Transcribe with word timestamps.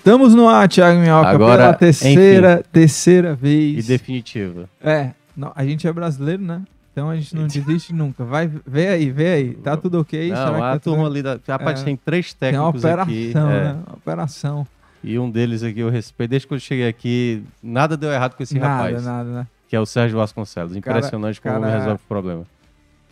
Estamos 0.00 0.34
no 0.34 0.48
ar, 0.48 0.66
Thiago 0.66 0.98
Minhoca, 0.98 1.28
Agora, 1.28 1.62
pela 1.62 1.74
terceira, 1.74 2.64
terceira 2.72 3.34
vez. 3.34 3.84
E 3.84 3.88
definitiva. 3.88 4.66
É, 4.82 5.10
não, 5.36 5.52
a 5.54 5.62
gente 5.62 5.86
é 5.86 5.92
brasileiro, 5.92 6.42
né? 6.42 6.62
Então 6.90 7.10
a 7.10 7.16
gente 7.16 7.36
não 7.36 7.46
desiste 7.46 7.92
nunca. 7.92 8.24
Vai, 8.24 8.50
vê 8.66 8.88
aí, 8.88 9.10
vê 9.10 9.28
aí. 9.28 9.54
Tá 9.54 9.76
tudo 9.76 10.00
ok? 10.00 10.28
Será 10.30 10.46
Não, 10.46 10.54
que 10.54 10.56
a 10.56 10.60
tá 10.60 10.78
tudo- 10.78 10.94
turma 10.94 11.06
ali 11.06 11.22
da. 11.22 11.38
Rapaz, 11.46 11.82
É. 11.82 11.84
tem 11.84 11.96
três 11.96 12.32
Tem 12.32 12.48
uma 12.58 12.72
técnicos 12.72 12.84
operação, 12.84 13.02
aqui. 13.12 13.30
é, 13.30 13.34
né? 13.64 13.72
Uma 13.86 13.94
operação. 13.96 14.66
E 15.04 15.18
um 15.18 15.30
deles 15.30 15.62
aqui 15.62 15.80
eu 15.80 15.90
respeito. 15.90 16.30
Desde 16.30 16.48
que 16.48 16.54
eu 16.54 16.58
cheguei 16.58 16.88
aqui, 16.88 17.42
nada 17.62 17.94
deu 17.96 18.10
errado 18.10 18.34
com 18.36 18.42
esse 18.42 18.58
nada, 18.58 18.72
rapaz. 18.84 19.04
nada, 19.04 19.30
né? 19.30 19.46
Que 19.68 19.76
é 19.76 19.80
o 19.80 19.86
Sérgio 19.86 20.16
Vasconcelos. 20.18 20.74
Impressionante 20.74 21.40
como 21.40 21.54
cara- 21.54 21.66
ele 21.68 21.76
resolve 21.78 22.00
o 22.02 22.08
problema. 22.08 22.44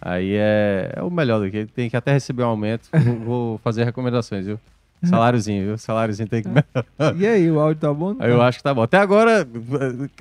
Aí 0.01 0.33
é, 0.35 0.93
é 0.97 1.03
o 1.03 1.11
melhor 1.11 1.39
daqui. 1.41 1.67
Tem 1.67 1.89
que 1.91 1.97
até 1.97 2.13
receber 2.13 2.45
um 2.45 2.49
aumento. 2.49 2.89
Vou 3.25 3.59
fazer 3.59 3.85
recomendações, 3.85 4.47
viu? 4.47 4.59
Saláriozinho, 5.09 5.65
viu? 5.65 5.79
Saláriozinho 5.79 6.29
tem 6.29 6.43
que. 6.43 6.49
E 7.19 7.27
aí, 7.27 7.51
o 7.51 7.61
áudio 7.61 7.81
tá 7.81 7.93
bom? 7.95 8.17
Eu 8.21 8.43
acho 8.43 8.59
que 8.59 8.65
tá 8.65 8.75
bom. 8.75 8.83
Até 8.83 8.99
agora, 8.99 9.47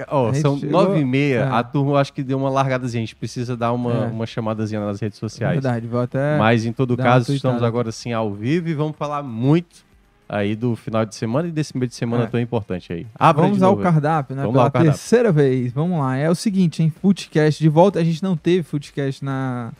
ó, 0.08 0.33
são 0.33 0.58
chegou- 0.59 0.83
nove 0.83 1.00
e 1.00 1.06
meia. 1.06 1.39
É. 1.39 1.47
A 1.50 1.64
turma 1.64 1.92
eu 1.92 1.97
acho 1.97 2.14
que 2.14 2.23
deu 2.23 2.38
uma 2.38 2.50
largadazinha. 2.50 3.02
A 3.02 3.05
gente 3.05 3.16
precisa 3.16 3.55
dar 3.58 3.72
uma, 3.73 4.05
É. 4.05 4.08
uma 4.08 4.25
chamadazinha 4.25 4.80
nas 4.86 5.00
redes 5.00 5.17
sociais. 5.17 5.53
Verdade, 5.61 5.88
vou 5.88 6.02
até... 6.02 6.38
Mas 6.38 6.66
em 6.66 6.72
todo 6.73 6.95
caso, 6.95 7.33
estamos 7.33 7.64
agora 7.64 7.92
sim 7.92 8.14
ao 8.14 8.33
vivo 8.33 8.70
e 8.70 8.73
vamos 8.73 8.95
falar 8.98 9.23
muito 9.23 9.86
aí 10.30 10.55
do 10.55 10.75
final 10.75 11.05
de 11.05 11.16
semana 11.16 11.48
e 11.48 11.52
desse 11.52 11.75
meio 11.78 11.88
de 11.88 11.95
semana 11.95 12.25
É. 12.25 12.28
tão 12.28 12.39
importante 12.39 12.92
aí. 12.92 13.08
Abra 13.17 13.44
Vamos 13.44 13.64
ao 13.64 13.78
cardápio, 13.78 14.36
né? 14.36 14.42
Vamos 14.42 14.53
Pela 14.55 14.66
lá 14.66 14.72
cardápio. 14.72 14.92
terceira 14.98 15.31
vez. 15.31 15.72
Vamos 15.72 16.00
lá. 16.00 16.17
É 16.17 16.30
o 16.30 16.36
seguinte, 16.36 16.83
hein? 16.83 16.94
Footcast 17.02 17.61
de 17.64 17.70
volta. 17.70 18.00
A 18.00 18.03
gente 18.03 18.22
não 18.22 18.36
teve 18.36 18.61
Footcast 18.64 19.23
na, 19.23 19.72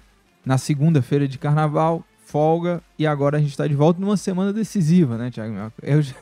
na 0.45 0.57
segunda-feira 0.57 1.27
de 1.27 1.37
carnaval, 1.37 2.01
folga, 2.28 2.81
e 3.00 3.08
agora 3.08 3.38
a 3.38 3.39
gente 3.39 3.56
tá 3.56 3.66
de 3.66 3.73
volta 3.73 4.02
numa 4.02 4.17
semana 4.17 4.52
decisiva, 4.52 5.17
né, 5.17 5.31
Thiago? 5.31 5.72
Eu, 5.81 6.02
já- 6.02 6.16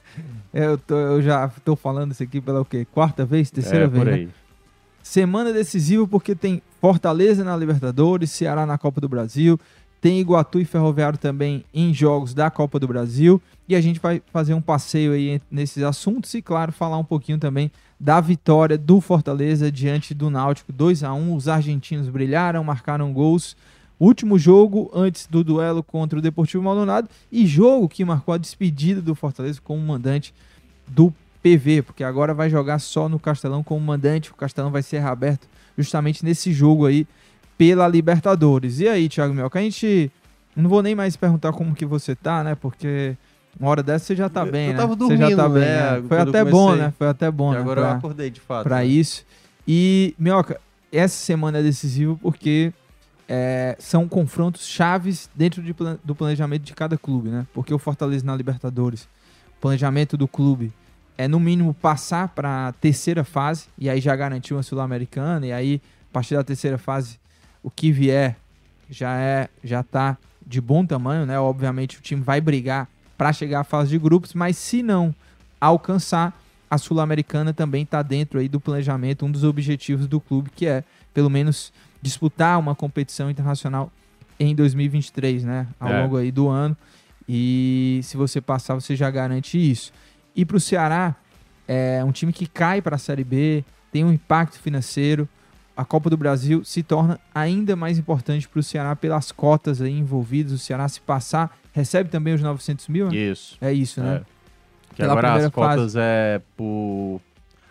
eu, 0.54 0.78
tô, 0.78 0.96
eu 0.96 1.22
já 1.22 1.48
tô 1.64 1.76
falando 1.76 2.12
isso 2.12 2.22
aqui 2.22 2.40
pela 2.40 2.62
o 2.62 2.66
quê? 2.66 2.86
Quarta 2.94 3.26
vez? 3.26 3.50
Terceira 3.50 3.86
é, 3.86 3.88
vez, 3.88 4.04
por 4.04 4.12
né? 4.12 4.18
aí. 4.18 4.30
Semana 5.02 5.52
decisiva 5.52 6.08
porque 6.08 6.36
tem 6.36 6.62
Fortaleza 6.80 7.44
na 7.44 7.58
Libertadores, 7.58 8.32
Ceará 8.32 8.66
na 8.66 8.78
Copa 8.78 9.02
do 9.02 9.10
Brasil, 9.10 9.60
tem 10.00 10.20
Iguatu 10.20 10.60
e 10.60 10.66
Ferroviário 10.66 11.18
também 11.18 11.66
em 11.74 11.92
jogos 11.92 12.34
da 12.34 12.52
Copa 12.52 12.80
do 12.80 12.88
Brasil 12.88 13.42
e 13.68 13.76
a 13.76 13.82
gente 13.82 14.00
vai 14.00 14.22
fazer 14.32 14.54
um 14.54 14.62
passeio 14.62 15.14
aí 15.14 15.42
nesses 15.50 15.82
assuntos 15.82 16.32
e, 16.36 16.42
claro, 16.42 16.72
falar 16.72 16.98
um 17.00 17.04
pouquinho 17.04 17.40
também 17.40 17.72
da 18.00 18.22
vitória 18.22 18.78
do 18.78 19.02
Fortaleza 19.02 19.72
diante 19.72 20.14
do 20.14 20.30
Náutico 20.30 20.72
2 20.72 21.04
a 21.04 21.14
1 21.14 21.36
Os 21.36 21.48
argentinos 21.48 22.08
brilharam, 22.10 22.64
marcaram 22.64 23.12
gols. 23.12 23.58
Último 24.00 24.38
jogo 24.38 24.92
antes 24.94 25.26
do 25.28 25.44
duelo 25.44 25.82
contra 25.82 26.20
o 26.20 26.22
Deportivo 26.22 26.62
Maldonado 26.64 27.10
e 27.32 27.46
jogo 27.48 27.88
que 27.88 28.04
marcou 28.04 28.34
a 28.34 28.38
despedida 28.38 29.02
do 29.02 29.16
Fortaleza 29.16 29.60
como 29.64 29.80
mandante 29.82 30.34
do 30.88 31.14
PV, 31.42 31.82
porque 31.84 32.04
agora 32.04 32.34
vai 32.34 32.50
jogar 32.50 32.80
só 32.80 33.08
no 33.08 33.18
Castelão 33.20 33.64
como 33.64 33.80
mandante. 33.86 34.32
O 34.32 34.36
Castelão 34.36 34.70
vai 34.72 34.82
ser 34.84 35.00
reaberto 35.00 35.48
justamente 35.78 36.26
nesse 36.26 36.52
jogo 36.52 36.86
aí 36.86 37.08
pela 37.58 37.88
Libertadores. 37.88 38.80
E 38.82 38.88
aí, 38.88 39.08
Thiago 39.08 39.34
Mioca, 39.34 39.60
a 39.60 39.62
gente 39.62 40.12
não 40.56 40.70
vou 40.70 40.82
nem 40.84 40.94
mais 40.96 41.16
perguntar 41.16 41.54
como 41.54 41.74
que 41.74 41.86
você 41.86 42.16
tá, 42.16 42.44
né? 42.44 42.54
Porque 42.56 43.16
uma 43.58 43.70
hora 43.70 43.82
dessa 43.82 44.06
você 44.06 44.16
já 44.16 44.28
tá 44.28 44.46
Eu- 44.46 44.52
bem, 44.52 44.68
eu 44.68 44.74
né? 44.74 44.78
tava 44.80 44.96
você 44.96 45.16
já 45.18 45.30
tá 45.30 45.48
dormindo, 45.48 45.54
bem. 45.54 45.62
né, 45.64 45.92
né? 46.02 46.04
Foi 46.08 46.20
até 46.20 46.44
bom, 46.44 46.76
né? 46.76 46.94
Foi 46.98 47.08
até 47.08 47.32
bom, 47.32 47.52
e 47.54 47.56
né? 47.56 47.62
agora 47.62 47.82
pra- 47.82 47.92
eu 47.92 47.96
acordei 47.98 48.30
de 48.30 48.42
fato. 48.42 48.64
para 48.64 48.78
né? 48.78 48.86
isso. 48.88 49.24
E, 49.66 50.14
Minhoca, 50.20 50.60
essa 50.92 51.16
semana 51.16 51.60
é 51.60 51.64
decisiva 51.64 52.18
porque 52.22 52.74
é, 53.28 53.76
são 53.80 54.08
confrontos 54.08 54.68
chaves 54.68 55.30
dentro 55.36 55.62
de 55.62 55.76
do 56.04 56.16
planejamento 56.16 56.64
de 56.64 56.74
cada 56.74 56.98
clube, 56.98 57.30
né? 57.30 57.46
Porque 57.54 57.74
o 57.74 57.80
Fortaleza 57.80 58.26
na 58.26 58.36
Libertadores, 58.36 59.04
o 59.58 59.62
planejamento 59.62 60.16
do 60.16 60.28
clube 60.28 60.72
é, 61.18 61.28
no 61.28 61.40
mínimo, 61.40 61.74
passar 61.74 62.30
para 62.30 62.68
a 62.68 62.72
terceira 62.74 63.24
fase, 63.24 63.66
e 63.78 63.90
aí 63.90 64.02
já 64.02 64.16
garantiu 64.16 64.58
uma 64.58 64.64
Sul-Americana, 64.64 65.48
e 65.48 65.54
aí, 65.54 65.82
a 66.10 66.14
partir 66.14 66.36
da 66.36 66.44
terceira 66.44 66.78
fase, 66.78 67.18
o 67.64 67.72
que 67.72 67.92
vier 67.92 68.36
já 68.90 69.18
é 69.18 69.50
já 69.64 69.82
tá 69.82 70.18
de 70.46 70.62
bom 70.62 70.86
tamanho, 70.86 71.26
né? 71.26 71.40
Obviamente 71.40 71.98
o 71.98 72.02
time 72.02 72.22
vai 72.22 72.40
brigar 72.40 72.88
para 73.18 73.34
chegar 73.34 73.62
à 73.62 73.64
fase 73.64 73.90
de 73.90 73.98
grupos, 73.98 74.34
mas 74.34 74.58
se 74.58 74.84
não 74.84 75.16
alcançar, 75.60 76.40
a 76.70 76.78
Sul-Americana 76.78 77.54
também 77.54 77.84
está 77.84 78.02
dentro 78.02 78.40
aí 78.40 78.50
do 78.50 78.60
planejamento, 78.60 79.26
um 79.26 79.32
dos 79.32 79.44
objetivos 79.44 80.08
do 80.08 80.20
clube, 80.20 80.50
que 80.56 80.66
é, 80.66 80.84
pelo 81.14 81.30
menos, 81.30 81.72
disputar 82.06 82.60
uma 82.60 82.76
competição 82.76 83.30
internacional 83.32 83.92
em 84.40 84.54
2023, 84.54 85.44
né? 85.44 85.66
Ao 85.80 85.90
É. 85.92 86.02
longo 86.04 86.18
aí 86.18 86.32
do 86.32 86.48
ano. 86.48 86.78
E 87.28 88.00
se 88.04 88.16
você 88.16 88.40
passar, 88.40 88.76
você 88.76 88.96
já 88.96 89.10
garante 89.10 89.58
isso. 89.58 89.92
E 90.36 90.46
para 90.46 90.58
o 90.58 90.60
Ceará, 90.60 91.16
é 91.68 92.04
um 92.04 92.12
time 92.12 92.32
que 92.32 92.46
cai 92.46 92.80
para 92.82 92.96
a 92.96 93.00
Série 93.00 93.24
B, 93.24 93.64
tem 93.92 94.04
um 94.06 94.14
impacto 94.14 94.60
financeiro. 94.60 95.28
A 95.76 95.84
Copa 95.84 96.10
do 96.10 96.16
Brasil 96.16 96.64
se 96.64 96.84
torna 96.84 97.20
ainda 97.34 97.76
mais 97.76 97.98
importante 97.98 98.48
para 98.48 98.60
o 98.60 98.64
Ceará 98.64 98.96
pelas 98.96 99.32
cotas 99.32 99.82
aí 99.82 99.92
envolvidas. 99.92 100.52
O 100.54 100.58
Ceará, 100.60 100.88
se 100.88 101.02
passar, 101.02 101.58
recebe 101.74 102.10
também 102.10 102.34
os 102.36 102.42
900 102.42 102.88
mil? 102.88 103.10
né? 103.10 103.16
Isso. 103.18 103.58
É 103.60 103.74
isso, 103.74 104.02
né? 104.02 104.18
É. 104.18 104.36
Que 104.92 104.98
Pela 104.98 105.14
agora 105.14 105.28
as 105.28 105.34
primeira 105.34 105.52
fase. 105.52 105.78
cotas 105.80 105.96
é 105.98 106.42
por. 106.56 107.20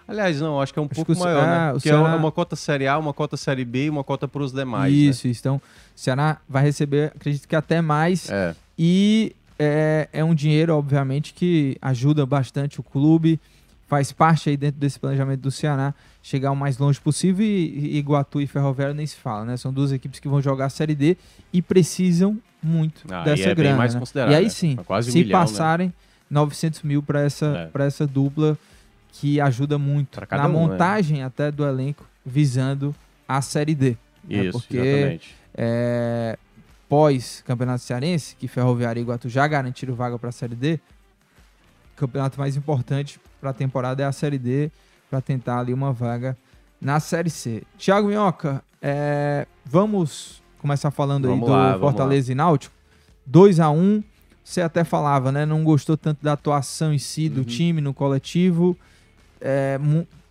Aliás, 0.06 0.40
não, 0.40 0.60
acho 0.60 0.72
que 0.72 0.78
é 0.78 0.82
um 0.82 0.86
Acho 0.86 0.94
pouco 0.96 1.12
o 1.14 1.18
maior, 1.18 1.42
é, 1.42 1.46
né? 1.46 1.68
o 1.70 1.72
Porque 1.74 1.88
Ceará- 1.88 2.12
é 2.12 2.16
uma 2.16 2.30
cota 2.32 2.56
Série 2.56 2.86
A, 2.86 2.98
uma 2.98 3.12
cota 3.14 3.36
Série 3.36 3.64
B 3.64 3.86
e 3.86 3.90
uma 3.90 4.04
cota 4.04 4.28
para 4.28 4.42
os 4.42 4.52
demais. 4.52 4.92
né? 4.92 4.98
Isso, 4.98 5.26
isso. 5.26 5.40
Então, 5.40 5.56
o 5.56 5.60
Ceará 5.98 6.38
vai 6.48 6.62
receber, 6.62 7.12
acredito 7.16 7.48
que 7.48 7.56
até 7.56 7.80
mais. 7.80 8.28
É. 8.30 8.54
E 8.78 9.34
é, 9.58 10.08
é 10.12 10.22
um 10.24 10.34
dinheiro, 10.34 10.76
obviamente, 10.76 11.32
que 11.32 11.76
ajuda 11.80 12.26
bastante 12.26 12.80
o 12.80 12.82
clube, 12.82 13.40
faz 13.88 14.12
parte 14.12 14.50
aí 14.50 14.56
dentro 14.56 14.78
desse 14.80 14.98
planejamento 14.98 15.40
do 15.40 15.50
Ceará 15.50 15.94
chegar 16.22 16.50
o 16.50 16.56
mais 16.56 16.76
longe 16.78 17.00
possível. 17.00 17.44
E, 17.46 17.92
e 17.94 17.96
Iguatu 17.98 18.40
e 18.42 18.46
Ferroviário 18.46 18.94
nem 18.94 19.06
se 19.06 19.16
fala, 19.16 19.44
né? 19.44 19.56
São 19.56 19.72
duas 19.72 19.90
equipes 19.92 20.20
que 20.20 20.28
vão 20.28 20.42
jogar 20.42 20.66
a 20.66 20.70
Série 20.70 20.94
D 20.94 21.16
e 21.52 21.62
precisam 21.62 22.38
muito 22.62 23.02
Ah, 23.10 23.22
e 23.22 23.24
dessa 23.24 23.42
é 23.44 23.46
bem 23.54 23.64
grana. 23.64 23.76
mais 23.78 23.94
né? 23.94 24.02
E 24.16 24.34
aí 24.34 24.44
né? 24.44 24.48
sim, 24.50 24.76
É 24.78 24.82
quase 24.82 25.08
um 25.08 25.12
se 25.12 25.18
milhão, 25.18 25.38
né? 25.40 25.46
passarem 25.46 25.92
900 26.30 26.82
mil 26.82 27.02
para 27.02 27.20
essa, 27.22 27.46
É. 27.46 27.66
pra 27.66 27.84
essa 27.84 28.06
dupla 28.06 28.58
que 29.16 29.40
ajuda 29.40 29.78
muito 29.78 30.20
na 30.30 30.48
um, 30.48 30.48
né? 30.48 30.48
montagem 30.48 31.22
até 31.22 31.50
do 31.50 31.64
elenco 31.64 32.04
visando 32.26 32.92
a 33.28 33.40
Série 33.40 33.74
D. 33.74 33.96
né? 34.28 34.44
Isso, 34.46 34.58
Porque 34.58 34.76
exatamente. 34.76 35.36
é, 35.56 36.36
pós 36.88 37.42
Campeonato 37.46 37.80
Cearense, 37.82 38.34
que 38.34 38.48
Ferroviária 38.48 38.98
e 38.98 39.02
Iguatu 39.02 39.28
já 39.28 39.46
garantiram 39.46 39.94
vaga 39.94 40.18
para 40.18 40.30
a 40.30 40.32
Série 40.32 40.56
D, 40.56 40.80
o 41.94 41.96
campeonato 41.96 42.38
mais 42.40 42.56
importante 42.56 43.20
para 43.40 43.50
a 43.50 43.52
temporada 43.52 44.02
é 44.02 44.06
a 44.06 44.10
Série 44.12 44.38
D, 44.38 44.68
para 45.08 45.20
tentar 45.20 45.60
ali 45.60 45.72
uma 45.72 45.92
vaga 45.92 46.36
na 46.80 46.98
Série 46.98 47.30
C. 47.30 47.62
Thiago 47.78 48.08
Minhoca, 48.08 48.64
é, 48.82 49.46
vamos 49.64 50.42
começar 50.58 50.90
falando 50.90 51.28
Vamos 51.28 51.44
aí 51.44 51.46
do 51.46 51.52
lá, 51.52 51.66
vamos 51.76 51.80
Fortaleza 51.80 52.32
e 52.32 52.34
Náutico. 52.34 52.74
2 53.26 53.60
a 53.60 53.70
1 53.70 54.02
você 54.42 54.60
até 54.60 54.82
falava, 54.84 55.30
né? 55.32 55.46
Não 55.46 55.62
gostou 55.64 55.96
tanto 55.96 56.22
da 56.22 56.32
atuação 56.32 56.92
em 56.92 56.98
si, 56.98 57.28
do 57.28 57.38
Uhum. 57.38 57.44
time, 57.44 57.80
no 57.80 57.94
coletivo. 57.94 58.76
É, 59.44 59.78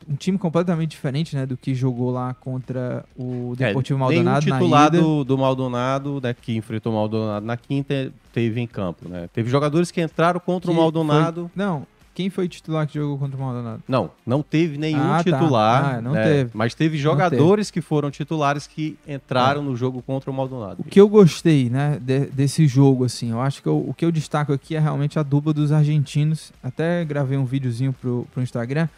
um 0.10 0.16
time 0.18 0.38
completamente 0.38 0.90
diferente, 0.92 1.34
né? 1.36 1.46
Do 1.46 1.56
que 1.56 1.74
jogou 1.74 2.12
lá 2.12 2.34
contra 2.34 3.06
o 3.16 3.54
É, 3.60 3.68
Deportivo 3.68 3.98
nenhum 4.00 4.12
Maldonado 4.16 4.48
na 4.50 4.56
titular 4.58 4.88
ida. 4.88 5.02
do, 5.02 5.24
do 5.24 5.38
Maldonado, 5.38 6.20
né, 6.22 6.34
que 6.34 6.56
enfrentou 6.58 6.92
o 6.92 6.96
Maldonado 6.96 7.46
na 7.46 7.56
quinta, 7.56 8.12
teve 8.34 8.60
em 8.60 8.68
campo, 8.68 9.08
né? 9.08 9.30
Teve 9.32 9.50
jogadores 9.50 9.92
que 9.92 10.02
entraram 10.02 10.40
contra 10.42 10.70
o 10.70 10.74
Que 10.74 10.80
Maldonado. 10.80 11.50
Não, 11.56 11.88
quem 12.14 12.30
foi 12.30 12.46
o 12.46 12.50
titular 12.50 12.86
que 12.86 12.96
jogou 12.96 13.18
contra 13.18 13.38
o 13.38 13.40
Maldonado? 13.40 13.82
Não, 13.88 14.12
não 14.26 14.44
teve 14.44 14.78
nenhum 14.78 15.00
Ah, 15.14 15.24
tá. 15.24 15.40
titular. 15.40 15.96
Ah, 15.96 16.02
não 16.02 16.12
né, 16.12 16.24
teve. 16.24 16.50
Mas 16.54 16.76
teve 16.76 16.98
jogadores 16.98 17.72
que 17.72 17.80
foram 17.80 18.12
titulares 18.12 18.68
que 18.68 18.98
entraram 19.08 19.62
no 19.64 19.74
jogo 19.76 20.02
contra 20.02 20.30
o 20.30 20.34
Maldonado. 20.34 20.82
O 20.82 20.84
que 20.84 21.00
eu 21.00 21.08
gostei, 21.08 21.70
né, 21.70 21.98
de- 22.02 22.26
desse 22.26 22.68
jogo, 22.68 23.06
assim, 23.06 23.32
eu 23.32 23.40
acho 23.40 23.64
que 23.64 23.70
eu- 23.70 23.78
o 23.88 23.94
que 23.94 24.04
eu 24.04 24.12
destaco 24.12 24.52
aqui 24.52 24.76
é 24.76 24.80
realmente 24.80 25.18
a 25.18 25.24
dupla 25.24 25.54
dos 25.54 25.72
argentinos. 25.72 26.52
Até 26.62 27.06
gravei 27.06 27.38
um 27.38 27.46
videozinho 27.46 27.94
pro, 27.94 28.28
pro 28.34 28.44
Instagram, 28.44 28.90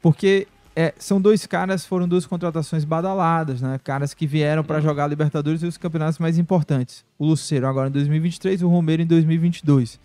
porque 0.00 0.46
é, 0.74 0.94
são 0.98 1.20
dois 1.20 1.46
caras, 1.46 1.84
foram 1.84 2.08
duas 2.08 2.26
contratações 2.26 2.84
badaladas, 2.84 3.60
né? 3.60 3.78
Caras 3.82 4.14
que 4.14 4.26
vieram 4.26 4.62
para 4.64 4.80
jogar 4.80 5.04
a 5.04 5.08
Libertadores 5.08 5.62
e 5.62 5.66
os 5.66 5.76
campeonatos 5.76 6.18
mais 6.18 6.38
importantes. 6.38 7.04
O 7.18 7.26
Luceiro 7.26 7.66
agora 7.66 7.88
em 7.88 7.92
2023 7.92 8.60
e 8.60 8.64
o 8.64 8.68
Romero 8.68 9.02
em 9.02 9.06
2022. 9.06 9.98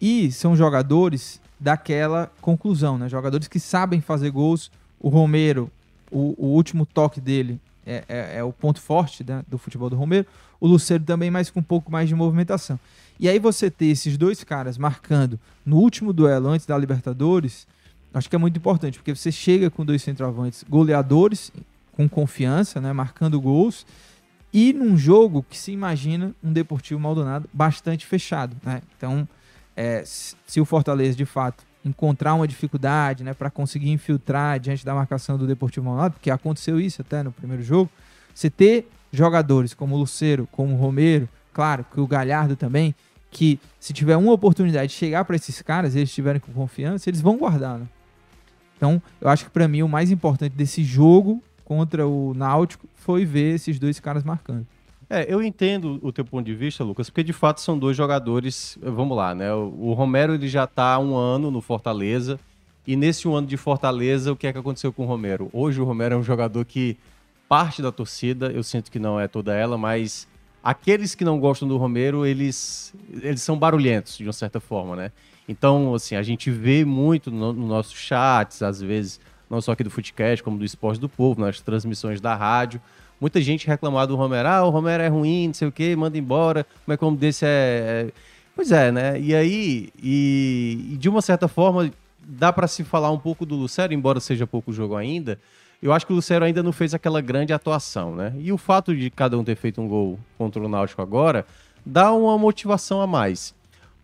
E 0.00 0.30
são 0.30 0.54
jogadores 0.54 1.40
daquela 1.58 2.30
conclusão, 2.40 2.98
né? 2.98 3.08
Jogadores 3.08 3.48
que 3.48 3.58
sabem 3.58 4.00
fazer 4.00 4.30
gols. 4.30 4.70
O 5.00 5.08
Romero, 5.08 5.70
o, 6.10 6.34
o 6.36 6.46
último 6.54 6.84
toque 6.84 7.20
dele 7.20 7.58
é, 7.86 8.04
é, 8.08 8.38
é 8.38 8.44
o 8.44 8.52
ponto 8.52 8.80
forte 8.80 9.24
né, 9.26 9.42
do 9.48 9.56
futebol 9.56 9.88
do 9.88 9.96
Romero. 9.96 10.26
O 10.60 10.66
Luceiro 10.66 11.04
também, 11.04 11.30
mas 11.30 11.50
com 11.50 11.60
um 11.60 11.62
pouco 11.62 11.90
mais 11.90 12.08
de 12.08 12.14
movimentação. 12.14 12.78
E 13.18 13.28
aí 13.28 13.38
você 13.38 13.70
ter 13.70 13.86
esses 13.86 14.18
dois 14.18 14.44
caras 14.44 14.76
marcando 14.76 15.38
no 15.64 15.76
último 15.76 16.12
duelo 16.12 16.48
antes 16.48 16.66
da 16.66 16.76
Libertadores, 16.76 17.66
acho 18.16 18.30
que 18.30 18.36
é 18.36 18.38
muito 18.38 18.56
importante, 18.56 18.98
porque 18.98 19.14
você 19.14 19.30
chega 19.30 19.70
com 19.70 19.84
dois 19.84 20.02
centroavantes 20.02 20.64
goleadores, 20.68 21.52
com 21.92 22.08
confiança, 22.08 22.80
né, 22.80 22.92
marcando 22.92 23.40
gols, 23.40 23.86
e 24.52 24.72
num 24.72 24.96
jogo 24.96 25.44
que 25.48 25.58
se 25.58 25.70
imagina 25.70 26.34
um 26.42 26.52
Deportivo 26.52 26.98
Maldonado 26.98 27.48
bastante 27.52 28.06
fechado. 28.06 28.56
Né? 28.64 28.80
Então, 28.96 29.28
é, 29.76 30.02
se 30.04 30.60
o 30.60 30.64
Fortaleza 30.64 31.16
de 31.16 31.26
fato 31.26 31.64
encontrar 31.84 32.34
uma 32.34 32.48
dificuldade 32.48 33.22
né, 33.22 33.34
para 33.34 33.50
conseguir 33.50 33.90
infiltrar 33.90 34.58
diante 34.58 34.84
da 34.84 34.94
marcação 34.94 35.36
do 35.36 35.46
Deportivo 35.46 35.84
Maldonado, 35.84 36.14
porque 36.14 36.30
aconteceu 36.30 36.80
isso 36.80 37.02
até 37.02 37.22
no 37.22 37.30
primeiro 37.30 37.62
jogo, 37.62 37.90
você 38.34 38.48
ter 38.48 38.88
jogadores 39.12 39.74
como 39.74 39.94
o 39.94 39.98
Luceiro, 39.98 40.48
como 40.50 40.74
o 40.74 40.78
Romero, 40.78 41.28
claro 41.52 41.84
que 41.92 42.00
o 42.00 42.06
Galhardo 42.06 42.56
também, 42.56 42.94
que 43.30 43.60
se 43.78 43.92
tiver 43.92 44.16
uma 44.16 44.32
oportunidade 44.32 44.88
de 44.88 44.94
chegar 44.94 45.24
para 45.24 45.36
esses 45.36 45.60
caras, 45.60 45.94
eles 45.94 46.08
estiverem 46.08 46.40
com 46.40 46.52
confiança, 46.52 47.10
eles 47.10 47.20
vão 47.20 47.36
guardar. 47.36 47.78
Né? 47.78 47.86
Então, 48.76 49.00
eu 49.20 49.28
acho 49.28 49.44
que 49.44 49.50
para 49.50 49.66
mim 49.66 49.82
o 49.82 49.88
mais 49.88 50.10
importante 50.10 50.52
desse 50.52 50.84
jogo 50.84 51.42
contra 51.64 52.06
o 52.06 52.34
Náutico 52.34 52.86
foi 52.94 53.24
ver 53.24 53.54
esses 53.54 53.78
dois 53.78 53.98
caras 53.98 54.22
marcando. 54.22 54.66
É, 55.08 55.32
eu 55.32 55.42
entendo 55.42 56.00
o 56.02 56.12
teu 56.12 56.24
ponto 56.24 56.44
de 56.44 56.54
vista, 56.54 56.82
Lucas, 56.82 57.08
porque 57.08 57.22
de 57.22 57.32
fato 57.32 57.60
são 57.60 57.78
dois 57.78 57.96
jogadores, 57.96 58.76
vamos 58.82 59.16
lá, 59.16 59.34
né? 59.34 59.52
O, 59.54 59.92
Romero 59.92 60.34
ele 60.34 60.48
já 60.48 60.64
está 60.64 60.94
há 60.94 60.98
um 60.98 61.14
ano 61.14 61.50
no 61.50 61.60
Fortaleza, 61.60 62.40
e 62.84 62.96
nesse 62.96 63.28
um 63.28 63.34
ano 63.34 63.46
de 63.46 63.56
Fortaleza, 63.56 64.32
o 64.32 64.36
que 64.36 64.48
é 64.48 64.52
que 64.52 64.58
aconteceu 64.58 64.92
com 64.92 65.04
o 65.04 65.06
Romero? 65.06 65.48
Hoje 65.52 65.80
o 65.80 65.84
Romero 65.84 66.14
é 66.14 66.18
um 66.18 66.24
jogador 66.24 66.64
que 66.64 66.96
parte 67.48 67.80
da 67.80 67.92
torcida, 67.92 68.50
eu 68.50 68.64
sinto 68.64 68.90
que 68.90 68.98
não 68.98 69.18
é 69.18 69.28
toda 69.28 69.54
ela, 69.54 69.78
mas 69.78 70.26
aqueles 70.62 71.14
que 71.14 71.24
não 71.24 71.38
gostam 71.38 71.68
do 71.68 71.76
Romero, 71.76 72.26
eles, 72.26 72.92
eles 73.22 73.42
são 73.42 73.56
barulhentos, 73.56 74.18
de 74.18 74.24
uma 74.24 74.32
certa 74.32 74.58
forma, 74.58 74.96
né? 74.96 75.12
Então, 75.48 75.94
assim, 75.94 76.16
a 76.16 76.22
gente 76.22 76.50
vê 76.50 76.84
muito 76.84 77.30
nos 77.30 77.54
no 77.54 77.66
nossos 77.66 77.94
chats, 77.94 78.62
às 78.62 78.80
vezes, 78.80 79.20
não 79.48 79.60
só 79.60 79.72
aqui 79.72 79.84
do 79.84 79.90
Footcast, 79.90 80.42
como 80.42 80.58
do 80.58 80.64
Esporte 80.64 81.00
do 81.00 81.08
Povo, 81.08 81.40
nas 81.40 81.60
transmissões 81.60 82.20
da 82.20 82.34
rádio, 82.34 82.80
muita 83.20 83.40
gente 83.40 83.66
reclamar 83.66 84.06
do 84.06 84.16
Romero, 84.16 84.48
ah, 84.48 84.64
o 84.64 84.70
Romero 84.70 85.02
é 85.02 85.08
ruim, 85.08 85.48
não 85.48 85.54
sei 85.54 85.68
o 85.68 85.72
quê, 85.72 85.94
manda 85.96 86.18
embora, 86.18 86.66
como 86.84 86.94
é 86.94 86.96
como 86.96 87.16
desse 87.16 87.44
é, 87.44 87.48
é... 87.48 88.12
Pois 88.54 88.72
é, 88.72 88.90
né? 88.90 89.20
E 89.20 89.34
aí, 89.34 89.90
e, 90.02 90.88
e 90.92 90.96
de 90.96 91.08
uma 91.08 91.20
certa 91.20 91.46
forma, 91.46 91.90
dá 92.20 92.52
para 92.52 92.66
se 92.66 92.82
falar 92.82 93.10
um 93.10 93.18
pouco 93.18 93.46
do 93.46 93.54
Lucero, 93.54 93.92
embora 93.92 94.18
seja 94.18 94.46
pouco 94.46 94.72
jogo 94.72 94.96
ainda, 94.96 95.38
eu 95.82 95.92
acho 95.92 96.06
que 96.06 96.12
o 96.12 96.16
Lucero 96.16 96.44
ainda 96.44 96.62
não 96.62 96.72
fez 96.72 96.94
aquela 96.94 97.20
grande 97.20 97.52
atuação, 97.52 98.14
né? 98.16 98.32
E 98.38 98.50
o 98.50 98.56
fato 98.56 98.96
de 98.96 99.10
cada 99.10 99.38
um 99.38 99.44
ter 99.44 99.56
feito 99.56 99.80
um 99.80 99.86
gol 99.86 100.18
contra 100.38 100.60
o 100.62 100.68
Náutico 100.68 101.02
agora 101.02 101.46
dá 101.84 102.12
uma 102.12 102.36
motivação 102.38 103.00
a 103.00 103.06
mais. 103.06 103.54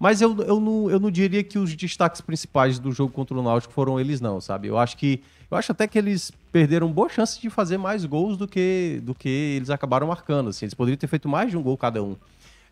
Mas 0.03 0.21
eu, 0.21 0.37
eu, 0.43 0.59
não, 0.59 0.91
eu 0.91 0.99
não 0.99 1.13
diria 1.13 1.45
que 1.45 1.57
os 1.57 1.77
destaques 1.77 2.21
principais 2.21 2.77
do 2.81 2.91
jogo 2.91 3.13
contra 3.13 3.39
o 3.39 3.41
Náutico 3.41 3.73
foram 3.73 4.01
eles, 4.01 4.21
não, 4.21 4.41
sabe? 4.41 4.67
Eu 4.67 4.77
acho 4.77 4.97
que. 4.97 5.23
Eu 5.49 5.57
acho 5.57 5.71
até 5.71 5.87
que 5.87 5.97
eles 5.97 6.33
perderam 6.51 6.91
boa 6.91 7.09
chance 7.09 7.41
de 7.41 7.49
fazer 7.49 7.79
mais 7.79 8.05
gols 8.05 8.37
do 8.37 8.49
que, 8.49 9.01
do 9.05 9.15
que 9.15 9.29
eles 9.29 9.71
acabaram 9.71 10.09
marcando. 10.09 10.49
Assim. 10.49 10.65
Eles 10.65 10.75
poderiam 10.75 10.99
ter 10.99 11.07
feito 11.07 11.29
mais 11.29 11.53
de 11.53 11.57
um 11.57 11.63
gol 11.63 11.79
cada 11.79 12.03
um. 12.03 12.17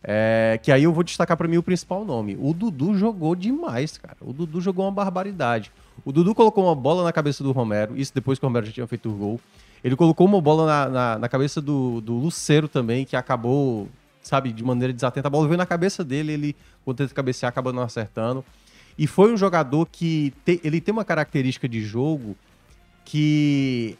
É, 0.03 0.59
que 0.61 0.73
aí 0.73 0.83
eu 0.83 0.93
vou 0.93 1.05
destacar 1.05 1.37
para 1.37 1.47
mim 1.47 1.57
o 1.57 1.63
principal 1.63 2.05
nome. 2.05 2.37
O 2.37 2.53
Dudu 2.53 2.97
jogou 2.97 3.37
demais, 3.37 3.97
cara. 3.97 4.17
O 4.21 4.33
Dudu 4.33 4.61
jogou 4.61 4.85
uma 4.85 4.91
barbaridade. 4.91 5.71
O 6.05 6.11
Dudu 6.11 6.35
colocou 6.35 6.65
uma 6.65 6.75
bola 6.75 7.05
na 7.05 7.13
cabeça 7.13 7.45
do 7.45 7.53
Romero, 7.53 7.97
isso 7.97 8.13
depois 8.13 8.41
que 8.41 8.45
o 8.45 8.49
Romero 8.49 8.67
já 8.67 8.73
tinha 8.73 8.87
feito 8.89 9.09
o 9.09 9.13
gol. 9.13 9.41
Ele 9.85 9.95
colocou 9.95 10.27
uma 10.27 10.41
bola 10.41 10.67
na, 10.67 10.89
na, 10.89 11.19
na 11.21 11.29
cabeça 11.29 11.61
do, 11.61 12.01
do 12.01 12.15
Luceiro 12.15 12.67
também, 12.67 13.05
que 13.05 13.15
acabou, 13.15 13.89
sabe, 14.23 14.53
de 14.53 14.63
maneira 14.63 14.93
desatenta. 14.93 15.29
A 15.29 15.31
bola 15.31 15.47
veio 15.47 15.59
na 15.59 15.67
cabeça 15.67 16.05
dele, 16.05 16.33
ele, 16.33 16.57
quando 16.85 16.99
tenta 16.99 17.15
cabecear, 17.15 17.49
acaba 17.49 17.73
não 17.73 17.83
acertando. 17.83 18.45
E 18.99 19.07
foi 19.07 19.33
um 19.33 19.37
jogador 19.37 19.87
que 19.91 20.33
te, 20.45 20.61
ele 20.63 20.81
tem 20.81 20.93
uma 20.93 21.05
característica 21.05 21.69
de 21.69 21.81
jogo 21.81 22.37
que 23.05 23.97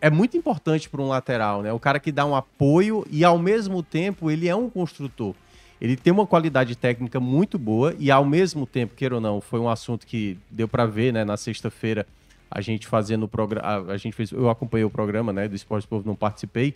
é 0.00 0.10
muito 0.10 0.36
importante 0.36 0.88
para 0.90 1.00
um 1.00 1.08
lateral, 1.08 1.62
né? 1.62 1.72
O 1.72 1.78
cara 1.78 1.98
que 1.98 2.12
dá 2.12 2.26
um 2.26 2.34
apoio 2.34 3.06
e 3.10 3.24
ao 3.24 3.38
mesmo 3.38 3.82
tempo 3.82 4.30
ele 4.30 4.48
é 4.48 4.54
um 4.54 4.68
construtor. 4.68 5.34
Ele 5.80 5.96
tem 5.96 6.12
uma 6.12 6.26
qualidade 6.26 6.76
técnica 6.76 7.20
muito 7.20 7.58
boa 7.58 7.94
e, 7.98 8.10
ao 8.10 8.24
mesmo 8.24 8.66
tempo, 8.66 8.94
queira 8.94 9.16
ou 9.16 9.20
não, 9.20 9.40
foi 9.40 9.60
um 9.60 9.68
assunto 9.68 10.06
que 10.06 10.38
deu 10.50 10.66
para 10.66 10.86
ver, 10.86 11.12
né, 11.12 11.24
na 11.24 11.36
sexta-feira, 11.36 12.06
a 12.50 12.60
gente 12.60 12.86
fazendo 12.86 13.24
o 13.24 13.28
programa. 13.28 13.92
A 13.92 13.96
gente 13.96 14.14
fez, 14.14 14.30
eu 14.30 14.48
acompanhei 14.48 14.84
o 14.84 14.90
programa, 14.90 15.32
né, 15.32 15.48
do 15.48 15.54
Esporte 15.54 15.86
Povo, 15.86 16.06
não 16.06 16.14
participei. 16.14 16.74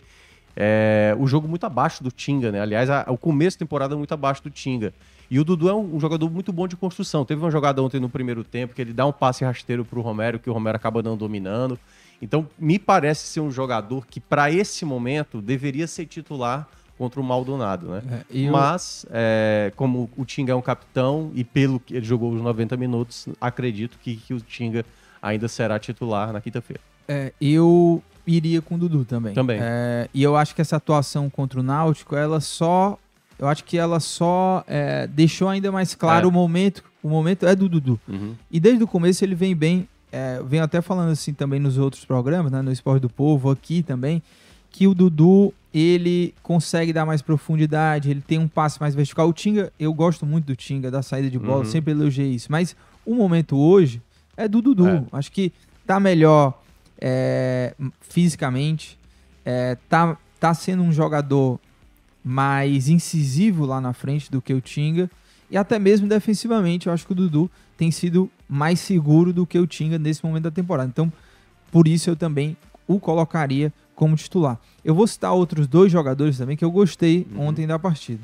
É, 0.55 1.15
o 1.17 1.27
jogo 1.27 1.47
muito 1.47 1.65
abaixo 1.65 2.03
do 2.03 2.11
Tinga, 2.11 2.51
né? 2.51 2.61
Aliás, 2.61 2.89
a, 2.89 3.05
o 3.07 3.17
começo 3.17 3.57
da 3.57 3.65
temporada 3.65 3.95
muito 3.95 4.13
abaixo 4.13 4.43
do 4.43 4.49
Tinga. 4.49 4.93
E 5.31 5.39
o 5.39 5.43
Dudu 5.43 5.69
é 5.69 5.73
um, 5.73 5.95
um, 5.95 5.99
jogador 5.99 6.29
muito 6.29 6.51
bom 6.51 6.67
de 6.67 6.75
construção. 6.75 7.23
Teve 7.23 7.41
uma 7.41 7.51
jogada 7.51 7.81
ontem 7.83 7.99
no 7.99 8.09
primeiro 8.09 8.43
tempo 8.43 8.73
que 8.73 8.81
ele 8.81 8.93
dá 8.93 9.05
um 9.05 9.11
passe 9.11 9.45
rasteiro 9.45 9.85
para 9.85 9.99
o 9.99 10.01
Romero, 10.01 10.39
que 10.39 10.49
o 10.49 10.53
Romero 10.53 10.75
acaba 10.75 11.03
não 11.03 11.15
dominando. 11.15 11.79
Então, 12.21 12.47
me 12.57 12.79
parece 12.79 13.27
ser 13.27 13.39
um 13.39 13.51
jogador 13.51 14.05
que, 14.07 14.19
para 14.19 14.51
esse 14.51 14.83
momento, 14.83 15.41
deveria 15.41 15.87
ser 15.87 16.05
titular 16.05 16.67
contra 16.97 17.21
o 17.21 17.23
Maldonado, 17.23 17.87
né? 17.87 18.25
É. 18.29 18.49
Mas, 18.49 19.05
é, 19.09 19.71
como 19.75 20.09
o 20.17 20.25
Tinga 20.25 20.51
é 20.51 20.55
um 20.55 20.61
capitão 20.61 21.31
e 21.33 21.45
pelo 21.45 21.79
que 21.79 21.95
ele 21.95 22.05
jogou 22.05 22.33
os 22.33 22.41
90 22.41 22.75
minutos, 22.75 23.29
acredito 23.39 23.97
que, 24.01 24.17
que 24.17 24.33
o 24.33 24.41
Tinga 24.41 24.83
ainda 25.21 25.47
será 25.47 25.79
titular 25.79 26.33
na 26.33 26.41
quinta-feira. 26.41 26.81
É, 27.07 27.31
eu 27.39 28.03
iria 28.25 28.61
com 28.61 28.75
o 28.75 28.77
Dudu 28.77 29.05
também. 29.05 29.33
Também. 29.33 29.59
É, 29.61 30.09
e 30.13 30.23
eu 30.23 30.35
acho 30.35 30.55
que 30.55 30.61
essa 30.61 30.75
atuação 30.77 31.29
contra 31.29 31.59
o 31.59 31.63
Náutico, 31.63 32.15
ela 32.15 32.39
só. 32.39 32.97
Eu 33.37 33.47
acho 33.47 33.63
que 33.63 33.77
ela 33.77 33.99
só 33.99 34.63
é, 34.67 35.07
deixou 35.07 35.47
ainda 35.47 35.71
mais 35.71 35.95
claro 35.95 36.25
é. 36.25 36.29
o 36.29 36.31
momento. 36.31 36.83
O 37.01 37.07
momento 37.07 37.47
é 37.47 37.55
do 37.55 37.69
Dudu. 37.69 37.99
Uhum. 38.07 38.35
E 38.51 38.59
desde 38.59 38.83
o 38.83 38.87
começo 38.87 39.23
ele 39.23 39.35
vem 39.35 39.55
bem. 39.55 39.87
É, 40.11 40.41
venho 40.43 40.63
até 40.63 40.81
falando 40.81 41.11
assim 41.11 41.33
também 41.33 41.59
nos 41.59 41.77
outros 41.77 42.03
programas, 42.03 42.51
né, 42.51 42.61
no 42.61 42.71
Esporte 42.71 43.01
do 43.01 43.09
Povo, 43.09 43.51
aqui 43.51 43.83
também, 43.83 44.23
que 44.71 44.87
o 44.87 44.95
Dudu 44.95 45.53
ele 45.73 46.33
consegue 46.41 46.91
dar 46.91 47.05
mais 47.05 47.21
profundidade, 47.21 48.09
ele 48.09 48.21
tem 48.21 48.39
um 48.39 48.47
passe 48.47 48.81
mais 48.81 48.95
vertical. 48.95 49.29
O 49.29 49.33
Tinga, 49.33 49.71
eu 49.79 49.93
gosto 49.93 50.25
muito 50.25 50.45
do 50.45 50.55
Tinga, 50.55 50.89
da 50.89 51.03
saída 51.03 51.29
de 51.29 51.37
bola, 51.37 51.59
uhum. 51.59 51.65
sempre 51.65 51.91
elogiei 51.91 52.33
isso. 52.33 52.51
Mas 52.51 52.75
o 53.05 53.13
momento 53.13 53.55
hoje 53.55 54.01
é 54.35 54.47
do 54.47 54.61
Dudu. 54.61 54.87
É. 54.87 55.03
Acho 55.11 55.31
que 55.31 55.53
tá 55.85 55.99
melhor 55.99 56.59
é, 56.99 57.73
fisicamente, 58.01 58.97
é, 59.45 59.77
tá, 59.87 60.17
tá 60.39 60.53
sendo 60.53 60.83
um 60.83 60.91
jogador 60.91 61.59
mais 62.23 62.89
incisivo 62.89 63.65
lá 63.65 63.79
na 63.79 63.93
frente 63.93 64.29
do 64.29 64.41
que 64.41 64.53
o 64.53 64.61
Tinga. 64.61 65.09
E 65.49 65.57
até 65.57 65.79
mesmo 65.79 66.07
defensivamente, 66.07 66.87
eu 66.87 66.93
acho 66.93 67.05
que 67.05 67.13
o 67.13 67.15
Dudu 67.15 67.49
tem 67.77 67.89
sido 67.89 68.29
mais 68.47 68.79
seguro 68.79 69.33
do 69.33 69.45
que 69.45 69.57
o 69.57 69.65
Tinga 69.65 69.97
nesse 69.97 70.23
momento 70.23 70.43
da 70.43 70.51
temporada. 70.51 70.89
Então, 70.89 71.11
por 71.71 71.87
isso 71.87 72.09
eu 72.09 72.15
também 72.15 72.55
o 72.87 72.99
colocaria 72.99 73.71
como 73.95 74.15
titular. 74.15 74.59
Eu 74.83 74.95
vou 74.95 75.07
citar 75.07 75.33
outros 75.33 75.67
dois 75.67 75.91
jogadores 75.91 76.37
também 76.37 76.55
que 76.55 76.65
eu 76.65 76.71
gostei 76.71 77.27
uhum. 77.31 77.47
ontem 77.47 77.67
da 77.67 77.77
partida. 77.77 78.21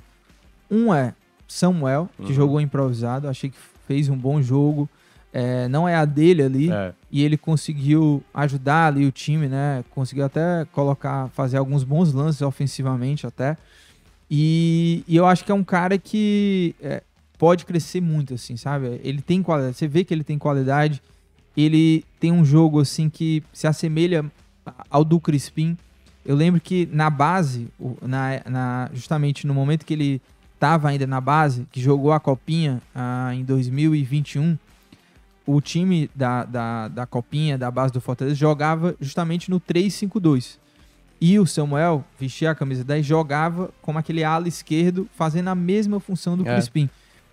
Um 0.69 0.93
é 0.93 1.13
Samuel, 1.47 2.09
que 2.17 2.23
uhum. 2.23 2.33
jogou 2.33 2.61
improvisado, 2.61 3.27
achei 3.27 3.49
que 3.49 3.57
fez 3.87 4.09
um 4.09 4.17
bom 4.17 4.41
jogo. 4.41 4.89
É, 5.31 5.67
não 5.67 5.87
é 5.87 5.95
a 5.95 6.05
dele 6.05 6.43
ali, 6.43 6.71
é. 6.71 6.93
E 7.15 7.23
ele 7.23 7.37
conseguiu 7.37 8.21
ajudar 8.33 8.87
ali 8.87 9.05
o 9.05 9.11
time, 9.11 9.47
né? 9.47 9.85
Conseguiu 9.91 10.25
até 10.25 10.65
colocar, 10.73 11.29
fazer 11.29 11.55
alguns 11.55 11.81
bons 11.81 12.11
lances 12.11 12.41
ofensivamente 12.41 13.25
até. 13.25 13.55
E, 14.29 15.01
e 15.07 15.15
eu 15.15 15.25
acho 15.25 15.45
que 15.45 15.49
é 15.49 15.55
um 15.55 15.63
cara 15.63 15.97
que 15.97 16.75
é, 16.81 17.01
pode 17.37 17.63
crescer 17.63 18.01
muito, 18.01 18.33
assim, 18.33 18.57
sabe? 18.57 18.99
Ele 19.01 19.21
tem 19.21 19.41
qualidade, 19.41 19.77
você 19.77 19.87
vê 19.87 20.03
que 20.03 20.13
ele 20.13 20.25
tem 20.25 20.37
qualidade. 20.37 21.01
Ele 21.55 22.03
tem 22.19 22.33
um 22.33 22.43
jogo 22.43 22.81
assim 22.81 23.09
que 23.09 23.41
se 23.53 23.65
assemelha 23.65 24.29
ao 24.89 25.05
do 25.05 25.17
Crispim. 25.17 25.77
Eu 26.25 26.35
lembro 26.35 26.59
que 26.59 26.85
na 26.91 27.09
base, 27.09 27.69
na, 28.01 28.41
na 28.45 28.89
justamente 28.93 29.47
no 29.47 29.53
momento 29.53 29.85
que 29.85 29.93
ele 29.93 30.21
estava 30.53 30.89
ainda 30.89 31.07
na 31.07 31.21
base, 31.21 31.65
que 31.71 31.79
jogou 31.79 32.11
a 32.11 32.19
Copinha 32.19 32.81
ah, 32.93 33.31
em 33.33 33.45
2021, 33.45 34.57
o 35.45 35.61
time 35.61 36.09
da, 36.15 36.43
da, 36.43 36.87
da 36.87 37.05
Copinha, 37.05 37.57
da 37.57 37.69
base 37.69 37.93
do 37.93 38.01
Fortaleza, 38.01 38.35
jogava 38.35 38.95
justamente 38.99 39.49
no 39.49 39.59
3-5-2. 39.59 40.57
E 41.21 41.39
o 41.39 41.45
Samuel 41.45 42.03
vestia 42.19 42.51
a 42.51 42.55
camisa 42.55 42.83
10, 42.83 43.05
jogava 43.05 43.69
como 43.81 43.97
aquele 43.97 44.23
ala 44.23 44.47
esquerdo, 44.47 45.07
fazendo 45.15 45.47
a 45.47 45.55
mesma 45.55 45.99
função 45.99 46.35
do 46.35 46.47
é. 46.47 46.53
Crispim. 46.55 46.89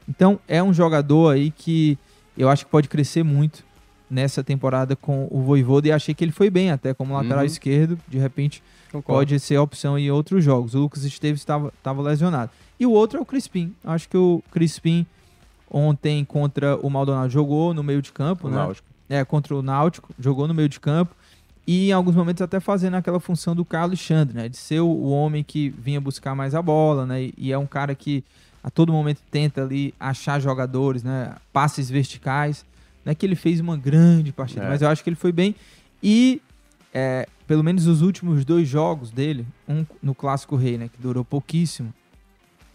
Então, 0.09 0.38
é 0.47 0.62
um 0.62 0.73
jogador 0.73 1.35
aí 1.35 1.50
que 1.50 1.99
eu 2.37 2.49
acho 2.49 2.64
que 2.64 2.71
pode 2.71 2.88
crescer 2.88 3.23
muito 3.23 3.64
nessa 4.11 4.45
temporada 4.45 4.95
com 4.95 5.26
o 5.31 5.40
Voivoda 5.40 5.88
e 5.88 5.92
achei 5.92 6.14
que 6.14 6.23
ele 6.23 6.33
foi 6.33 6.50
bem 6.50 6.71
até 6.71 6.92
como 6.92 7.14
lateral 7.14 7.40
Uhum. 7.40 7.47
esquerdo. 7.47 7.99
De 8.09 8.19
repente 8.19 8.62
Concordo. 8.90 9.19
pode 9.21 9.40
ser 9.40 9.57
opção 9.59 9.99
em 9.99 10.11
outros 10.11 10.45
jogos. 10.45 10.75
O 10.75 10.81
Lucas 10.81 11.02
Esteves 11.04 11.40
estava 11.40 12.02
lesionado. 12.02 12.50
E 12.78 12.85
o 12.87 12.90
outro 12.90 13.19
é 13.19 13.23
o 13.23 13.25
Crispim. 13.25 13.75
Acho 13.83 14.09
que 14.09 14.16
o 14.16 14.42
Crispim 14.50 15.07
ontem 15.73 16.25
contra 16.25 16.76
o 16.76 16.91
Maldonado 16.91 17.31
jogou 17.31 17.73
no 17.73 17.83
meio 17.83 18.02
de 18.02 18.12
campo, 18.12 18.47
O 18.47 18.50
né? 18.50 18.57
Náutico. 18.57 18.87
É, 19.09 19.25
contra 19.25 19.57
o 19.57 19.62
Náutico, 19.62 20.11
jogou 20.19 20.47
no 20.47 20.55
meio 20.55 20.69
de 20.69 20.79
campo. 20.79 21.14
E 21.67 21.88
em 21.88 21.93
alguns 21.93 22.14
momentos 22.14 22.43
até 22.43 22.59
fazendo 22.61 22.95
aquela 22.95 23.21
função 23.21 23.55
do 23.55 23.64
Carlos 23.64 23.91
Alexandre, 23.91 24.35
né? 24.37 24.49
De 24.49 24.57
ser 24.57 24.81
o, 24.81 25.09
homem 25.11 25.43
que 25.45 25.71
vinha 25.71 26.00
buscar 26.00 26.35
mais 26.35 26.55
a 26.55 26.61
bola, 26.62 27.07
né? 27.07 27.23
E, 27.25 27.35
e 27.38 27.52
é 27.52 27.59
um 27.59 27.67
cara 27.67 27.95
que 27.95 28.25
a 28.62 28.71
todo 28.71 28.93
momento 28.93 29.21
tenta 29.31 29.62
ali 29.62 29.95
achar 29.99 30.41
jogadores, 30.41 31.02
né? 31.02 31.35
Passes 31.52 31.88
verticais. 31.88 32.64
Não 33.05 33.12
é 33.12 33.14
que 33.14 33.25
ele 33.25 33.37
fez 33.37 33.61
uma 33.61 33.76
grande 33.76 34.33
partida, 34.33 34.64
É. 34.64 34.69
mas 34.69 34.83
eu 34.83 34.88
acho 34.88 35.02
que 35.02 35.09
ele 35.11 35.17
foi 35.17 35.33
bem. 35.33 35.55
E 36.02 36.43
é, 36.93 37.29
pelo 37.47 37.62
menos 37.62 37.87
os 37.87 38.02
últimos 38.02 38.45
dois 38.45 38.67
jogos 38.69 39.11
dele, 39.11 39.47
um 39.69 39.85
no 40.02 40.14
Clássico 40.14 40.57
Rei, 40.57 40.76
né? 40.76 40.88
Que 40.93 41.00
durou 41.00 41.25
pouquíssimo. 41.25 41.93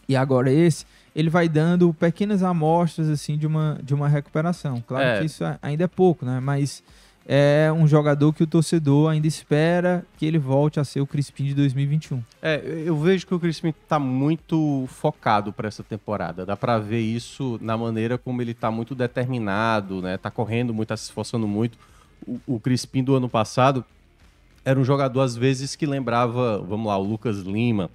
E 0.08 0.16
agora 0.16 0.50
esse, 0.52 0.86
ele 1.18 1.32
vai 1.32 1.50
dando 1.50 1.92
pequenas 1.96 2.44
amostras 2.44 3.10
assim 3.10 3.38
de 3.40 3.48
uma, 3.48 3.80
de 3.84 3.92
uma 3.96 4.08
recuperação. 4.08 4.82
Claro 4.88 5.04
É. 5.04 5.20
que 5.20 5.26
isso 5.26 5.44
ainda 5.64 5.84
é 5.86 5.88
pouco, 5.88 6.24
né? 6.24 6.40
Mas 6.40 6.84
é 7.28 7.74
um 7.76 7.88
jogador 7.88 8.32
que 8.34 8.44
o 8.44 8.48
torcedor 8.48 9.10
ainda 9.12 9.26
espera 9.28 10.06
que 10.18 10.26
ele 10.28 10.38
volte 10.38 10.80
a 10.80 10.84
ser 10.86 11.02
o 11.02 11.08
Crispim 11.08 11.46
de 11.46 11.56
2021. 11.56 12.24
É, 12.40 12.62
eu 12.86 12.96
vejo 12.98 13.26
que 13.26 13.34
o 13.34 13.40
Crispim 13.40 13.74
tá 13.88 13.98
muito 13.98 14.86
focado 14.90 15.52
para 15.52 15.68
essa 15.68 15.84
temporada. 15.84 16.46
Dá 16.46 16.56
para 16.56 16.78
ver 16.78 17.02
isso 17.02 17.58
na 17.64 17.76
maneira 17.76 18.18
como 18.20 18.40
ele 18.42 18.54
tá 18.54 18.70
muito 18.70 18.94
determinado, 18.94 20.02
né? 20.04 20.18
Tá 20.18 20.30
correndo 20.30 20.72
muito, 20.72 20.90
tá 20.90 20.96
se 20.98 21.06
esforçando 21.06 21.48
muito. 21.48 21.80
O, 22.28 22.40
o 22.46 22.60
Crispim 22.60 23.04
do 23.04 23.16
ano 23.16 23.28
passado 23.28 23.84
era 24.64 24.80
um 24.80 24.84
jogador 24.84 25.22
às 25.22 25.36
vezes 25.36 25.76
que 25.76 25.86
lembrava, 25.88 26.60
vamos 26.60 26.88
lá, 26.88 26.98
o 26.98 27.04
Lucas 27.04 27.40
Lima, 27.40 27.90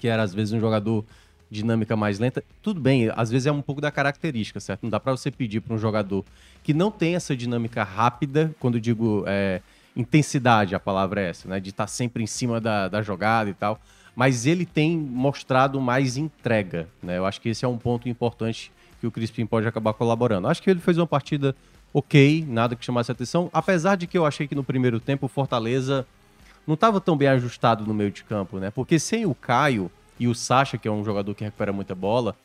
que 0.00 0.08
era 0.08 0.22
às 0.24 0.34
vezes 0.34 0.52
um 0.52 0.58
jogador 0.60 1.04
dinâmica 1.52 1.94
mais 1.94 2.18
lenta. 2.18 2.42
Tudo 2.62 2.80
bem, 2.80 3.10
às 3.14 3.30
vezes 3.30 3.46
é 3.46 3.52
um 3.52 3.60
pouco 3.60 3.80
da 3.80 3.90
característica, 3.90 4.58
certo? 4.58 4.82
Não 4.82 4.90
dá 4.90 4.98
para 4.98 5.12
você 5.12 5.30
pedir 5.30 5.60
para 5.60 5.74
um 5.74 5.78
jogador 5.78 6.24
que 6.62 6.72
não 6.72 6.90
tem 6.90 7.14
essa 7.14 7.36
dinâmica 7.36 7.84
rápida, 7.84 8.54
quando 8.58 8.80
digo 8.80 9.24
é, 9.26 9.60
intensidade, 9.94 10.74
a 10.74 10.80
palavra 10.80 11.20
é 11.20 11.28
essa, 11.28 11.46
né? 11.46 11.60
De 11.60 11.70
estar 11.70 11.86
sempre 11.86 12.22
em 12.22 12.26
cima 12.26 12.60
da, 12.60 12.88
da 12.88 13.02
jogada 13.02 13.50
e 13.50 13.54
tal. 13.54 13.78
Mas 14.16 14.46
ele 14.46 14.64
tem 14.64 14.96
mostrado 14.96 15.80
mais 15.80 16.16
entrega, 16.16 16.88
né? 17.02 17.18
Eu 17.18 17.26
acho 17.26 17.40
que 17.40 17.50
esse 17.50 17.64
é 17.64 17.68
um 17.68 17.78
ponto 17.78 18.08
importante 18.08 18.72
que 19.00 19.06
o 19.06 19.10
Crispim 19.10 19.46
pode 19.46 19.66
acabar 19.66 19.92
colaborando. 19.92 20.48
Acho 20.48 20.62
que 20.62 20.70
ele 20.70 20.80
fez 20.80 20.96
uma 20.96 21.06
partida 21.06 21.54
ok, 21.92 22.44
nada 22.48 22.74
que 22.74 22.84
chamasse 22.84 23.12
atenção, 23.12 23.50
apesar 23.52 23.96
de 23.96 24.06
que 24.06 24.16
eu 24.16 24.24
achei 24.24 24.48
que 24.48 24.54
no 24.54 24.64
primeiro 24.64 24.98
tempo 24.98 25.26
o 25.26 25.28
Fortaleza 25.28 26.06
não 26.66 26.74
estava 26.74 27.00
tão 27.00 27.16
bem 27.16 27.28
ajustado 27.28 27.84
no 27.84 27.92
meio 27.92 28.10
de 28.10 28.24
campo, 28.24 28.58
né? 28.58 28.70
Porque 28.70 28.98
sem 28.98 29.26
o 29.26 29.34
Caio 29.34 29.90
e 30.22 30.28
o 30.28 30.34
Sacha, 30.36 30.78
que 30.78 30.86
é 30.86 30.90
um 30.90 31.04
jogador 31.04 31.34
que 31.34 31.42
recupera 31.42 31.72
muita 31.72 31.96
bola, 31.96 32.36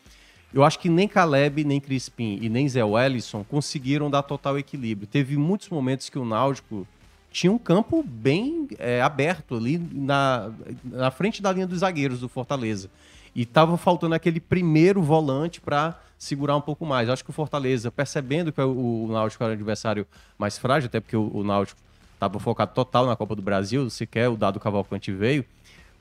eu 0.51 0.63
acho 0.63 0.79
que 0.79 0.89
nem 0.89 1.07
Caleb, 1.07 1.63
nem 1.63 1.79
Crispim 1.79 2.39
e 2.41 2.49
nem 2.49 2.67
Zé 2.67 2.83
Wellison 2.83 3.43
conseguiram 3.43 4.09
dar 4.09 4.23
total 4.23 4.57
equilíbrio. 4.57 5.07
Teve 5.07 5.37
muitos 5.37 5.69
momentos 5.69 6.09
que 6.09 6.17
o 6.17 6.25
Náutico 6.25 6.87
tinha 7.29 7.51
um 7.51 7.57
campo 7.59 8.01
bem 8.01 8.67
é, 8.79 8.99
aberto 8.99 9.55
ali 9.55 9.77
na, 9.77 10.49
na 10.83 11.11
frente 11.11 11.39
da 11.39 11.51
linha 11.51 11.67
dos 11.67 11.79
zagueiros 11.79 12.19
do 12.19 12.27
Fortaleza. 12.27 12.89
E 13.35 13.45
tava 13.45 13.77
faltando 13.77 14.15
aquele 14.15 14.39
primeiro 14.39 15.03
volante 15.03 15.61
para 15.61 15.99
segurar 16.17 16.55
um 16.55 16.61
pouco 16.61 16.83
mais. 16.83 17.07
Eu 17.07 17.13
acho 17.13 17.23
que 17.23 17.29
o 17.29 17.33
Fortaleza, 17.33 17.91
percebendo 17.91 18.51
que 18.51 18.59
o, 18.59 19.05
o 19.05 19.07
Náutico 19.11 19.43
era 19.43 19.51
um 19.51 19.55
adversário 19.55 20.07
mais 20.35 20.57
frágil, 20.57 20.87
até 20.87 20.99
porque 20.99 21.15
o, 21.15 21.29
o 21.31 21.43
Náutico 21.43 21.79
estava 22.15 22.39
focado 22.39 22.71
total 22.73 23.05
na 23.05 23.15
Copa 23.15 23.35
do 23.35 23.41
Brasil, 23.43 23.87
sequer 23.91 24.29
o 24.29 24.35
dado 24.35 24.59
Cavalcante 24.59 25.11
veio. 25.11 25.45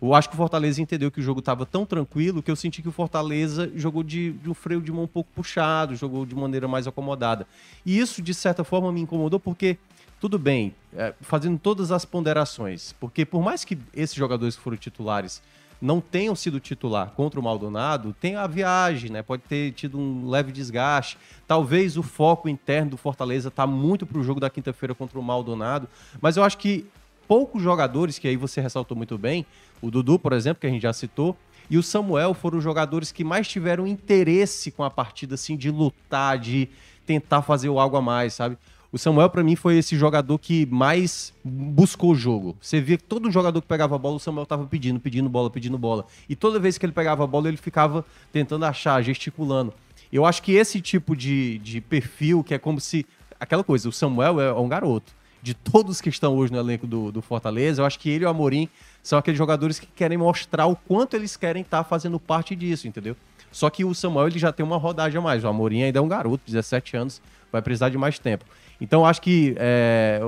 Eu 0.00 0.14
acho 0.14 0.28
que 0.28 0.34
o 0.34 0.36
Fortaleza 0.36 0.80
entendeu 0.82 1.10
que 1.10 1.20
o 1.20 1.22
jogo 1.22 1.40
estava 1.40 1.64
tão 1.64 1.86
tranquilo 1.86 2.42
que 2.42 2.50
eu 2.50 2.56
senti 2.56 2.82
que 2.82 2.88
o 2.88 2.92
Fortaleza 2.92 3.70
jogou 3.74 4.02
de, 4.02 4.32
de 4.32 4.50
um 4.50 4.54
freio 4.54 4.80
de 4.80 4.92
mão 4.92 5.04
um 5.04 5.08
pouco 5.08 5.30
puxado, 5.34 5.96
jogou 5.96 6.26
de 6.26 6.34
maneira 6.34 6.68
mais 6.68 6.86
acomodada. 6.86 7.46
E 7.84 7.98
isso, 7.98 8.20
de 8.20 8.34
certa 8.34 8.62
forma, 8.62 8.92
me 8.92 9.00
incomodou 9.00 9.40
porque, 9.40 9.78
tudo 10.20 10.38
bem, 10.38 10.74
é, 10.94 11.14
fazendo 11.22 11.58
todas 11.58 11.90
as 11.90 12.04
ponderações, 12.04 12.92
porque 13.00 13.24
por 13.24 13.42
mais 13.42 13.64
que 13.64 13.78
esses 13.94 14.14
jogadores 14.14 14.54
que 14.54 14.62
foram 14.62 14.76
titulares 14.76 15.42
não 15.80 16.00
tenham 16.00 16.34
sido 16.34 16.58
titular 16.58 17.10
contra 17.10 17.38
o 17.38 17.42
Maldonado, 17.42 18.14
tem 18.18 18.36
a 18.36 18.46
viagem, 18.46 19.10
né? 19.10 19.22
Pode 19.22 19.42
ter 19.42 19.72
tido 19.72 19.98
um 19.98 20.28
leve 20.28 20.50
desgaste. 20.50 21.18
Talvez 21.46 21.98
o 21.98 22.02
foco 22.02 22.48
interno 22.48 22.92
do 22.92 22.96
Fortaleza 22.96 23.50
tá 23.50 23.66
muito 23.66 24.06
pro 24.06 24.22
jogo 24.22 24.40
da 24.40 24.48
quinta-feira 24.48 24.94
contra 24.94 25.18
o 25.18 25.22
Maldonado, 25.22 25.88
mas 26.20 26.36
eu 26.36 26.44
acho 26.44 26.56
que 26.58 26.86
poucos 27.26 27.62
jogadores, 27.62 28.18
que 28.18 28.28
aí 28.28 28.36
você 28.36 28.60
ressaltou 28.60 28.96
muito 28.96 29.18
bem, 29.18 29.44
o 29.80 29.90
Dudu, 29.90 30.18
por 30.18 30.33
exemplo, 30.33 30.61
que 30.61 30.66
a 30.66 30.71
gente 30.71 30.83
já 30.83 30.92
citou, 30.92 31.37
e 31.68 31.76
o 31.76 31.83
Samuel 31.83 32.33
foram 32.33 32.59
os 32.59 32.64
jogadores 32.64 33.11
que 33.11 33.25
mais 33.25 33.49
tiveram 33.49 33.87
interesse 33.87 34.71
com 34.71 34.85
a 34.85 34.90
partida, 34.90 35.35
assim, 35.35 35.56
de 35.56 35.71
lutar, 35.71 36.38
de 36.38 36.68
tentar 37.04 37.42
fazer 37.42 37.68
o 37.68 37.78
algo 37.78 37.97
a 37.97 38.02
mais, 38.02 38.35
sabe? 38.35 38.56
O 38.92 38.99
Samuel, 38.99 39.28
pra 39.28 39.42
mim, 39.42 39.56
foi 39.56 39.76
esse 39.76 39.97
jogador 39.97 40.38
que 40.38 40.64
mais 40.66 41.35
buscou 41.45 42.12
o 42.12 42.14
jogo. 42.14 42.56
Você 42.61 42.80
via 42.80 42.97
que 42.97 43.04
todo 43.04 43.30
jogador 43.30 43.61
que 43.61 43.66
pegava 43.66 43.97
a 43.97 43.99
bola, 43.99 44.16
o 44.16 44.21
Samuel 44.21 44.47
tava 44.47 44.64
pedindo, 44.64 45.00
pedindo 45.00 45.28
bola, 45.28 45.50
pedindo 45.50 45.76
bola. 45.76 46.06
E 46.28 46.37
toda 46.37 46.59
vez 46.59 46.78
que 46.78 46.87
ele 46.87 46.92
pegava 46.92 47.25
a 47.25 47.26
bola, 47.26 47.49
ele 47.49 47.56
ficava 47.56 48.04
tentando 48.33 48.64
achar, 48.64 49.02
gesticulando. 49.02 49.75
Eu 50.12 50.25
acho 50.25 50.42
que 50.42 50.52
esse 50.52 50.80
tipo 50.80 51.16
de, 51.16 51.59
de 51.59 51.80
perfil, 51.80 52.45
que 52.45 52.54
é 52.54 52.59
como 52.59 52.80
se. 52.80 53.04
Aquela 53.38 53.64
coisa, 53.64 53.88
o 53.88 53.92
Samuel 53.92 54.40
é 54.40 54.52
um 54.54 54.68
garoto. 54.68 55.12
De 55.42 55.52
todos 55.52 56.00
que 56.00 56.09
estão 56.09 56.35
hoje 56.35 56.52
no 56.52 56.59
elenco 56.59 56.87
do, 56.87 57.12
do 57.12 57.21
Fortaleza, 57.21 57.83
eu 57.83 57.87
acho 57.87 57.99
que 57.99 58.09
ele 58.09 58.25
e 58.25 58.26
o 58.26 58.30
Amorim 58.30 58.68
são 59.06 59.20
aqueles 59.20 59.38
jogadores 59.38 59.78
que 59.78 59.86
querem 59.86 60.18
mostrar 60.18 60.66
o 60.66 60.75
quanto 60.75 61.14
eles 61.14 61.36
querem 61.36 61.62
estar 61.62 61.84
fazendo 61.84 62.18
parte 62.18 62.56
disso, 62.56 62.88
entendeu? 62.88 63.14
Só 63.52 63.70
que 63.70 63.84
o 63.84 63.94
Samuel 63.94 64.26
ele 64.26 64.38
já 64.40 64.50
tem 64.50 64.66
uma 64.66 64.76
rodagem 64.76 65.16
a 65.16 65.20
mais. 65.20 65.44
O 65.44 65.46
Amorim 65.46 65.84
ainda 65.84 66.00
é 66.00 66.02
um 66.02 66.08
garoto, 66.08 66.42
17 66.44 66.96
anos, 66.96 67.22
vai 67.52 67.62
precisar 67.62 67.88
de 67.88 67.96
mais 67.96 68.18
tempo. 68.18 68.44
Então 68.80 69.06
acho 69.06 69.22
que 69.22 69.54
é, 69.58 70.20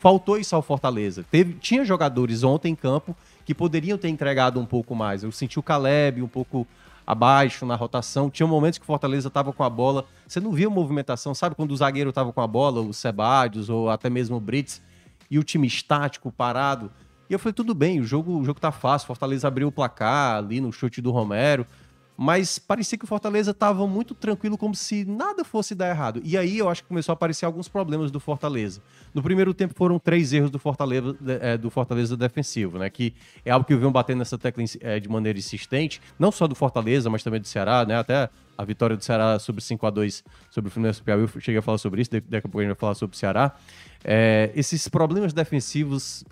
faltou 0.00 0.36
isso 0.36 0.56
ao 0.56 0.62
Fortaleza. 0.62 1.24
Teve, 1.30 1.52
tinha 1.60 1.84
jogadores 1.84 2.42
ontem 2.42 2.72
em 2.72 2.74
campo 2.74 3.16
que 3.44 3.54
poderiam 3.54 3.96
ter 3.96 4.08
entregado 4.08 4.58
um 4.58 4.66
pouco 4.66 4.96
mais. 4.96 5.22
Eu 5.22 5.30
senti 5.30 5.60
o 5.60 5.62
Caleb 5.62 6.20
um 6.20 6.26
pouco 6.26 6.66
abaixo 7.06 7.64
na 7.64 7.76
rotação. 7.76 8.28
Tinha 8.28 8.48
momentos 8.48 8.80
que 8.80 8.82
o 8.82 8.86
Fortaleza 8.86 9.28
estava 9.28 9.52
com 9.52 9.62
a 9.62 9.70
bola. 9.70 10.06
Você 10.26 10.40
não 10.40 10.50
via 10.50 10.68
movimentação, 10.68 11.36
sabe? 11.36 11.54
Quando 11.54 11.70
o 11.70 11.76
zagueiro 11.76 12.10
estava 12.10 12.32
com 12.32 12.40
a 12.40 12.48
bola, 12.48 12.80
o 12.80 12.92
Sebadios 12.92 13.70
ou 13.70 13.88
até 13.88 14.10
mesmo 14.10 14.38
o 14.38 14.40
Brits, 14.40 14.82
e 15.30 15.38
o 15.38 15.44
time 15.44 15.68
estático, 15.68 16.32
parado. 16.32 16.90
E 17.28 17.32
eu 17.32 17.38
falei, 17.38 17.52
tudo 17.54 17.74
bem, 17.74 18.00
o 18.00 18.04
jogo, 18.04 18.38
o 18.38 18.44
jogo 18.44 18.60
tá 18.60 18.72
fácil. 18.72 19.06
Fortaleza 19.06 19.48
abriu 19.48 19.68
o 19.68 19.72
placar 19.72 20.36
ali 20.36 20.60
no 20.60 20.72
chute 20.72 21.00
do 21.00 21.10
Romero. 21.10 21.66
Mas 22.16 22.60
parecia 22.60 22.96
que 22.96 23.04
o 23.04 23.08
Fortaleza 23.08 23.50
estava 23.50 23.86
muito 23.88 24.14
tranquilo, 24.14 24.56
como 24.56 24.74
se 24.74 25.04
nada 25.04 25.44
fosse 25.44 25.74
dar 25.74 25.88
errado. 25.88 26.20
E 26.22 26.38
aí 26.38 26.58
eu 26.58 26.68
acho 26.68 26.82
que 26.82 26.88
começou 26.88 27.12
a 27.12 27.14
aparecer 27.14 27.44
alguns 27.44 27.66
problemas 27.66 28.10
do 28.10 28.20
Fortaleza. 28.20 28.80
No 29.12 29.20
primeiro 29.20 29.52
tempo 29.52 29.74
foram 29.74 29.98
três 29.98 30.32
erros 30.32 30.50
do 30.50 30.58
Fortaleza, 30.58 31.16
é, 31.40 31.58
do 31.58 31.70
Fortaleza 31.70 32.16
defensivo, 32.16 32.78
né? 32.78 32.88
Que 32.88 33.14
é 33.44 33.50
algo 33.50 33.66
que 33.66 33.72
eu 33.72 33.78
venho 33.78 33.90
batendo 33.90 34.18
nessa 34.18 34.38
tecla 34.38 34.62
é, 34.80 35.00
de 35.00 35.08
maneira 35.08 35.36
insistente, 35.36 36.00
não 36.16 36.30
só 36.30 36.46
do 36.46 36.54
Fortaleza, 36.54 37.10
mas 37.10 37.24
também 37.24 37.40
do 37.40 37.48
Ceará, 37.48 37.84
né? 37.84 37.96
Até 37.96 38.30
a 38.56 38.64
vitória 38.64 38.96
do 38.96 39.02
Ceará 39.02 39.36
sobre 39.40 39.60
5 39.60 39.84
a 39.84 39.90
2 39.90 40.22
sobre 40.50 40.68
o 40.68 40.70
Fluminense 40.70 41.00
do 41.00 41.04
Piauí, 41.04 41.22
eu 41.22 41.40
cheguei 41.40 41.58
a 41.58 41.62
falar 41.62 41.78
sobre 41.78 42.00
isso, 42.00 42.12
daqui 42.12 42.36
a 42.36 42.42
pouco 42.42 42.60
a 42.60 42.62
gente 42.62 42.70
vai 42.70 42.78
falar 42.78 42.94
sobre 42.94 43.16
o 43.16 43.18
Ceará. 43.18 43.56
É, 44.04 44.52
esses 44.54 44.86
problemas 44.86 45.32
defensivos 45.32 46.24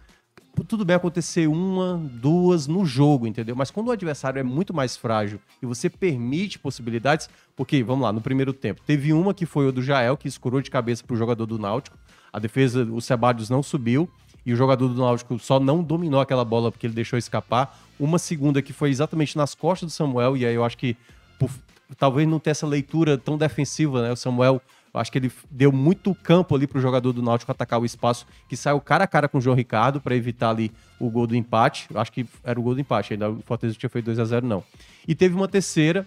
tudo 0.69 0.85
bem 0.85 0.97
acontecer 0.97 1.47
uma, 1.47 1.97
duas 2.13 2.67
no 2.67 2.85
jogo, 2.85 3.27
entendeu? 3.27 3.57
Mas 3.57 3.71
quando 3.71 3.89
o 3.89 3.91
adversário 3.91 4.39
é 4.39 4.43
muito 4.43 4.75
mais 4.75 4.97
frágil 4.97 5.41
e 5.63 5.67
você 5.67 5.89
permite 5.89 6.59
possibilidades, 6.59 7.29
porque, 7.57 7.83
vamos 7.83 8.03
lá, 8.03 8.13
no 8.13 8.21
primeiro 8.21 8.53
tempo, 8.53 8.81
teve 8.87 9.13
uma 9.13 9.33
que 9.33 9.47
foi 9.47 9.67
o 9.67 9.73
do 9.73 9.83
Jael, 9.83 10.17
que 10.17 10.29
escurou 10.29 10.61
de 10.61 10.71
cabeça 10.71 11.03
pro 11.05 11.17
jogador 11.17 11.47
do 11.47 11.59
Náutico, 11.59 11.97
a 12.33 12.39
defesa, 12.39 12.85
o 12.85 13.01
Sebadios 13.01 13.51
não 13.51 13.63
subiu, 13.63 14.09
e 14.45 14.53
o 14.53 14.57
jogador 14.57 14.89
do 14.89 15.01
Náutico 15.01 15.39
só 15.39 15.61
não 15.61 15.83
dominou 15.83 16.21
aquela 16.21 16.45
bola 16.45 16.71
porque 16.71 16.87
ele 16.87 16.95
deixou 16.95 17.19
escapar. 17.19 17.79
Uma 17.99 18.19
segunda 18.19 18.61
que 18.61 18.73
foi 18.73 18.91
exatamente 18.91 19.37
nas 19.37 19.55
costas 19.55 19.91
do 19.91 19.93
Samuel, 19.93 20.37
e 20.37 20.45
aí 20.45 20.55
eu 20.55 20.65
acho 20.65 20.77
que 20.77 20.97
por, 21.39 21.51
talvez 21.97 22.27
não 22.27 22.39
ter 22.39 22.51
essa 22.51 22.67
leitura 22.67 23.17
tão 23.17 23.39
defensiva, 23.39 24.03
né? 24.03 24.13
O 24.13 24.17
Samuel 24.17 24.61
eu 24.93 25.01
acho 25.01 25.11
que 25.11 25.19
ele 25.19 25.33
deu 25.51 25.73
muito 25.73 26.15
campo 26.15 26.55
ali 26.55 26.67
pro 26.67 26.81
jogador 26.81 27.13
do 27.13 27.23
Náutico 27.23 27.51
atacar 27.51 27.81
o 27.81 27.85
espaço, 27.85 28.27
que 28.47 28.57
saiu 28.57 28.81
cara 28.81 29.05
a 29.05 29.07
cara 29.07 29.27
com 29.27 29.39
o 29.39 29.41
João 29.41 29.57
Ricardo 29.57 30.01
para 30.01 30.15
evitar 30.15 30.51
ali 30.51 30.71
o 31.01 31.09
gol 31.09 31.27
do 31.27 31.35
empate. 31.35 31.87
Eu 31.91 31.99
acho 31.99 32.13
que 32.13 32.27
era 32.45 32.61
o 32.61 32.63
gol 32.63 32.75
do 32.75 32.81
empate, 32.81 33.15
ainda 33.15 33.31
o 33.31 33.43
Fortaleza 33.43 33.79
tinha 33.79 33.89
feito 33.89 34.05
2 34.07 34.19
a 34.19 34.25
0 34.25 34.47
não. 34.47 34.63
E 35.09 35.15
teve 35.15 35.35
uma 35.35 35.49
terceira, 35.49 36.07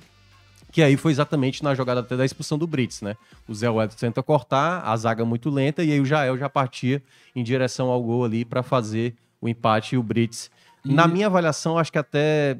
que 0.72 0.84
aí 0.84 0.96
foi 0.98 1.12
exatamente 1.12 1.64
na 1.64 1.74
jogada 1.74 2.02
até 2.02 2.16
da 2.16 2.26
expulsão 2.26 2.60
do 2.60 2.68
Brits, 2.68 3.02
né? 3.02 3.18
O 3.48 3.56
Zé 3.56 3.70
Wellington 3.70 3.98
tenta 3.98 4.22
cortar, 4.22 4.82
a 4.82 4.96
zaga 4.96 5.26
muito 5.26 5.50
lenta, 5.50 5.84
e 5.84 5.92
aí 5.92 6.00
o 6.00 6.06
Jael 6.06 6.38
já 6.38 6.48
partia 6.48 7.02
em 7.36 7.44
direção 7.44 7.90
ao 7.90 8.04
gol 8.04 8.24
ali 8.24 8.46
para 8.46 8.62
fazer 8.62 9.16
o 9.42 9.50
empate 9.50 9.96
e 9.96 9.98
o 9.98 10.04
Brits 10.04 10.52
E- 10.86 10.94
Na 10.94 11.08
minha 11.08 11.28
avaliação, 11.28 11.78
acho 11.78 11.92
que 11.92 11.98
até. 11.98 12.58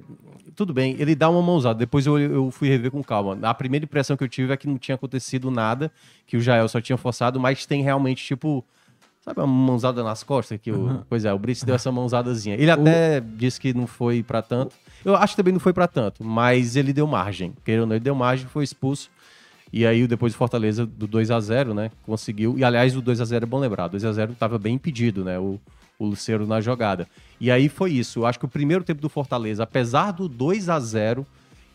Tudo 0.56 0.74
bem, 0.74 0.96
ele 1.00 1.16
dá 1.16 1.30
uma 1.30 1.42
mãozada. 1.42 1.78
Depois 1.80 2.06
eu, 2.06 2.18
eu 2.18 2.50
fui 2.52 2.68
rever 2.70 2.90
com 2.92 3.04
calma. 3.04 3.38
A 3.42 3.54
primeira 3.54 3.84
impressão 3.86 4.16
que 4.16 4.24
eu 4.24 4.30
tive 4.30 4.54
é 4.54 4.58
que 4.58 4.68
não 4.68 4.78
tinha 4.78 4.96
acontecido 4.96 5.52
nada, 5.52 5.92
que 6.26 6.38
o 6.38 6.42
Jael 6.42 6.68
só 6.70 6.80
tinha 6.80 6.98
forçado, 6.98 7.40
mas 7.40 7.66
tem 7.66 7.82
realmente, 7.84 8.24
tipo. 8.24 8.64
Sabe 9.22 9.40
uma 9.40 9.48
mãozada 9.48 10.04
nas 10.04 10.22
costas? 10.22 10.60
Que 10.62 10.72
o, 10.72 11.04
Pois 11.10 11.26
é, 11.26 11.34
o 11.34 11.40
Brits 11.40 11.64
deu 11.64 11.74
essa 11.74 11.92
mãozadazinha. 11.92 12.56
Ele 12.56 12.70
até 12.70 13.20
disse 13.20 13.60
que 13.60 13.74
não 13.74 13.88
foi 13.88 14.22
pra 14.22 14.40
tanto. 14.44 14.76
Eu 15.04 15.16
acho 15.16 15.34
que 15.34 15.38
também 15.38 15.52
não 15.52 15.60
foi 15.60 15.74
pra 15.74 15.88
tanto, 15.88 16.24
mas 16.24 16.76
ele 16.76 16.94
deu 16.94 17.08
margem. 17.08 17.52
Querendo 17.66 17.82
ou 17.82 17.88
não, 17.88 17.96
ele 17.96 18.04
deu 18.04 18.14
margem, 18.14 18.46
foi 18.46 18.64
expulso. 18.64 19.10
E 19.74 19.84
aí, 19.86 20.06
depois 20.08 20.34
o 20.36 20.38
Fortaleza, 20.38 20.86
do 20.86 21.08
2 21.08 21.32
a 21.32 21.40
0 21.40 21.74
né? 21.74 21.90
Conseguiu. 22.06 22.56
E 22.58 22.64
aliás, 22.64 22.96
o 22.96 23.02
2 23.02 23.20
a 23.20 23.26
0 23.26 23.44
é 23.44 23.48
bom 23.48 23.58
lembrar. 23.60 23.88
2 23.88 24.06
a 24.06 24.12
0 24.14 24.34
estava 24.34 24.60
bem 24.60 24.76
impedido, 24.76 25.26
né? 25.26 25.40
O, 25.40 25.60
o 25.98 26.06
Luceiro 26.06 26.46
na 26.46 26.62
jogada. 26.62 27.08
E 27.40 27.52
aí 27.52 27.70
foi 27.70 27.92
isso. 27.92 28.20
Eu 28.20 28.26
acho 28.26 28.40
que 28.40 28.46
o 28.46 28.50
primeiro 28.50 28.84
tempo 28.84 29.02
do 29.02 29.10
Fortaleza, 29.10 29.64
apesar 29.64 30.12
do 30.12 30.28
2 30.28 30.70
a 30.70 30.80
0 30.80 31.26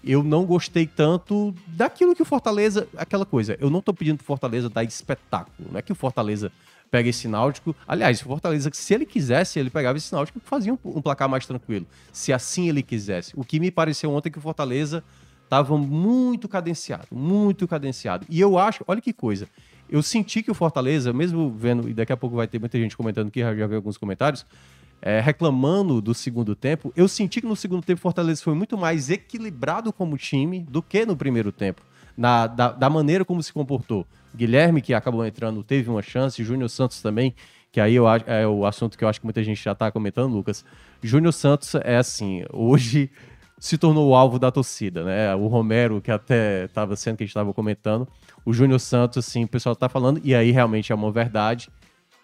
eu 0.02 0.22
não 0.22 0.46
gostei 0.46 0.86
tanto 0.86 1.54
daquilo 1.66 2.14
que 2.14 2.22
o 2.22 2.24
Fortaleza. 2.24 2.88
Aquela 2.96 3.26
coisa, 3.26 3.56
eu 3.60 3.68
não 3.68 3.82
tô 3.82 3.92
pedindo 3.92 4.16
pro 4.16 4.26
Fortaleza 4.26 4.68
dar 4.68 4.82
espetáculo. 4.82 5.68
Não 5.70 5.78
é 5.78 5.82
que 5.82 5.92
o 5.92 5.94
Fortaleza 5.94 6.50
pega 6.90 7.08
esse 7.08 7.28
Náutico. 7.28 7.74
Aliás, 7.86 8.20
o 8.20 8.24
Fortaleza, 8.24 8.70
se 8.72 8.94
ele 8.94 9.06
quisesse, 9.06 9.58
ele 9.58 9.70
pegava 9.70 9.98
esse 9.98 10.12
Náutico 10.12 10.38
e 10.38 10.48
fazia 10.48 10.72
um, 10.72 10.78
um 10.84 11.02
placar 11.02 11.28
mais 11.28 11.46
tranquilo. 11.46 11.86
Se 12.12 12.32
assim 12.32 12.68
ele 12.68 12.82
quisesse. 12.82 13.32
O 13.36 13.44
que 13.44 13.60
me 13.60 13.70
pareceu 13.70 14.10
ontem 14.10 14.28
é 14.28 14.32
que 14.32 14.38
o 14.38 14.42
Fortaleza 14.42 15.04
estava 15.44 15.76
muito 15.76 16.48
cadenciado, 16.48 17.08
muito 17.10 17.66
cadenciado. 17.68 18.26
E 18.28 18.40
eu 18.40 18.58
acho, 18.58 18.84
olha 18.86 19.00
que 19.00 19.12
coisa. 19.12 19.48
Eu 19.90 20.02
senti 20.02 20.42
que 20.42 20.50
o 20.50 20.54
Fortaleza, 20.54 21.12
mesmo 21.12 21.50
vendo, 21.50 21.88
e 21.88 21.94
daqui 21.94 22.12
a 22.12 22.16
pouco 22.16 22.36
vai 22.36 22.46
ter 22.46 22.58
muita 22.60 22.78
gente 22.78 22.96
comentando 22.96 23.28
aqui, 23.28 23.40
já 23.40 23.66
vi 23.66 23.74
alguns 23.74 23.98
comentários, 23.98 24.46
é, 25.02 25.20
reclamando 25.20 26.00
do 26.00 26.14
segundo 26.14 26.54
tempo, 26.54 26.92
eu 26.94 27.08
senti 27.08 27.40
que 27.40 27.46
no 27.46 27.56
segundo 27.56 27.82
tempo 27.82 27.98
o 27.98 28.02
Fortaleza 28.02 28.42
foi 28.42 28.54
muito 28.54 28.76
mais 28.76 29.10
equilibrado 29.10 29.92
como 29.92 30.16
time 30.16 30.60
do 30.60 30.82
que 30.82 31.04
no 31.04 31.16
primeiro 31.16 31.50
tempo. 31.50 31.82
Na, 32.16 32.46
da, 32.46 32.70
da 32.70 32.90
maneira 32.90 33.24
como 33.24 33.42
se 33.42 33.52
comportou. 33.52 34.06
Guilherme, 34.34 34.82
que 34.82 34.92
acabou 34.92 35.26
entrando, 35.26 35.62
teve 35.64 35.88
uma 35.88 36.02
chance, 36.02 36.44
Júnior 36.44 36.68
Santos 36.68 37.00
também, 37.00 37.34
que 37.72 37.80
aí 37.80 37.94
eu, 37.94 38.04
é 38.08 38.46
o 38.46 38.66
assunto 38.66 38.98
que 38.98 39.04
eu 39.04 39.08
acho 39.08 39.20
que 39.20 39.26
muita 39.26 39.42
gente 39.42 39.62
já 39.62 39.74
tá 39.74 39.90
comentando, 39.90 40.34
Lucas. 40.34 40.64
Júnior 41.02 41.32
Santos 41.32 41.74
é 41.76 41.96
assim, 41.96 42.44
hoje 42.52 43.10
se 43.60 43.76
tornou 43.76 44.08
o 44.08 44.14
alvo 44.16 44.38
da 44.38 44.50
torcida, 44.50 45.04
né? 45.04 45.34
O 45.34 45.46
Romero, 45.46 46.00
que 46.00 46.10
até 46.10 46.64
estava 46.64 46.96
sendo 46.96 47.18
que 47.18 47.24
a 47.24 47.26
gente 47.26 47.30
estava 47.30 47.52
comentando, 47.52 48.08
o 48.44 48.54
Júnior 48.54 48.80
Santos, 48.80 49.18
assim, 49.18 49.44
o 49.44 49.48
pessoal 49.48 49.76
tá 49.76 49.86
falando, 49.86 50.18
e 50.24 50.34
aí 50.34 50.50
realmente 50.50 50.90
é 50.90 50.94
uma 50.94 51.12
verdade. 51.12 51.68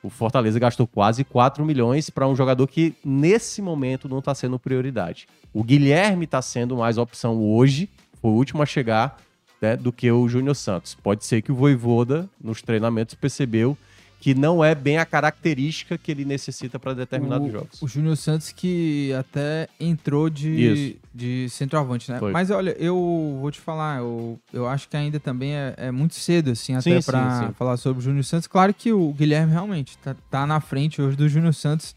O 0.02 0.08
Fortaleza 0.08 0.58
gastou 0.58 0.86
quase 0.86 1.24
4 1.24 1.62
milhões 1.62 2.08
para 2.08 2.26
um 2.26 2.34
jogador 2.34 2.66
que, 2.66 2.94
nesse 3.04 3.60
momento, 3.60 4.08
não 4.08 4.20
está 4.20 4.34
sendo 4.34 4.58
prioridade. 4.58 5.28
O 5.52 5.62
Guilherme 5.62 6.24
está 6.24 6.40
sendo 6.40 6.78
mais 6.78 6.96
opção 6.96 7.38
hoje, 7.38 7.90
foi 8.22 8.30
o 8.30 8.34
último 8.34 8.62
a 8.62 8.66
chegar, 8.66 9.18
né, 9.60 9.76
do 9.76 9.92
que 9.92 10.10
o 10.10 10.26
Júnior 10.28 10.56
Santos. 10.56 10.94
Pode 10.94 11.24
ser 11.26 11.42
que 11.42 11.52
o 11.52 11.54
Voivoda, 11.54 12.28
nos 12.40 12.62
treinamentos, 12.62 13.14
percebeu 13.14 13.76
que 14.20 14.34
não 14.34 14.64
é 14.64 14.74
bem 14.74 14.98
a 14.98 15.06
característica 15.06 15.96
que 15.98 16.10
ele 16.10 16.24
necessita 16.24 16.78
para 16.78 16.94
determinados 16.94 17.48
o, 17.48 17.50
jogos. 17.50 17.82
O 17.82 17.88
Júnior 17.88 18.16
Santos 18.16 18.50
que 18.50 19.12
até 19.12 19.68
entrou 19.78 20.30
de, 20.30 20.50
Isso. 20.50 20.96
de 21.14 21.48
centroavante, 21.50 22.10
né? 22.10 22.18
Foi. 22.18 22.32
Mas 22.32 22.50
olha, 22.50 22.74
eu 22.78 23.38
vou 23.40 23.50
te 23.50 23.60
falar, 23.60 23.98
eu, 23.98 24.38
eu 24.52 24.66
acho 24.66 24.88
que 24.88 24.96
ainda 24.96 25.20
também 25.20 25.54
é, 25.54 25.74
é 25.76 25.90
muito 25.90 26.14
cedo, 26.14 26.50
assim, 26.50 26.74
até 26.74 27.00
sim. 27.00 27.52
falar 27.56 27.76
sobre 27.76 28.00
o 28.00 28.02
Júnior 28.02 28.24
Santos. 28.24 28.46
Claro 28.46 28.72
que 28.72 28.92
o 28.92 29.12
Guilherme 29.12 29.52
realmente 29.52 29.96
tá, 29.98 30.16
tá 30.30 30.46
na 30.46 30.60
frente 30.60 31.00
hoje 31.00 31.16
do 31.16 31.28
Júnior 31.28 31.54
Santos, 31.54 31.94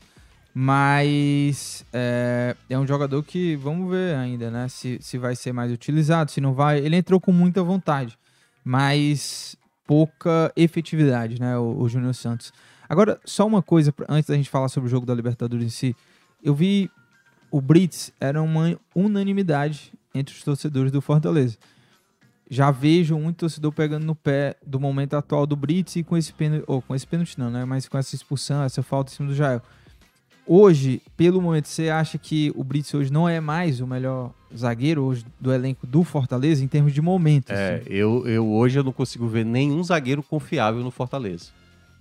mas 0.53 1.85
é, 1.93 2.55
é 2.69 2.77
um 2.77 2.85
jogador 2.85 3.23
que 3.23 3.55
vamos 3.55 3.89
ver 3.89 4.15
ainda, 4.15 4.51
né? 4.51 4.67
Se, 4.67 4.99
se 5.01 5.17
vai 5.17 5.35
ser 5.35 5.53
mais 5.53 5.71
utilizado, 5.71 6.31
se 6.31 6.41
não 6.41 6.53
vai. 6.53 6.79
Ele 6.79 6.97
entrou 6.97 7.19
com 7.19 7.31
muita 7.31 7.63
vontade, 7.63 8.17
mas 8.63 9.55
pouca 9.89 10.53
efetividade, 10.55 11.41
né? 11.41 11.57
O, 11.57 11.81
o 11.81 11.89
Júnior 11.89 12.13
Santos. 12.13 12.53
Agora, 12.87 13.19
só 13.25 13.47
uma 13.47 13.63
coisa, 13.63 13.91
antes 14.07 14.29
da 14.29 14.35
gente 14.35 14.47
falar 14.47 14.69
sobre 14.69 14.85
o 14.85 14.89
jogo 14.89 15.03
da 15.03 15.15
Libertadores 15.15 15.65
em 15.65 15.69
si. 15.69 15.95
Eu 16.43 16.53
vi 16.53 16.91
o 17.49 17.59
Brits, 17.59 18.13
era 18.21 18.39
uma 18.39 18.79
unanimidade 18.93 19.91
entre 20.13 20.35
os 20.35 20.43
torcedores 20.43 20.91
do 20.91 21.01
Fortaleza. 21.01 21.57
Já 22.47 22.69
vejo 22.69 23.17
muito 23.17 23.37
torcedor 23.37 23.71
pegando 23.71 24.05
no 24.05 24.13
pé 24.13 24.57
do 24.63 24.79
momento 24.79 25.15
atual 25.15 25.47
do 25.47 25.55
Brits 25.55 25.95
e 25.95 26.03
com 26.03 26.15
esse 26.15 26.33
pênalti, 26.33 26.65
ou 26.67 26.83
com 26.83 26.93
esse 26.93 27.07
pênalti 27.07 27.39
não, 27.39 27.49
né? 27.49 27.65
Mas 27.65 27.87
com 27.87 27.97
essa 27.97 28.13
expulsão, 28.13 28.61
essa 28.61 28.83
falta 28.83 29.11
em 29.11 29.15
cima 29.15 29.29
do 29.29 29.33
Jael. 29.33 29.59
Hoje, 30.51 30.99
pelo 31.15 31.39
momento, 31.39 31.67
você 31.67 31.89
acha 31.89 32.17
que 32.17 32.51
o 32.55 32.63
Brits 32.63 32.91
hoje 32.95 33.13
não 33.13 33.29
é 33.29 33.39
mais 33.39 33.81
o 33.81 33.85
melhor 33.85 34.31
zagueiro 34.57 35.03
hoje 35.03 35.23
do 35.39 35.53
elenco 35.53 35.85
do 35.85 36.03
Fortaleza 36.03 36.65
em 36.65 36.67
termos 36.67 36.91
de 36.91 37.03
momento? 37.03 37.51
É, 37.51 37.75
assim? 37.75 37.83
eu, 37.87 38.27
eu 38.27 38.51
hoje 38.51 38.79
eu 38.79 38.83
não 38.83 38.91
consigo 38.91 39.27
ver 39.27 39.45
nenhum 39.45 39.83
zagueiro 39.83 40.23
confiável 40.23 40.81
no 40.81 40.89
Fortaleza. 40.89 41.51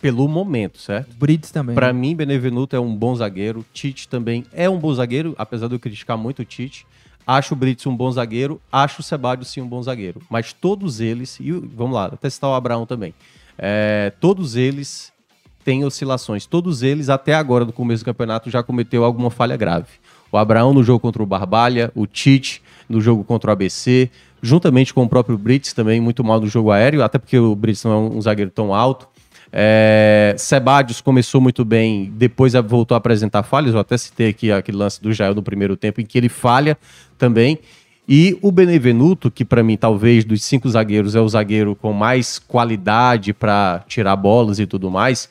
Pelo 0.01 0.27
momento, 0.27 0.79
certo? 0.79 1.13
O 1.13 1.17
Brits 1.19 1.51
também. 1.51 1.75
Pra 1.75 1.93
né? 1.93 2.01
mim, 2.01 2.17
Benevenuto 2.17 2.75
é 2.75 2.81
um 2.81 2.97
bom 2.97 3.15
zagueiro. 3.15 3.67
Tite 3.71 4.09
também 4.09 4.47
é 4.51 4.67
um 4.67 4.79
bom 4.79 4.95
zagueiro, 4.95 5.35
apesar 5.37 5.69
de 5.69 5.75
eu 5.75 5.79
criticar 5.79 6.17
muito 6.17 6.41
o 6.41 6.45
Tite. 6.47 6.87
Acho 7.27 7.53
o 7.53 7.57
Brits 7.57 7.87
um 7.87 7.95
bom 7.95 8.11
zagueiro. 8.11 8.59
Acho 8.73 9.01
o 9.01 9.05
Sebadios 9.05 9.51
sim 9.51 9.61
um 9.61 9.69
bom 9.69 9.83
zagueiro. 9.83 10.23
Mas 10.31 10.55
todos 10.55 11.01
eles, 11.01 11.39
e 11.39 11.53
vamos 11.53 11.95
lá, 11.95 12.07
até 12.07 12.31
citar 12.31 12.49
o 12.49 12.55
Abraão 12.55 12.87
também. 12.87 13.13
É, 13.59 14.11
todos 14.19 14.57
eles 14.57 15.13
têm 15.69 15.85
oscilações. 15.85 16.47
Todos 16.47 16.83
eles, 16.83 17.11
até 17.11 17.35
agora, 17.35 17.63
no 17.63 17.75
começo 17.75 18.03
do 18.03 18.07
campeonato, 18.07 18.49
já 18.49 18.63
cometeu 18.63 19.05
alguma 19.05 19.31
falha 19.31 19.55
grave. 19.55 19.89
O 20.33 20.39
Abraão 20.39 20.73
no 20.73 20.83
jogo 20.83 20.99
contra 20.99 21.23
o 21.23 21.27
Barbalha, 21.27 21.93
o 21.95 22.07
Tite 22.07 22.63
no 22.89 23.03
jogo 23.03 23.23
contra 23.23 23.51
o 23.51 23.53
ABC, 23.53 24.09
juntamente 24.41 24.95
com 24.95 25.03
o 25.03 25.09
próprio 25.09 25.37
Brits 25.37 25.75
também, 25.75 26.01
muito 26.01 26.25
mal 26.25 26.41
no 26.41 26.47
jogo 26.47 26.71
aéreo, 26.71 27.03
até 27.03 27.19
porque 27.19 27.39
o 27.39 27.55
Brits 27.55 27.85
não 27.85 27.93
é 27.93 27.97
um, 27.97 28.23
zagueiro 28.23 28.51
tão 28.51 28.73
alto. 28.73 29.07
É, 29.53 30.35
Sebadios 30.39 31.03
começou 31.03 31.39
muito 31.39 31.67
bem, 31.67 32.11
depois 32.17 32.55
voltou 32.67 32.95
a 32.95 32.99
apresentar 32.99 33.43
falhas. 33.43 33.75
Eu 33.75 33.81
até 33.81 33.99
citei 33.99 34.31
aqui 34.31 34.51
aquele 34.51 34.79
lance 34.79 35.03
do 35.03 35.13
Jael 35.13 35.35
no 35.35 35.43
primeiro 35.43 35.77
tempo, 35.77 36.01
em 36.01 36.07
que 36.07 36.17
ele 36.17 36.31
falha 36.31 36.79
também. 37.19 37.59
E 38.09 38.39
o 38.41 38.51
Benevenuto, 38.51 39.31
que 39.31 39.45
para 39.45 39.63
mim 39.63 39.77
talvez 39.77 40.25
dos 40.25 40.43
cinco 40.43 40.67
zagueiros 40.67 41.15
é 41.15 41.21
o 41.21 41.29
zagueiro 41.29 41.77
com 41.77 41.93
mais 41.93 42.39
qualidade 42.39 43.35
para 43.35 43.85
tirar 43.87 44.17
bolas 44.17 44.59
e 44.59 44.67
tudo 44.67 44.91
mais, 44.91 45.29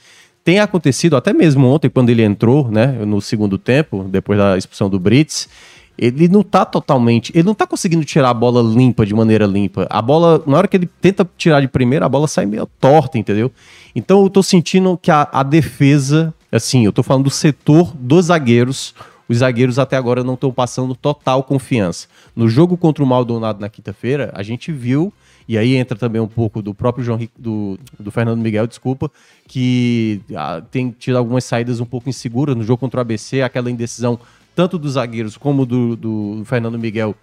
tem 0.47 0.61
acontecido 0.61 1.17
até 1.17 1.33
mesmo 1.33 1.67
ontem 1.67 1.89
quando 1.89 2.09
ele 2.09 2.23
entrou, 2.23 2.71
né, 2.71 2.85
no 3.05 3.19
segundo 3.19 3.57
tempo, 3.57 4.05
depois 4.05 4.39
da 4.39 4.57
expulsão 4.57 4.89
do 4.89 4.97
Brits, 4.97 5.49
ele 5.97 6.29
não 6.29 6.41
tá 6.41 6.63
totalmente, 6.63 7.33
ele 7.35 7.43
não 7.43 7.53
tá 7.53 7.67
conseguindo 7.67 8.05
tirar 8.05 8.29
a 8.29 8.33
bola 8.33 8.61
limpa 8.61 9.05
de 9.05 9.13
maneira 9.13 9.45
limpa. 9.45 9.85
A 9.89 10.01
bola, 10.01 10.41
na 10.47 10.57
hora 10.57 10.67
que 10.69 10.77
ele 10.77 10.89
tenta 11.01 11.29
tirar 11.37 11.59
de 11.59 11.67
primeira, 11.67 12.05
a 12.05 12.09
bola 12.09 12.29
sai 12.29 12.45
meio 12.45 12.65
torta, 12.79 13.17
entendeu? 13.17 13.51
Então 13.93 14.23
eu 14.23 14.29
tô 14.29 14.41
sentindo 14.41 14.97
que 14.97 15.11
a, 15.11 15.27
a 15.33 15.43
defesa, 15.43 16.33
assim, 16.49 16.85
eu 16.85 16.93
tô 16.93 17.03
falando 17.03 17.25
do 17.25 17.29
setor 17.29 17.93
dos 17.93 18.27
zagueiros, 18.27 18.95
os 19.27 19.39
zagueiros 19.39 19.77
até 19.77 19.97
agora 19.97 20.23
não 20.23 20.35
estão 20.35 20.49
passando 20.49 20.95
total 20.95 21.43
confiança. 21.43 22.07
No 22.33 22.47
jogo 22.47 22.77
contra 22.77 23.03
o 23.03 23.07
Maldonado 23.07 23.59
na 23.59 23.67
quinta-feira, 23.67 24.31
a 24.33 24.41
gente 24.43 24.71
viu, 24.71 25.11
e 25.47 25.57
aí 25.57 25.75
entra 25.75 25.97
também 25.97 26.21
um 26.21 26.27
pouco 26.27 26.61
do 26.61 26.73
próprio 26.73 27.03
João 27.03 27.19
do, 27.37 27.79
do 27.99 28.11
Fernando 28.11 28.39
Miguel, 28.39 28.67
desculpa, 28.67 29.09
que 29.47 30.21
ah, 30.35 30.61
tem 30.69 30.91
tido 30.91 31.17
algumas 31.17 31.45
saídas 31.45 31.79
um 31.79 31.85
pouco 31.85 32.09
inseguras 32.09 32.55
no 32.55 32.63
jogo 32.63 32.79
contra 32.79 32.99
o 32.99 33.01
ABC, 33.01 33.41
aquela 33.41 33.71
indecisão 33.71 34.19
tanto 34.55 34.77
dos 34.77 34.93
zagueiros 34.93 35.37
como 35.37 35.65
do, 35.65 35.95
do 35.95 36.43
Fernando 36.45 36.79
Miguel 36.79 37.15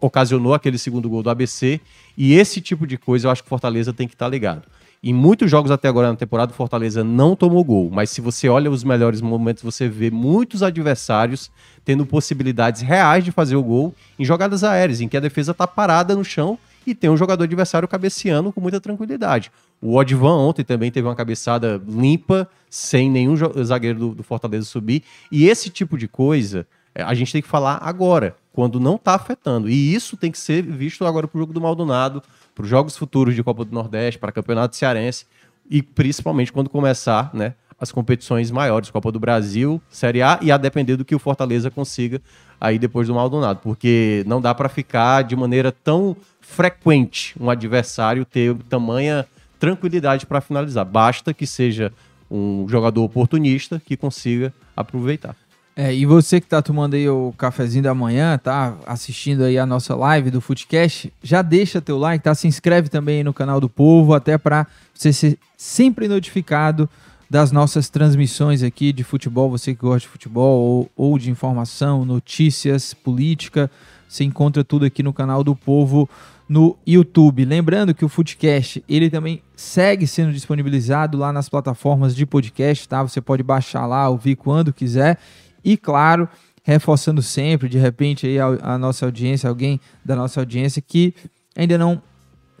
ocasionou 0.00 0.54
aquele 0.54 0.78
segundo 0.78 1.08
gol 1.08 1.22
do 1.22 1.30
ABC. 1.30 1.80
E 2.16 2.34
esse 2.34 2.60
tipo 2.60 2.86
de 2.86 2.96
coisa 2.96 3.26
eu 3.26 3.30
acho 3.30 3.42
que 3.42 3.46
o 3.46 3.50
Fortaleza 3.50 3.92
tem 3.92 4.08
que 4.08 4.14
estar 4.14 4.28
ligado. 4.28 4.62
Em 5.00 5.14
muitos 5.14 5.48
jogos 5.48 5.70
até 5.70 5.86
agora 5.86 6.08
na 6.08 6.16
temporada, 6.16 6.50
o 6.50 6.54
Fortaleza 6.54 7.04
não 7.04 7.36
tomou 7.36 7.62
gol. 7.62 7.88
Mas 7.92 8.10
se 8.10 8.20
você 8.20 8.48
olha 8.48 8.70
os 8.70 8.82
melhores 8.82 9.20
momentos, 9.20 9.62
você 9.62 9.88
vê 9.88 10.10
muitos 10.10 10.62
adversários 10.62 11.50
tendo 11.84 12.04
possibilidades 12.04 12.80
reais 12.80 13.24
de 13.24 13.30
fazer 13.30 13.54
o 13.54 13.62
gol 13.62 13.94
em 14.18 14.24
jogadas 14.24 14.64
aéreas, 14.64 15.00
em 15.00 15.06
que 15.06 15.16
a 15.16 15.20
defesa 15.20 15.52
está 15.52 15.66
parada 15.66 16.16
no 16.16 16.24
chão 16.24 16.58
e 16.86 16.94
tem 16.94 17.10
um 17.10 17.16
jogador 17.16 17.44
adversário 17.44 17.86
cabeceando 17.86 18.52
com 18.52 18.60
muita 18.60 18.80
tranquilidade. 18.80 19.50
O 19.80 19.96
Odvan 19.96 20.36
ontem 20.36 20.64
também 20.64 20.90
teve 20.90 21.06
uma 21.06 21.14
cabeçada 21.14 21.80
limpa, 21.86 22.48
sem 22.68 23.10
nenhum 23.10 23.36
zagueiro 23.64 23.98
do, 23.98 24.14
do 24.14 24.22
Fortaleza 24.22 24.66
subir. 24.66 25.02
E 25.30 25.48
esse 25.48 25.70
tipo 25.70 25.96
de 25.96 26.08
coisa 26.08 26.66
é, 26.94 27.02
a 27.02 27.14
gente 27.14 27.32
tem 27.32 27.40
que 27.40 27.48
falar 27.48 27.78
agora, 27.82 28.36
quando 28.52 28.80
não 28.80 28.96
está 28.96 29.14
afetando. 29.14 29.68
E 29.68 29.94
isso 29.94 30.16
tem 30.16 30.32
que 30.32 30.38
ser 30.38 30.62
visto 30.62 31.06
agora 31.06 31.28
para 31.28 31.36
o 31.38 31.40
jogo 31.40 31.52
do 31.52 31.60
Maldonado, 31.60 32.22
para 32.54 32.64
os 32.64 32.68
jogos 32.68 32.96
futuros 32.96 33.34
de 33.34 33.42
Copa 33.42 33.64
do 33.64 33.72
Nordeste, 33.72 34.18
para 34.18 34.32
Campeonato 34.32 34.74
Cearense 34.74 35.24
e 35.70 35.82
principalmente 35.82 36.52
quando 36.52 36.70
começar 36.70 37.30
né, 37.34 37.54
as 37.80 37.92
competições 37.92 38.50
maiores, 38.50 38.90
Copa 38.90 39.12
do 39.12 39.20
Brasil, 39.20 39.80
Série 39.88 40.22
A, 40.22 40.38
e 40.42 40.50
a 40.50 40.56
depender 40.56 40.96
do 40.96 41.04
que 41.04 41.14
o 41.14 41.18
Fortaleza 41.18 41.70
consiga 41.70 42.20
aí 42.60 42.78
depois 42.78 43.06
do 43.06 43.14
Maldonado, 43.14 43.60
porque 43.62 44.24
não 44.26 44.40
dá 44.40 44.54
para 44.54 44.68
ficar 44.68 45.22
de 45.22 45.36
maneira 45.36 45.70
tão 45.70 46.16
frequente 46.40 47.36
um 47.40 47.48
adversário 47.48 48.24
ter 48.24 48.54
tamanha 48.68 49.26
tranquilidade 49.58 50.26
para 50.26 50.40
finalizar. 50.40 50.84
Basta 50.84 51.32
que 51.32 51.46
seja 51.46 51.92
um 52.30 52.66
jogador 52.68 53.02
oportunista 53.02 53.80
que 53.84 53.96
consiga 53.96 54.52
aproveitar. 54.76 55.36
É, 55.76 55.94
e 55.94 56.04
você 56.04 56.40
que 56.40 56.48
tá 56.48 56.60
tomando 56.60 56.94
aí 56.94 57.08
o 57.08 57.32
cafezinho 57.38 57.84
da 57.84 57.94
manhã, 57.94 58.36
tá 58.36 58.76
assistindo 58.84 59.44
aí 59.44 59.56
a 59.56 59.64
nossa 59.64 59.94
live 59.94 60.28
do 60.28 60.40
Footcast, 60.40 61.12
já 61.22 61.40
deixa 61.40 61.80
teu 61.80 61.96
like, 61.96 62.24
tá? 62.24 62.34
Se 62.34 62.48
inscreve 62.48 62.88
também 62.88 63.22
no 63.22 63.32
canal 63.32 63.60
do 63.60 63.68
Povo, 63.68 64.12
até 64.12 64.36
para 64.36 64.66
você 64.92 65.12
ser 65.12 65.38
sempre 65.56 66.08
notificado 66.08 66.90
das 67.28 67.52
nossas 67.52 67.88
transmissões 67.88 68.62
aqui 68.62 68.92
de 68.92 69.04
futebol, 69.04 69.50
você 69.50 69.74
que 69.74 69.80
gosta 69.80 70.00
de 70.00 70.08
futebol 70.08 70.60
ou, 70.60 70.90
ou 70.96 71.18
de 71.18 71.30
informação, 71.30 72.04
notícias, 72.04 72.94
política, 72.94 73.70
você 74.08 74.24
encontra 74.24 74.64
tudo 74.64 74.86
aqui 74.86 75.02
no 75.02 75.12
canal 75.12 75.44
do 75.44 75.54
Povo 75.54 76.08
no 76.48 76.76
YouTube. 76.86 77.44
Lembrando 77.44 77.94
que 77.94 78.04
o 78.04 78.08
Footcast, 78.08 78.82
ele 78.88 79.10
também 79.10 79.42
segue 79.54 80.06
sendo 80.06 80.32
disponibilizado 80.32 81.18
lá 81.18 81.30
nas 81.30 81.48
plataformas 81.48 82.16
de 82.16 82.24
podcast, 82.24 82.88
tá? 82.88 83.02
Você 83.02 83.20
pode 83.20 83.42
baixar 83.42 83.86
lá, 83.86 84.08
ouvir 84.08 84.34
quando 84.36 84.72
quiser. 84.72 85.18
E 85.62 85.76
claro, 85.76 86.26
reforçando 86.62 87.20
sempre, 87.20 87.68
de 87.68 87.76
repente 87.76 88.26
aí 88.26 88.38
a, 88.38 88.46
a 88.62 88.78
nossa 88.78 89.04
audiência, 89.04 89.48
alguém 89.48 89.78
da 90.02 90.16
nossa 90.16 90.40
audiência 90.40 90.80
que 90.80 91.14
ainda 91.54 91.76
não 91.76 92.00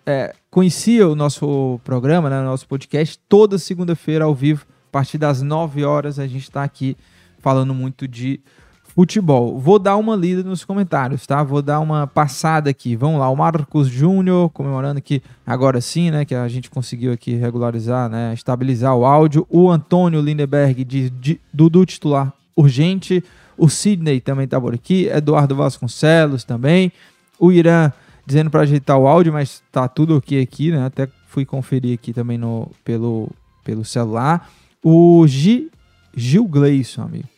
é, 0.08 0.34
conhecia 0.50 1.06
o 1.06 1.14
nosso 1.14 1.78
programa, 1.84 2.30
né, 2.30 2.40
o 2.40 2.44
nosso 2.44 2.66
podcast, 2.66 3.18
toda 3.28 3.58
segunda-feira 3.58 4.24
ao 4.24 4.34
vivo, 4.34 4.64
a 4.88 4.90
partir 4.90 5.18
das 5.18 5.42
9 5.42 5.84
horas, 5.84 6.18
a 6.18 6.26
gente 6.26 6.44
está 6.44 6.64
aqui 6.64 6.96
falando 7.40 7.74
muito 7.74 8.08
de 8.08 8.40
futebol. 8.82 9.58
Vou 9.58 9.78
dar 9.78 9.96
uma 9.96 10.16
lida 10.16 10.42
nos 10.42 10.64
comentários, 10.64 11.26
tá? 11.26 11.42
Vou 11.42 11.60
dar 11.60 11.78
uma 11.80 12.06
passada 12.06 12.70
aqui. 12.70 12.96
Vamos 12.96 13.20
lá, 13.20 13.28
o 13.28 13.36
Marcos 13.36 13.88
Júnior 13.88 14.48
comemorando 14.48 15.02
que 15.02 15.22
agora 15.46 15.78
sim, 15.78 16.10
né, 16.10 16.24
que 16.24 16.34
a 16.34 16.48
gente 16.48 16.70
conseguiu 16.70 17.12
aqui 17.12 17.34
regularizar, 17.34 18.08
né, 18.08 18.32
estabilizar 18.32 18.96
o 18.96 19.04
áudio. 19.04 19.46
O 19.50 19.70
Antônio 19.70 20.22
Lindeberg 20.22 20.84
diz 20.84 21.12
Dudu 21.52 21.84
titular 21.84 22.32
urgente. 22.56 23.22
O 23.58 23.68
Sidney 23.68 24.22
também 24.22 24.46
está 24.46 24.58
por 24.58 24.72
aqui. 24.72 25.06
Eduardo 25.08 25.54
Vasconcelos 25.54 26.44
também. 26.44 26.90
O 27.38 27.52
Irã 27.52 27.92
dizendo 28.28 28.50
para 28.50 28.60
ajeitar 28.60 28.98
o 28.98 29.08
áudio, 29.08 29.32
mas 29.32 29.62
tá 29.72 29.88
tudo 29.88 30.14
ok 30.18 30.38
aqui, 30.42 30.70
né? 30.70 30.84
Até 30.84 31.08
fui 31.28 31.46
conferir 31.46 31.94
aqui 31.94 32.12
também 32.12 32.36
no, 32.36 32.70
pelo, 32.84 33.30
pelo 33.64 33.86
celular. 33.86 34.50
O 34.84 35.26
G, 35.26 35.68
Gil 36.14 36.46
Gleison, 36.46 37.04
amigo. 37.04 37.28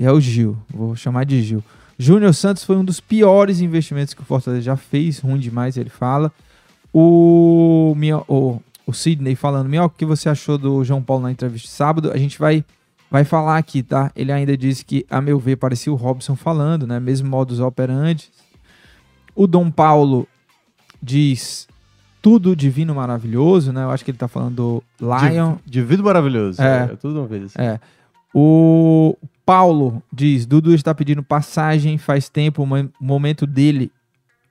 É 0.00 0.10
o 0.10 0.18
Gil, 0.18 0.56
vou 0.72 0.96
chamar 0.96 1.24
de 1.24 1.42
Gil. 1.42 1.62
Júnior 1.98 2.32
Santos 2.32 2.64
foi 2.64 2.74
um 2.76 2.84
dos 2.84 3.00
piores 3.00 3.60
investimentos 3.60 4.14
que 4.14 4.22
o 4.22 4.24
Fortaleza 4.24 4.62
já 4.62 4.76
fez, 4.76 5.18
ruim 5.18 5.38
demais, 5.38 5.76
ele 5.76 5.90
fala. 5.90 6.32
O, 6.90 7.94
o, 8.26 8.60
o 8.86 8.92
Sidney 8.94 9.34
falando, 9.34 9.68
Minhoca, 9.68 9.94
o 9.94 9.98
que 9.98 10.06
você 10.06 10.30
achou 10.30 10.56
do 10.56 10.82
João 10.84 11.02
Paulo 11.02 11.24
na 11.24 11.32
entrevista 11.32 11.68
de 11.68 11.74
sábado? 11.74 12.10
A 12.12 12.16
gente 12.16 12.38
vai 12.38 12.64
vai 13.10 13.24
falar 13.24 13.58
aqui, 13.58 13.82
tá? 13.82 14.10
Ele 14.16 14.32
ainda 14.32 14.56
disse 14.56 14.84
que, 14.84 15.06
a 15.08 15.20
meu 15.20 15.38
ver, 15.38 15.56
parecia 15.56 15.92
o 15.92 15.96
Robson 15.96 16.34
falando, 16.34 16.86
né? 16.86 16.98
Mesmo 16.98 17.28
modus 17.28 17.60
operandi. 17.60 18.30
O 19.34 19.46
Dom 19.46 19.70
Paulo 19.70 20.28
diz 21.02 21.68
tudo 22.22 22.56
divino 22.56 22.94
maravilhoso, 22.94 23.72
né? 23.72 23.82
Eu 23.84 23.90
acho 23.90 24.04
que 24.04 24.10
ele 24.10 24.18
tá 24.18 24.28
falando 24.28 24.54
do 24.54 24.82
Lion. 25.00 25.56
Divino 25.66 26.02
maravilhoso. 26.04 26.62
É, 26.62 26.84
é 26.92 26.96
tudo 26.96 27.20
uma 27.20 27.26
vez. 27.26 27.54
É. 27.56 27.78
O 28.32 29.16
Paulo 29.44 30.02
diz: 30.12 30.46
Dudu 30.46 30.74
está 30.74 30.94
pedindo 30.94 31.22
passagem 31.22 31.98
faz 31.98 32.28
tempo, 32.28 32.62
o 32.62 32.90
momento 32.98 33.46
dele 33.46 33.92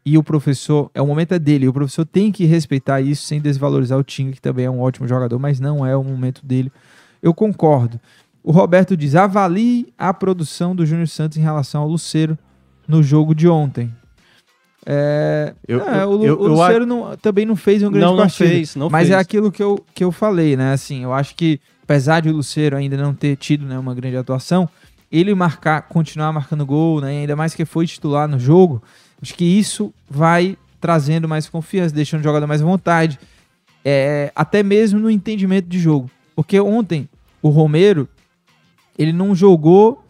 e 0.05 0.17
o 0.17 0.23
professor. 0.23 0.91
É 0.93 1.01
o 1.01 1.07
momento 1.07 1.33
é 1.33 1.39
dele. 1.39 1.67
O 1.67 1.73
professor 1.73 2.05
tem 2.05 2.31
que 2.31 2.45
respeitar 2.45 3.01
isso 3.01 3.23
sem 3.23 3.41
desvalorizar 3.41 3.97
o 3.97 4.03
time, 4.03 4.33
que 4.33 4.41
também 4.41 4.65
é 4.65 4.69
um 4.69 4.79
ótimo 4.79 5.07
jogador, 5.07 5.39
mas 5.39 5.59
não 5.59 5.85
é 5.85 5.95
o 5.95 6.03
momento 6.03 6.45
dele. 6.45 6.71
Eu 7.21 7.33
concordo. 7.33 7.99
O 8.43 8.51
Roberto 8.51 8.95
diz: 8.95 9.15
avalie 9.15 9.91
a 9.97 10.13
produção 10.13 10.75
do 10.75 10.85
Júnior 10.85 11.07
Santos 11.07 11.37
em 11.37 11.41
relação 11.41 11.81
ao 11.81 11.87
Luceiro 11.87 12.37
no 12.87 13.01
jogo 13.01 13.33
de 13.33 13.47
ontem. 13.47 13.91
É, 14.85 15.53
eu, 15.67 15.79
é, 15.81 16.05
o, 16.05 16.25
eu, 16.25 16.39
o 16.39 16.47
Luceiro 16.47 16.83
eu, 16.83 16.87
não, 16.87 17.15
também 17.17 17.45
não 17.45 17.55
fez 17.55 17.81
um 17.83 17.89
grande 17.89 18.05
não, 18.05 18.17
partida. 18.17 18.45
Não 18.45 18.55
fez, 18.55 18.75
não 18.75 18.89
mas 18.89 19.03
é 19.03 19.09
fez. 19.09 19.17
é 19.17 19.21
aquilo 19.21 19.51
que 19.51 19.63
eu, 19.63 19.83
que 19.93 20.03
eu 20.03 20.11
falei, 20.11 20.57
né? 20.57 20.73
Assim, 20.73 21.03
eu 21.03 21.13
acho 21.13 21.35
que, 21.35 21.59
apesar 21.83 22.21
de 22.21 22.29
o 22.29 22.33
Luceiro 22.33 22.75
ainda 22.75 22.97
não 22.97 23.13
ter 23.13 23.35
tido 23.37 23.65
né, 23.65 23.77
uma 23.79 23.95
grande 23.95 24.17
atuação, 24.17 24.67
ele 25.11 25.33
marcar, 25.33 25.83
continuar 25.83 26.31
marcando 26.33 26.65
gol, 26.65 26.99
né? 26.99 27.09
Ainda 27.21 27.35
mais 27.35 27.55
que 27.55 27.65
foi 27.65 27.87
titular 27.87 28.27
no 28.27 28.39
jogo, 28.39 28.83
acho 29.21 29.33
que 29.35 29.45
isso 29.45 29.93
vai 30.09 30.57
trazendo 30.81 31.29
mais 31.29 31.47
confiança, 31.47 31.95
deixando 31.95 32.19
o 32.19 32.23
jogador 32.23 32.45
mais 32.45 32.61
à 32.61 32.65
vontade. 32.65 33.19
É, 33.85 34.31
até 34.35 34.63
mesmo 34.63 34.99
no 34.99 35.09
entendimento 35.09 35.67
de 35.67 35.79
jogo. 35.79 36.09
Porque 36.35 36.59
ontem 36.59 37.07
o 37.41 37.49
Romero 37.49 38.07
ele 38.97 39.13
não 39.13 39.33
jogou 39.35 40.02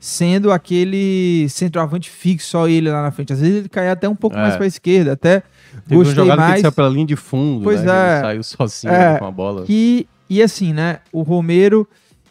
sendo 0.00 0.50
aquele 0.50 1.46
centroavante 1.50 2.08
fixo, 2.08 2.48
só 2.48 2.66
ele 2.66 2.90
lá 2.90 3.02
na 3.02 3.10
frente. 3.10 3.34
Às 3.34 3.40
vezes 3.40 3.58
ele 3.58 3.68
caía 3.68 3.92
até 3.92 4.08
um 4.08 4.16
pouco 4.16 4.34
é. 4.34 4.40
mais 4.40 4.56
para 4.56 4.64
a 4.64 4.66
esquerda, 4.66 5.12
até 5.12 5.42
Teve 5.86 6.02
gostei 6.02 6.24
um 6.24 6.34
mais. 6.34 6.62
Que 6.62 6.66
ele 6.66 6.74
pela 6.74 6.88
linha 6.88 7.06
de 7.06 7.16
fundo, 7.16 7.62
pois 7.62 7.82
né? 7.82 8.18
é. 8.18 8.20
saiu 8.22 8.42
sozinho 8.42 8.92
é. 8.92 9.18
com 9.18 9.26
a 9.26 9.30
bola. 9.30 9.66
E, 9.68 10.08
e 10.28 10.42
assim, 10.42 10.72
né? 10.72 11.00
O 11.12 11.20
Romero, 11.20 11.86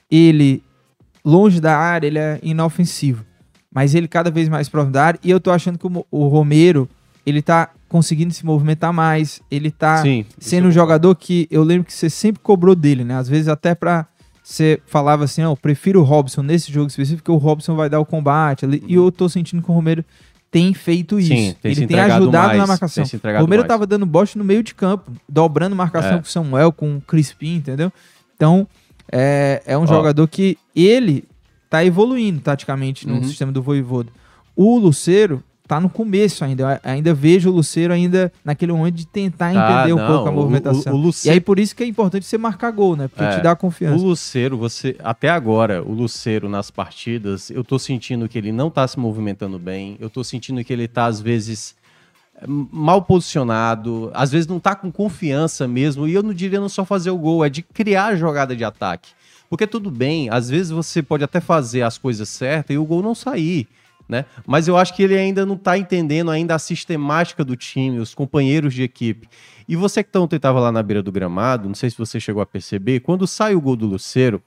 ele 0.09 0.63
longe 1.23 1.61
da 1.61 1.77
área, 1.77 2.07
ele 2.07 2.17
é 2.17 2.39
inofensivo. 2.41 3.23
Mas 3.71 3.93
ele 3.93 4.07
cada 4.07 4.31
vez 4.31 4.49
mais 4.49 4.67
próximo 4.67 4.93
da 4.93 5.05
área. 5.05 5.19
E 5.23 5.29
eu 5.29 5.39
tô 5.39 5.51
achando 5.51 5.77
que 5.77 5.85
o, 5.85 6.05
o 6.09 6.27
Romero, 6.27 6.89
ele 7.23 7.39
tá 7.39 7.69
conseguindo 7.87 8.33
se 8.33 8.43
movimentar 8.43 8.91
mais. 8.91 9.41
Ele 9.51 9.69
tá 9.69 10.01
Sim, 10.01 10.25
sendo 10.39 10.69
um 10.69 10.71
jogador 10.71 11.13
que 11.15 11.47
eu 11.51 11.63
lembro 11.63 11.85
que 11.85 11.93
você 11.93 12.09
sempre 12.09 12.41
cobrou 12.41 12.73
dele, 12.73 13.03
né? 13.03 13.15
Às 13.15 13.29
vezes 13.29 13.47
até 13.47 13.75
para 13.75 14.07
você 14.49 14.81
falava 14.87 15.25
assim, 15.25 15.43
não, 15.43 15.55
prefiro 15.55 15.99
o 15.99 16.03
Robson 16.03 16.41
nesse 16.41 16.71
jogo 16.71 16.87
específico, 16.87 17.21
porque 17.21 17.31
o 17.31 17.37
Robson 17.37 17.75
vai 17.75 17.87
dar 17.87 17.99
o 17.99 18.05
combate 18.05 18.65
ali. 18.65 18.83
E 18.87 18.95
eu 18.95 19.11
tô 19.11 19.29
sentindo 19.29 19.61
que 19.61 19.69
o 19.69 19.73
Romero 19.75 20.03
tem 20.49 20.73
feito 20.73 21.19
isso. 21.19 21.29
Sim, 21.29 21.55
tem 21.61 21.71
ele 21.71 21.85
tem 21.85 21.99
ajudado 21.99 22.47
mais, 22.47 22.57
na 22.57 22.65
marcação. 22.65 23.03
o 23.03 23.41
Romero 23.41 23.61
mais. 23.61 23.67
tava 23.67 23.85
dando 23.85 24.07
bote 24.07 24.39
no 24.39 24.43
meio 24.43 24.63
de 24.63 24.73
campo, 24.73 25.11
dobrando 25.29 25.75
marcação 25.75 26.13
é. 26.13 26.17
com 26.17 26.23
o 26.23 26.27
Samuel, 26.27 26.71
com 26.71 26.97
o 26.97 27.01
Crispim, 27.01 27.57
entendeu? 27.57 27.93
Então, 28.35 28.67
é, 29.11 29.61
é 29.67 29.77
um 29.77 29.83
Ó. 29.83 29.85
jogador 29.85 30.27
que 30.27 30.57
ele 30.75 31.25
tá 31.69 31.85
evoluindo 31.85 32.41
taticamente 32.41 33.07
no 33.07 33.17
uhum. 33.17 33.23
sistema 33.25 33.51
do 33.51 33.61
Voivoda. 33.61 34.11
O 34.55 34.79
Luceiro 34.79 35.43
tá 35.69 35.79
no 35.79 35.87
começo 35.87 36.43
ainda. 36.43 36.63
Eu 36.63 36.91
ainda 36.91 37.13
vejo 37.13 37.51
o 37.51 37.53
Luceiro 37.53 37.93
ainda 37.93 38.33
naquele 38.43 38.73
momento 38.73 38.95
de 38.95 39.05
tentar 39.05 39.49
ah, 39.49 39.53
entender 39.83 39.93
um 39.93 40.03
pouco 40.03 40.27
a 40.27 40.31
movimentação. 40.31 40.93
O, 40.93 40.95
o, 40.95 40.99
o 40.99 41.01
Luceiro... 41.03 41.31
E 41.31 41.37
aí 41.37 41.39
por 41.39 41.59
isso 41.59 41.75
que 41.75 41.83
é 41.83 41.85
importante 41.85 42.25
você 42.25 42.39
marcar 42.39 42.71
gol, 42.71 42.95
né? 42.95 43.07
Porque 43.07 43.23
é, 43.23 43.37
te 43.37 43.43
dá 43.43 43.55
confiança. 43.55 44.03
O 44.03 44.07
Luceiro, 44.07 44.57
você 44.57 44.95
até 44.97 45.29
agora, 45.29 45.83
o 45.83 45.93
Luceiro 45.93 46.49
nas 46.49 46.71
partidas, 46.71 47.51
eu 47.51 47.63
tô 47.63 47.77
sentindo 47.77 48.27
que 48.27 48.35
ele 48.35 48.51
não 48.51 48.71
tá 48.71 48.87
se 48.87 48.97
movimentando 48.97 49.59
bem. 49.59 49.95
Eu 49.99 50.09
tô 50.09 50.23
sentindo 50.23 50.63
que 50.63 50.73
ele 50.73 50.87
tá 50.87 51.05
às 51.05 51.21
vezes 51.21 51.75
mal 52.47 53.03
posicionado, 53.03 54.09
às 54.11 54.31
vezes 54.31 54.47
não 54.47 54.59
tá 54.59 54.73
com 54.73 54.91
confiança 54.91 55.67
mesmo, 55.67 56.07
e 56.07 56.13
eu 56.15 56.23
não 56.23 56.33
diria 56.33 56.59
não 56.59 56.69
só 56.69 56.83
fazer 56.83 57.11
o 57.11 57.17
gol, 57.17 57.45
é 57.45 57.49
de 57.49 57.61
criar 57.61 58.05
a 58.07 58.15
jogada 58.15 58.55
de 58.55 58.63
ataque. 58.63 59.11
Porque 59.47 59.67
tudo 59.67 59.91
bem, 59.91 60.29
às 60.31 60.49
vezes 60.49 60.71
você 60.71 61.03
pode 61.03 61.23
até 61.23 61.39
fazer 61.39 61.83
as 61.83 61.99
coisas 61.99 62.27
certas 62.27 62.73
e 62.73 62.79
o 62.79 62.85
gol 62.85 63.03
não 63.03 63.13
sair 63.13 63.67
né? 64.09 64.25
Mas 64.45 64.67
eu 64.67 64.75
acho 64.75 64.95
que 64.95 65.03
ele 65.03 65.15
ainda 65.15 65.45
não 65.45 65.53
está 65.53 65.77
entendendo 65.77 66.31
ainda 66.31 66.55
a 66.55 66.59
sistemática 66.59 67.45
do 67.45 67.55
time, 67.55 67.99
os 67.99 68.15
companheiros 68.15 68.73
de 68.73 68.81
equipe. 68.81 69.29
E 69.67 69.75
você 69.75 70.03
que 70.03 70.17
ontem 70.17 70.37
estava 70.37 70.59
lá 70.59 70.71
na 70.71 70.81
beira 70.81 71.03
do 71.03 71.11
gramado, 71.11 71.67
não 71.67 71.75
sei 71.75 71.91
se 71.91 71.97
você 71.97 72.19
chegou 72.19 72.41
a 72.41 72.45
perceber, 72.45 73.01
quando 73.01 73.27
sai 73.27 73.53
o 73.53 73.61
gol 73.61 73.75
do 73.75 73.85
Luceiro, 73.85 74.41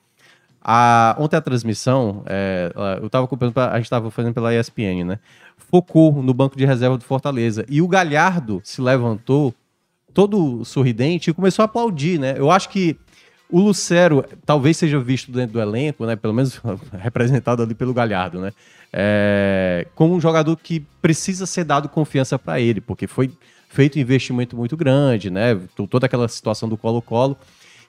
a, 0.61 1.15
ontem 1.19 1.37
a 1.37 1.41
transmissão, 1.41 2.25
é, 2.27 2.73
eu 3.01 3.07
estava 3.07 3.29
a 3.71 3.77
gente 3.77 3.85
estava 3.85 4.11
fazendo 4.11 4.35
pela 4.35 4.53
ESPN, 4.53 5.05
né? 5.05 5.19
Focou 5.57 6.23
no 6.23 6.35
banco 6.35 6.57
de 6.57 6.67
reserva 6.67 6.99
do 6.99 7.05
Fortaleza. 7.05 7.65
E 7.69 7.81
o 7.81 7.87
Galhardo 7.87 8.61
se 8.65 8.81
levantou, 8.81 9.55
todo 10.13 10.65
sorridente, 10.65 11.31
e 11.31 11.33
começou 11.33 11.63
a 11.63 11.67
aplaudir, 11.67 12.19
né? 12.19 12.35
Eu 12.37 12.51
acho 12.51 12.69
que 12.69 12.97
o 13.49 13.61
Lucero 13.61 14.25
talvez 14.47 14.77
seja 14.77 14.99
visto 14.99 15.31
dentro 15.31 15.53
do 15.53 15.61
elenco, 15.61 16.05
né? 16.05 16.17
Pelo 16.17 16.35
menos 16.35 16.61
representado 16.99 17.63
ali 17.63 17.75
pelo 17.75 17.95
Galhardo, 17.95 18.41
né? 18.41 18.53
É, 18.93 19.87
como 19.95 20.15
um 20.15 20.21
jogador 20.21 20.57
que 20.57 20.81
precisa 21.01 21.47
ser 21.47 21.65
dado 21.65 21.89
confiança 21.89 22.39
para 22.39 22.61
ele, 22.61 22.81
porque 22.81 23.07
foi 23.07 23.31
feito 23.69 23.99
um 23.99 24.03
investimento 24.03 24.57
muito 24.57 24.77
grande, 24.77 25.31
né? 25.31 25.59
Toda 25.89 26.07
aquela 26.07 26.29
situação 26.29 26.69
do 26.69 26.77
Colo-Colo. 26.77 27.37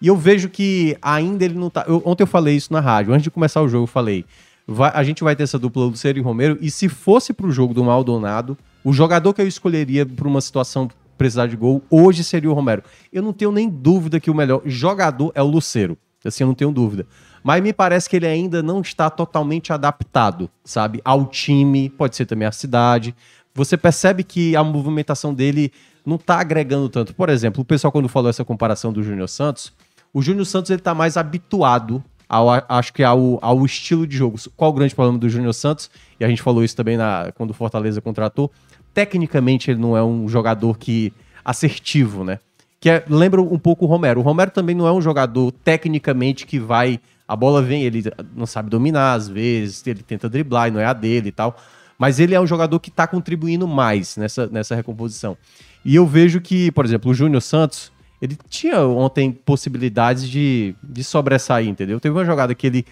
E 0.02 0.08
eu 0.08 0.16
vejo 0.16 0.50
que 0.50 0.98
ainda 1.02 1.44
ele 1.44 1.56
não 1.56 1.70
tá. 1.70 1.86
Eu, 1.88 2.02
ontem 2.06 2.24
eu 2.24 2.28
falei 2.28 2.56
isso 2.56 2.72
na 2.72 2.80
rádio, 2.80 3.14
antes 3.14 3.24
de 3.24 3.32
começar 3.32 3.62
o 3.62 3.68
jogo, 3.68 3.84
eu 3.84 3.88
falei: 3.88 4.26
vai, 4.68 4.92
a 4.94 5.04
gente 5.04 5.24
vai 5.24 5.36
ter 5.36 5.44
essa 5.44 5.60
dupla 5.60 5.86
Lucero 5.86 6.18
e 6.18 6.22
Romero, 6.22 6.58
e 6.62 6.72
se 6.72 6.88
fosse 6.88 7.34
para 7.34 7.48
o 7.48 7.52
jogo 7.52 7.74
do 7.74 7.84
Maldonado, 7.84 8.58
o 8.84 8.94
jogador 8.94 9.34
que 9.34 9.42
eu 9.42 9.48
escolheria 9.48 10.06
para 10.06 10.28
uma 10.28 10.42
situação 10.42 10.90
precisar 11.18 11.48
de 11.48 11.56
gol, 11.56 11.82
hoje 11.90 12.24
seria 12.24 12.50
o 12.50 12.54
Romero. 12.54 12.84
Eu 13.12 13.22
não 13.22 13.34
tenho 13.34 13.52
nem 13.52 13.70
dúvida 13.70 14.20
que 14.20 14.32
o 14.32 14.36
melhor 14.36 14.62
jogador 14.66 15.32
é 15.36 15.42
o 15.42 15.48
Lucero. 15.48 15.98
Assim, 16.26 16.44
eu 16.44 16.48
não 16.48 16.56
tenho 16.56 16.72
dúvida. 16.72 17.06
Mas 17.44 17.62
me 17.62 17.74
parece 17.74 18.10
que 18.10 18.16
ele 18.16 18.26
ainda 18.26 18.64
não 18.64 18.82
está 18.82 19.10
totalmente 19.10 19.74
adaptado, 19.74 20.50
sabe? 20.64 21.02
Ao 21.04 21.26
time, 21.26 21.90
pode 21.90 22.16
ser 22.16 22.26
também 22.26 22.48
à 22.48 22.52
cidade. 22.52 23.14
Você 23.54 23.76
percebe 23.76 24.24
que 24.24 24.56
a 24.56 24.64
movimentação 24.64 25.34
dele 25.34 25.72
não 26.06 26.16
está 26.16 26.40
agregando 26.40 26.90
tanto. 26.90 27.14
Por 27.14 27.30
exemplo, 27.30 27.62
o 27.62 27.66
pessoal 27.66 27.92
quando 27.92 28.08
falou 28.08 28.30
essa 28.30 28.46
comparação 28.46 28.94
do 28.94 29.04
Júnior 29.04 29.28
Santos, 29.28 29.74
o 30.14 30.22
Júnior 30.22 30.46
Santos 30.46 30.72
ele 30.72 30.80
está 30.80 30.94
mais 30.94 31.18
habituado 31.18 32.04
ao, 32.28 32.48
acho 32.70 32.94
que 32.94 33.04
ao, 33.04 33.40
ao 33.42 33.66
estilo 33.66 34.08
de 34.08 34.16
jogo. 34.16 34.38
Qual 34.56 34.72
o 34.72 34.74
grande 34.74 34.96
problema 34.96 35.20
do 35.20 35.30
Júnior 35.30 35.54
Santos? 35.54 35.90
E 36.20 36.26
a 36.26 36.28
gente 36.28 36.42
falou 36.42 36.64
isso 36.64 36.76
também 36.76 36.98
na, 36.98 37.32
quando 37.36 37.52
o 37.52 37.54
Fortaleza 37.54 38.02
contratou. 38.02 38.52
Tecnicamente, 38.94 39.70
ele 39.70 39.80
não 39.80 39.98
é 39.98 40.04
um 40.04 40.28
jogador 40.28 40.78
que 40.78 41.12
assertivo, 41.44 42.24
né? 42.24 42.40
Que 42.84 42.90
é, 42.90 43.06
lembra 43.08 43.42
um 43.42 43.58
pouco 43.58 43.86
o 43.86 43.88
Romero. 43.88 44.20
O 44.20 44.24
Romero 44.24 44.52
também 44.52 44.76
não 44.76 44.86
é 44.86 44.92
um 44.92 45.02
jogador 45.02 45.54
tecnicamente 45.54 46.46
que 46.46 46.60
vai. 46.60 47.00
A 47.26 47.34
bola 47.34 47.62
vem, 47.62 47.84
ele 47.84 48.04
não 48.36 48.46
sabe 48.46 48.70
dominar 48.70 49.14
às 49.14 49.30
vezes, 49.30 49.88
ele 49.88 50.04
tenta 50.04 50.28
driblar 50.28 50.68
e 50.68 50.72
não 50.72 50.82
é 50.82 50.86
a 50.86 50.92
dele 50.92 51.30
e 51.30 51.32
tal. 51.32 51.56
Mas 51.98 52.20
ele 52.20 52.36
é 52.36 52.42
um 52.42 52.46
jogador 52.46 52.78
que 52.82 52.90
está 52.90 53.08
contribuindo 53.08 53.66
mais 53.66 54.18
nessa, 54.18 54.48
nessa 54.48 54.76
recomposição. 54.76 55.38
E 55.86 55.96
eu 55.96 56.06
vejo 56.06 56.42
que, 56.42 56.74
por 56.74 56.84
exemplo, 56.84 57.10
o 57.10 57.14
Júnior 57.14 57.42
Santos, 57.42 57.90
ele 58.22 58.38
tinha 58.50 58.82
ontem 58.82 59.32
possibilidades 59.32 60.28
de, 60.28 60.76
de 60.84 61.06
sobressair, 61.06 61.70
entendeu? 61.70 62.02
Teve 62.02 62.14
uma 62.14 62.26
jogada 62.26 62.54
que 62.54 62.68
ele 62.68 62.86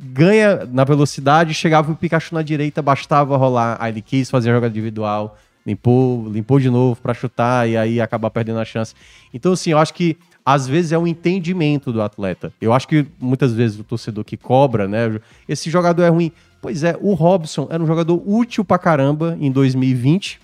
ganha 0.00 0.66
na 0.72 0.84
velocidade, 0.84 1.52
chegava 1.52 1.92
o 1.92 1.94
Pikachu 1.94 2.34
na 2.34 2.40
direita, 2.40 2.80
bastava 2.80 3.36
rolar. 3.36 3.76
Aí 3.78 3.92
ele 3.92 4.00
quis 4.00 4.30
fazer 4.30 4.48
a 4.48 4.54
jogada 4.54 4.72
individual, 4.72 5.36
limpou, 5.66 6.28
limpou 6.28 6.60
de 6.60 6.68
novo 6.70 7.00
para 7.00 7.14
chutar 7.14 7.68
e 7.68 7.76
aí 7.76 8.00
acabar 8.00 8.30
perdendo 8.30 8.58
a 8.58 8.64
chance. 8.64 8.94
Então, 9.32 9.52
assim, 9.52 9.70
eu 9.70 9.78
acho 9.78 9.94
que 9.94 10.16
às 10.44 10.68
vezes 10.68 10.92
é 10.92 10.98
um 10.98 11.06
entendimento 11.06 11.92
do 11.92 12.02
atleta. 12.02 12.52
Eu 12.60 12.72
acho 12.72 12.86
que 12.86 13.06
muitas 13.18 13.54
vezes 13.54 13.78
o 13.78 13.84
torcedor 13.84 14.24
que 14.24 14.36
cobra, 14.36 14.86
né? 14.86 15.18
Esse 15.48 15.70
jogador 15.70 16.02
é 16.02 16.08
ruim. 16.08 16.30
Pois 16.60 16.84
é, 16.84 16.96
o 17.00 17.14
Robson 17.14 17.66
era 17.70 17.82
um 17.82 17.86
jogador 17.86 18.22
útil 18.26 18.64
pra 18.64 18.78
caramba 18.78 19.36
em 19.40 19.50
2020. 19.50 20.40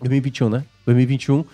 2021, 0.00 0.48
né? 0.48 0.64
2021. 0.86 1.44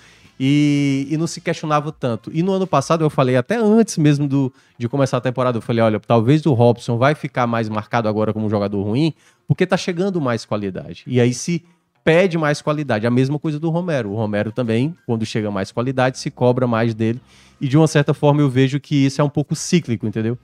E, 0.41 1.09
e 1.11 1.17
não 1.17 1.27
se 1.27 1.41
questionava 1.41 1.91
tanto. 1.91 2.31
E 2.33 2.43
no 2.43 2.53
ano 2.53 2.67
passado 2.67 3.05
eu 3.05 3.11
falei, 3.11 3.37
até 3.37 3.57
antes 3.57 3.99
mesmo 3.99 4.29
do, 4.29 4.53
de 4.77 4.89
começar 4.89 5.17
a 5.17 5.21
temporada, 5.21 5.59
eu 5.59 5.63
falei: 5.63 5.83
olha, 5.83 5.99
talvez 5.99 6.47
o 6.47 6.53
Robson 6.53 6.97
vai 6.97 7.15
ficar 7.15 7.47
mais 7.47 7.69
marcado 7.69 8.09
agora 8.09 8.33
como 8.33 8.47
um 8.47 8.51
jogador 8.51 8.83
ruim, 8.83 9.13
porque 9.49 9.67
tá 9.67 9.77
chegando 9.77 10.21
mais 10.21 10.45
qualidade. 10.45 11.03
E 11.07 11.21
aí 11.21 11.35
se 11.35 11.65
pede 12.09 12.39
mais 12.39 12.63
qualidade. 12.63 13.07
A 13.07 13.11
mesma 13.11 13.39
coisa 13.39 13.61
do 13.61 13.69
Romero. 13.69 14.11
O 14.13 14.17
Romero 14.17 14.51
também, 14.51 14.97
quando 15.05 15.27
chega 15.27 15.51
mais 15.51 15.71
qualidade, 15.71 16.19
se 16.19 16.31
cobra 16.31 16.67
mais 16.67 16.95
dele. 16.95 17.21
E 17.61 17.69
de 17.69 17.77
uma 17.77 17.87
certa 17.87 18.15
forma 18.15 18.41
eu 18.41 18.49
vejo 18.49 18.81
que 18.81 19.05
isso 19.05 19.21
é 19.21 19.25
um 19.25 19.29
pouco 19.29 19.55
cíclico, 19.55 20.07
entendeu? 20.07 20.39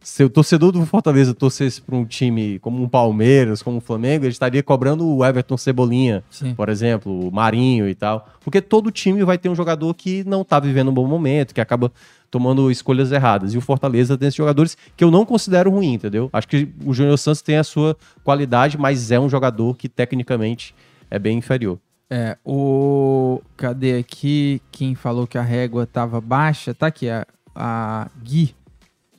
se 0.00 0.22
o 0.22 0.30
torcedor 0.30 0.70
do 0.70 0.86
Fortaleza 0.86 1.34
torcesse 1.34 1.82
para 1.82 1.96
um 1.96 2.04
time 2.04 2.58
como 2.60 2.80
um 2.80 2.88
Palmeiras, 2.88 3.62
como 3.62 3.76
o 3.76 3.78
um 3.78 3.80
Flamengo, 3.80 4.24
ele 4.24 4.32
estaria 4.32 4.62
cobrando 4.62 5.04
o 5.04 5.24
Everton 5.24 5.56
Cebolinha, 5.56 6.22
Sim. 6.30 6.54
por 6.54 6.68
exemplo, 6.68 7.28
o 7.28 7.32
Marinho 7.32 7.88
e 7.88 7.94
tal. 7.94 8.28
Porque 8.40 8.60
todo 8.60 8.90
time 8.90 9.24
vai 9.24 9.36
ter 9.36 9.48
um 9.48 9.56
jogador 9.56 9.92
que 9.94 10.22
não 10.24 10.42
está 10.42 10.60
vivendo 10.60 10.88
um 10.90 10.94
bom 10.94 11.06
momento, 11.06 11.52
que 11.52 11.60
acaba 11.60 11.90
tomando 12.30 12.70
escolhas 12.70 13.10
erradas. 13.10 13.54
E 13.54 13.58
o 13.58 13.60
Fortaleza 13.60 14.16
tem 14.16 14.28
esses 14.28 14.36
jogadores 14.36 14.76
que 14.96 15.02
eu 15.02 15.10
não 15.10 15.26
considero 15.26 15.70
ruim, 15.70 15.94
entendeu? 15.94 16.30
Acho 16.32 16.46
que 16.46 16.68
o 16.84 16.94
Júnior 16.94 17.18
Santos 17.18 17.42
tem 17.42 17.56
a 17.56 17.64
sua 17.64 17.96
qualidade, 18.22 18.78
mas 18.78 19.10
é 19.10 19.18
um 19.18 19.28
jogador 19.28 19.76
que 19.76 19.88
tecnicamente 19.88 20.74
é 21.10 21.18
bem 21.18 21.38
inferior. 21.38 21.78
É, 22.10 22.38
o. 22.44 23.42
Cadê 23.56 23.98
aqui? 23.98 24.62
Quem 24.72 24.94
falou 24.94 25.26
que 25.26 25.36
a 25.36 25.42
régua 25.42 25.84
estava 25.84 26.20
baixa? 26.20 26.72
Tá 26.72 26.86
aqui, 26.86 27.08
a, 27.10 27.26
a 27.54 28.08
Gui 28.22 28.54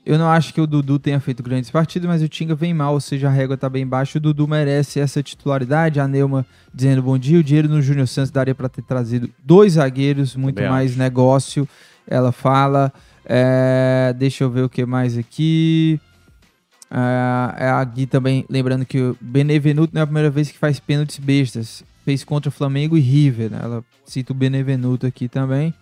eu 0.09 0.17
não 0.17 0.27
acho 0.27 0.55
que 0.55 0.59
o 0.59 0.65
Dudu 0.65 0.97
tenha 0.97 1.19
feito 1.19 1.43
grandes 1.43 1.69
partidas, 1.69 2.09
mas 2.09 2.23
o 2.23 2.27
Tinga 2.27 2.55
vem 2.55 2.73
mal, 2.73 2.93
ou 2.93 2.99
seja, 2.99 3.27
a 3.27 3.31
régua 3.31 3.53
está 3.53 3.69
bem 3.69 3.85
baixa. 3.85 4.17
O 4.17 4.21
Dudu 4.21 4.47
merece 4.47 4.99
essa 4.99 5.21
titularidade. 5.21 5.99
A 5.99 6.07
Neuma 6.07 6.47
dizendo 6.73 7.03
bom 7.03 7.15
dia. 7.15 7.39
O 7.39 7.43
dinheiro 7.43 7.69
no 7.69 7.79
Júnior 7.79 8.07
Santos 8.07 8.31
daria 8.31 8.55
para 8.55 8.67
ter 8.67 8.81
trazido 8.81 9.29
dois 9.43 9.73
zagueiros, 9.73 10.35
muito 10.35 10.55
Também 10.55 10.71
mais 10.71 10.91
acho. 10.91 10.99
negócio. 10.99 11.69
Ela 12.07 12.31
fala. 12.31 12.91
É, 13.23 14.11
deixa 14.17 14.43
eu 14.43 14.49
ver 14.49 14.63
o 14.63 14.69
que 14.69 14.83
mais 14.83 15.15
aqui. 15.15 15.99
É, 16.91 17.65
é 17.65 17.69
a 17.69 17.83
Gui 17.83 18.05
também, 18.05 18.45
lembrando 18.49 18.85
que 18.85 18.99
o 18.99 19.17
Benevenuto 19.21 19.93
não 19.93 20.01
é 20.01 20.03
a 20.03 20.07
primeira 20.07 20.29
vez 20.29 20.51
que 20.51 20.57
faz 20.57 20.79
pênaltis 20.79 21.17
bestas. 21.17 21.83
Fez 22.03 22.23
contra 22.23 22.49
o 22.49 22.51
Flamengo 22.51 22.97
e 22.97 23.01
River. 23.01 23.51
Né? 23.51 23.59
Ela 23.61 23.83
cita 24.05 24.33
o 24.33 24.35
Benevenuto 24.35 25.05
aqui 25.05 25.27
também. 25.27 25.73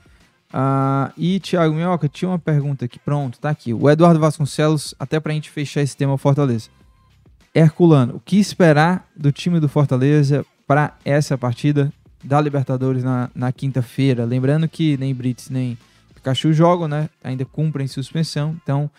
Ah, 0.52 1.12
e, 1.18 1.40
Thiago 1.40 1.74
Minhoca, 1.74 2.08
tinha 2.08 2.30
uma 2.30 2.40
pergunta 2.40 2.86
aqui. 2.86 3.00
Pronto, 3.00 3.40
tá 3.40 3.50
aqui. 3.50 3.74
O 3.74 3.90
Eduardo 3.90 4.20
Vasconcelos, 4.20 4.94
até 5.00 5.20
pra 5.20 5.34
gente 5.34 5.50
fechar 5.50 5.82
esse 5.82 5.96
tema 5.96 6.18
Fortaleza. 6.18 6.70
Herculano, 7.54 8.16
o 8.16 8.20
que 8.20 8.38
esperar 8.38 9.08
do 9.16 9.32
time 9.32 9.60
do 9.60 9.68
Fortaleza 9.68 10.46
para 10.66 10.96
essa 11.04 11.38
partida 11.38 11.92
da 12.24 12.40
Libertadores 12.40 13.04
na, 13.04 13.30
na 13.34 13.52
quinta-feira? 13.52 14.26
Lembrando 14.26 14.68
que 14.68 14.98
nem 14.98 15.14
Brits 15.14 15.50
nem 15.50 15.78
Pikachu 16.14 16.54
jogam, 16.54 16.88
né? 16.88 17.10
Ainda 17.24 17.46
cumprem 17.46 17.88
suspensão. 17.88 18.56
Então, 18.62 18.90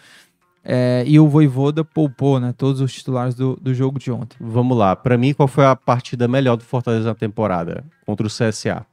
é, 0.65 1.05
e 1.07 1.19
o 1.19 1.29
Voivoda 1.29 1.85
poupou, 1.85 2.39
né? 2.39 2.55
Todos 2.57 2.81
os 2.81 2.93
titulares 2.93 3.35
do, 3.35 3.57
do 3.61 3.73
jogo 3.73 3.99
de 3.99 4.11
ontem. 4.11 4.37
Vamos 4.41 4.77
lá. 4.77 4.95
Para 4.95 5.17
mim, 5.17 5.33
qual 5.33 5.49
foi 5.49 5.65
a 5.65 5.75
partida 5.75 6.29
melhor 6.29 6.57
do 6.57 6.65
Fortaleza 6.65 7.09
na 7.09 7.15
temporada? 7.15 7.85
Contra 8.05 8.27
o 8.27 8.31
CSA. 8.31 8.85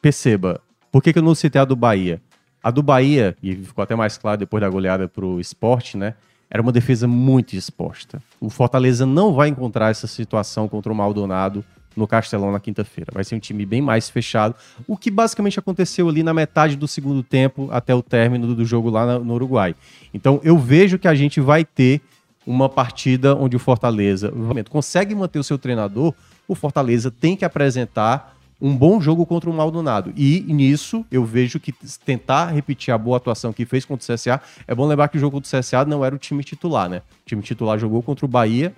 Perceba, 0.00 0.60
por 0.90 1.02
que, 1.02 1.12
que 1.12 1.18
eu 1.18 1.22
não 1.22 1.34
citei 1.34 1.60
a 1.60 1.64
do 1.64 1.76
Bahia? 1.76 2.20
A 2.62 2.70
do 2.70 2.82
Bahia, 2.82 3.36
e 3.42 3.54
ficou 3.54 3.82
até 3.82 3.94
mais 3.94 4.18
claro 4.18 4.38
depois 4.38 4.60
da 4.60 4.68
goleada 4.68 5.08
para 5.08 5.24
o 5.24 5.40
esporte, 5.40 5.96
né? 5.96 6.14
Era 6.50 6.62
uma 6.62 6.72
defesa 6.72 7.06
muito 7.06 7.54
exposta. 7.54 8.22
O 8.40 8.48
Fortaleza 8.48 9.04
não 9.04 9.34
vai 9.34 9.48
encontrar 9.48 9.90
essa 9.90 10.06
situação 10.06 10.66
contra 10.66 10.90
o 10.90 10.94
Maldonado 10.94 11.64
no 11.98 12.06
Castelão 12.06 12.52
na 12.52 12.60
quinta-feira. 12.60 13.10
Vai 13.12 13.24
ser 13.24 13.34
um 13.34 13.38
time 13.38 13.66
bem 13.66 13.82
mais 13.82 14.08
fechado, 14.08 14.54
o 14.86 14.96
que 14.96 15.10
basicamente 15.10 15.58
aconteceu 15.58 16.08
ali 16.08 16.22
na 16.22 16.32
metade 16.32 16.76
do 16.76 16.86
segundo 16.86 17.22
tempo 17.22 17.68
até 17.70 17.94
o 17.94 18.02
término 18.02 18.54
do 18.54 18.64
jogo 18.64 18.88
lá 18.88 19.18
no 19.18 19.34
Uruguai. 19.34 19.74
Então 20.14 20.40
eu 20.42 20.56
vejo 20.56 20.98
que 20.98 21.08
a 21.08 21.14
gente 21.14 21.40
vai 21.40 21.64
ter 21.64 22.00
uma 22.46 22.68
partida 22.68 23.34
onde 23.34 23.56
o 23.56 23.58
Fortaleza 23.58 24.32
consegue 24.70 25.14
manter 25.14 25.38
o 25.38 25.44
seu 25.44 25.58
treinador, 25.58 26.14
o 26.46 26.54
Fortaleza 26.54 27.10
tem 27.10 27.36
que 27.36 27.44
apresentar 27.44 28.34
um 28.60 28.74
bom 28.74 29.00
jogo 29.00 29.24
contra 29.26 29.48
o 29.48 29.52
Maldonado. 29.52 30.12
E 30.16 30.40
nisso 30.48 31.04
eu 31.12 31.24
vejo 31.24 31.60
que 31.60 31.72
tentar 32.04 32.46
repetir 32.46 32.92
a 32.92 32.98
boa 32.98 33.18
atuação 33.18 33.52
que 33.52 33.64
fez 33.64 33.84
contra 33.84 34.02
o 34.02 34.16
CSA. 34.16 34.40
É 34.66 34.74
bom 34.74 34.86
lembrar 34.86 35.08
que 35.08 35.16
o 35.16 35.20
jogo 35.20 35.40
do 35.40 35.46
CSA 35.46 35.84
não 35.84 36.04
era 36.04 36.14
o 36.14 36.18
time 36.18 36.42
titular, 36.42 36.88
né? 36.88 36.98
O 36.98 37.26
time 37.26 37.42
titular 37.42 37.78
jogou 37.78 38.02
contra 38.02 38.24
o 38.24 38.28
Bahia. 38.28 38.74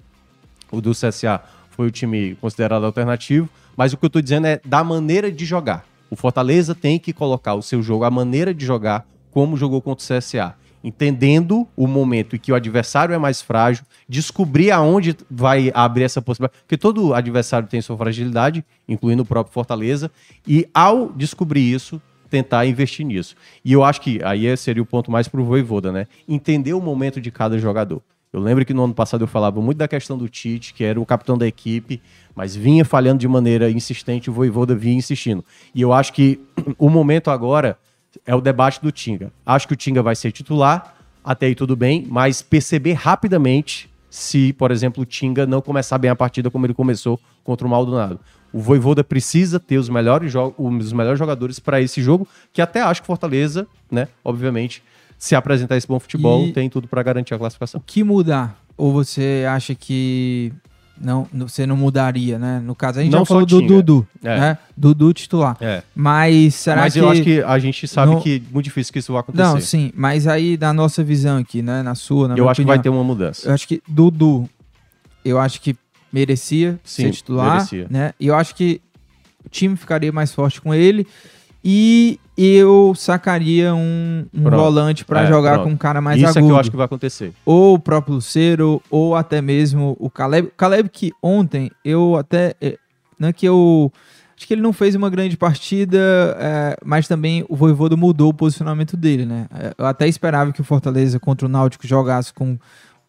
O 0.71 0.81
do 0.81 0.93
CSA 0.93 1.41
foi 1.81 1.87
o 1.87 1.91
time 1.91 2.35
considerado 2.43 2.85
alternativo. 2.85 3.49
Mas 3.75 3.95
o 3.95 3.97
que 3.97 4.05
eu 4.05 4.11
tô 4.11 4.21
dizendo 4.21 4.47
é 4.47 4.61
da 4.63 4.85
maneira 4.85 5.33
de 5.33 5.47
jogar. 5.47 5.87
O 6.11 6.17
Fortaleza 6.17 6.75
tem 6.75 6.99
que 6.99 7.11
colocar 7.11 7.55
o 7.55 7.63
seu 7.63 7.83
jogo, 7.83 8.05
a 8.05 8.11
maneira 8.11 8.53
de 8.53 8.67
jogar, 8.67 9.07
como 9.31 9.57
jogou 9.57 9.81
contra 9.81 10.05
o 10.05 10.19
CSA 10.19 10.55
entendendo 10.83 11.69
o 11.77 11.87
momento 11.87 12.35
em 12.35 12.39
que 12.39 12.51
o 12.51 12.55
adversário 12.55 13.15
é 13.15 13.19
mais 13.19 13.43
frágil, 13.43 13.85
descobrir 14.09 14.71
aonde 14.71 15.15
vai 15.31 15.71
abrir 15.75 16.05
essa 16.05 16.23
possibilidade, 16.23 16.59
porque 16.63 16.79
todo 16.79 17.13
adversário 17.13 17.69
tem 17.69 17.83
sua 17.83 17.99
fragilidade, 17.99 18.65
incluindo 18.89 19.23
o 19.23 19.27
próprio 19.27 19.53
Fortaleza, 19.53 20.11
e 20.49 20.67
ao 20.73 21.13
descobrir 21.13 21.71
isso, 21.71 22.01
tentar 22.31 22.65
investir 22.65 23.05
nisso. 23.05 23.37
E 23.63 23.75
eu 23.75 23.85
acho 23.85 24.01
que 24.01 24.23
aí 24.25 24.57
seria 24.57 24.83
o 24.83 24.87
ponto 24.87 25.11
mais 25.11 25.29
pro 25.29 25.45
Voivoda, 25.45 25.93
né? 25.93 26.07
Entender 26.27 26.73
o 26.73 26.81
momento 26.81 27.21
de 27.21 27.31
cada 27.31 27.59
jogador. 27.59 28.01
Eu 28.33 28.41
lembro 28.41 28.65
que 28.65 28.73
no 28.73 28.85
ano 28.85 28.95
passado 28.95 29.23
eu 29.23 29.27
falava 29.27 29.61
muito 29.61 29.79
da 29.79 29.89
questão 29.89 30.17
do 30.17 30.29
Tite, 30.29 30.73
que 30.73 30.85
era 30.85 31.01
o 31.01 31.05
capitão 31.05 31.37
da 31.37 31.47
equipe, 31.47 32.01
mas 32.35 32.55
vinha 32.55 32.85
falhando 32.85 33.19
de 33.19 33.27
maneira 33.27 33.71
insistente, 33.71 34.31
o 34.31 34.33
Voivoda 34.33 34.75
vinha 34.75 34.97
insistindo. 34.97 35.45
E 35.75 35.81
eu 35.81 35.93
acho 35.93 36.13
que 36.13 36.41
o 36.79 36.89
momento 36.89 37.31
agora 37.31 37.77
é 38.25 38.35
o 38.35 38.41
debate 38.41 38.81
do 38.81 38.93
Tinga. 38.93 39.33
Acho 39.45 39.67
que 39.67 39.75
o 39.75 39.77
Tinga 39.77 40.01
vai 40.01 40.15
ser 40.15 40.31
titular, 40.31 40.95
até 41.25 41.47
aí 41.47 41.57
tudo 41.57 41.75
bem, 41.75 42.07
mas 42.09 42.41
perceber 42.41 42.93
rapidamente 42.93 43.91
se, 44.09 44.53
por 44.53 44.71
exemplo, 44.71 45.03
o 45.03 45.07
Tinga 45.07 45.45
não 45.45 45.61
começar 45.61 45.99
bem 45.99 46.11
a 46.11 46.17
partida 46.17 46.51
como 46.51 46.67
ele 46.67 46.75
começou 46.75 47.19
contra 47.43 47.67
o 47.67 47.71
Maldonado. 47.71 48.21
O 48.53 48.61
Voivoda 48.61 49.03
precisa 49.03 49.59
ter 49.59 49.79
os 49.79 49.89
melhores, 49.89 50.33
os 50.57 50.93
melhores 50.93 51.19
jogadores 51.19 51.59
para 51.59 51.81
esse 51.81 52.01
jogo, 52.03 52.27
que 52.53 52.61
até 52.63 52.81
acho 52.81 53.01
que 53.01 53.07
Fortaleza, 53.07 53.67
né, 53.91 54.09
obviamente, 54.25 54.83
se 55.21 55.37
apresentar 55.37 55.77
esse 55.77 55.87
bom 55.87 56.01
futebol, 56.01 56.47
e 56.47 56.53
tem 56.53 56.71
tudo 56.71 56.89
para 56.89 57.03
garantir 57.03 57.35
a 57.35 57.39
classificação. 57.39 57.79
O 57.79 57.85
que 57.85 58.03
mudar? 58.03 58.59
Ou 58.75 58.91
você 58.91 59.45
acha 59.47 59.75
que 59.75 60.51
não, 60.99 61.27
você 61.33 61.67
não 61.67 61.77
mudaria, 61.77 62.39
né? 62.39 62.59
No 62.65 62.75
caso, 62.75 63.01
a 63.01 63.03
gente 63.03 63.13
não 63.13 63.21
já 63.21 63.27
falou 63.27 63.45
do 63.45 63.61
Dudu, 63.61 64.09
é. 64.25 64.41
né? 64.41 64.59
Dudu 64.75 65.13
titular. 65.13 65.59
É. 65.61 65.83
Mas 65.95 66.55
será 66.55 66.81
mas 66.81 66.95
que... 66.95 67.01
Mas 67.01 67.07
eu 67.07 67.13
acho 67.13 67.23
que 67.23 67.43
a 67.43 67.59
gente 67.59 67.87
sabe 67.87 68.19
que 68.23 68.37
é 68.37 68.53
muito 68.53 68.65
difícil 68.65 68.91
que 68.95 68.99
isso 68.99 69.13
vai 69.13 69.21
acontecer. 69.21 69.43
Não, 69.43 69.61
sim. 69.61 69.93
Mas 69.95 70.27
aí, 70.27 70.57
da 70.57 70.73
nossa 70.73 71.05
visão 71.05 71.37
aqui, 71.37 71.61
né? 71.61 71.83
Na 71.83 71.95
sua, 71.95 72.27
na 72.27 72.35
Eu 72.35 72.49
acho 72.49 72.63
opinião, 72.63 72.73
que 72.73 72.79
vai 72.79 72.83
ter 72.83 72.89
uma 72.89 73.05
mudança. 73.05 73.47
Eu 73.47 73.53
acho 73.53 73.69
que 73.69 73.83
Dudu, 73.87 74.49
eu 75.23 75.39
acho 75.39 75.61
que 75.61 75.77
merecia 76.11 76.81
sim, 76.83 77.03
ser 77.03 77.11
titular, 77.11 77.57
merecia. 77.57 77.87
né? 77.91 78.15
E 78.19 78.27
eu 78.27 78.35
acho 78.35 78.55
que 78.55 78.81
o 79.45 79.51
time 79.51 79.77
ficaria 79.77 80.11
mais 80.11 80.33
forte 80.33 80.63
com 80.63 80.73
ele. 80.73 81.07
E 81.63 82.19
eu 82.37 82.95
sacaria 82.97 83.75
um, 83.75 84.25
um 84.33 84.51
volante 84.51 85.05
para 85.05 85.23
é, 85.23 85.27
jogar 85.27 85.55
pronto. 85.55 85.65
com 85.65 85.75
um 85.75 85.77
cara 85.77 86.01
mais 86.01 86.19
Isso 86.19 86.27
agudo. 86.27 86.39
Isso 86.39 86.47
é 86.47 86.49
que 86.49 86.53
eu 86.55 86.61
acho 86.61 86.71
que 86.71 86.77
vai 86.77 86.87
acontecer. 86.87 87.33
Ou 87.45 87.75
o 87.75 87.79
próprio 87.79 88.15
Lucero, 88.15 88.83
ou 88.91 89.15
até 89.15 89.43
mesmo 89.43 89.97
o 90.01 90.09
Caleb. 90.09 90.51
Caleb 90.57 90.89
que 90.89 91.13
ontem 91.23 91.71
eu 91.85 92.17
até... 92.17 92.55
É, 92.61 92.79
não 93.19 93.29
é 93.29 93.33
que 93.33 93.47
eu 93.47 93.93
Acho 94.41 94.47
que 94.47 94.55
ele 94.55 94.63
não 94.63 94.73
fez 94.73 94.95
uma 94.95 95.11
grande 95.11 95.37
partida, 95.37 95.99
é, 96.41 96.75
mas 96.83 97.07
também 97.07 97.45
o 97.47 97.55
Voivoda 97.55 97.95
mudou 97.95 98.31
o 98.31 98.35
posicionamento 98.35 98.97
dele, 98.97 99.27
né? 99.27 99.47
É, 99.55 99.75
eu 99.77 99.85
até 99.85 100.09
esperava 100.09 100.51
que 100.51 100.63
o 100.63 100.65
Fortaleza 100.65 101.21
contra 101.21 101.47
o 101.47 101.49
Náutico 101.49 101.87
jogasse 101.87 102.33
com 102.33 102.59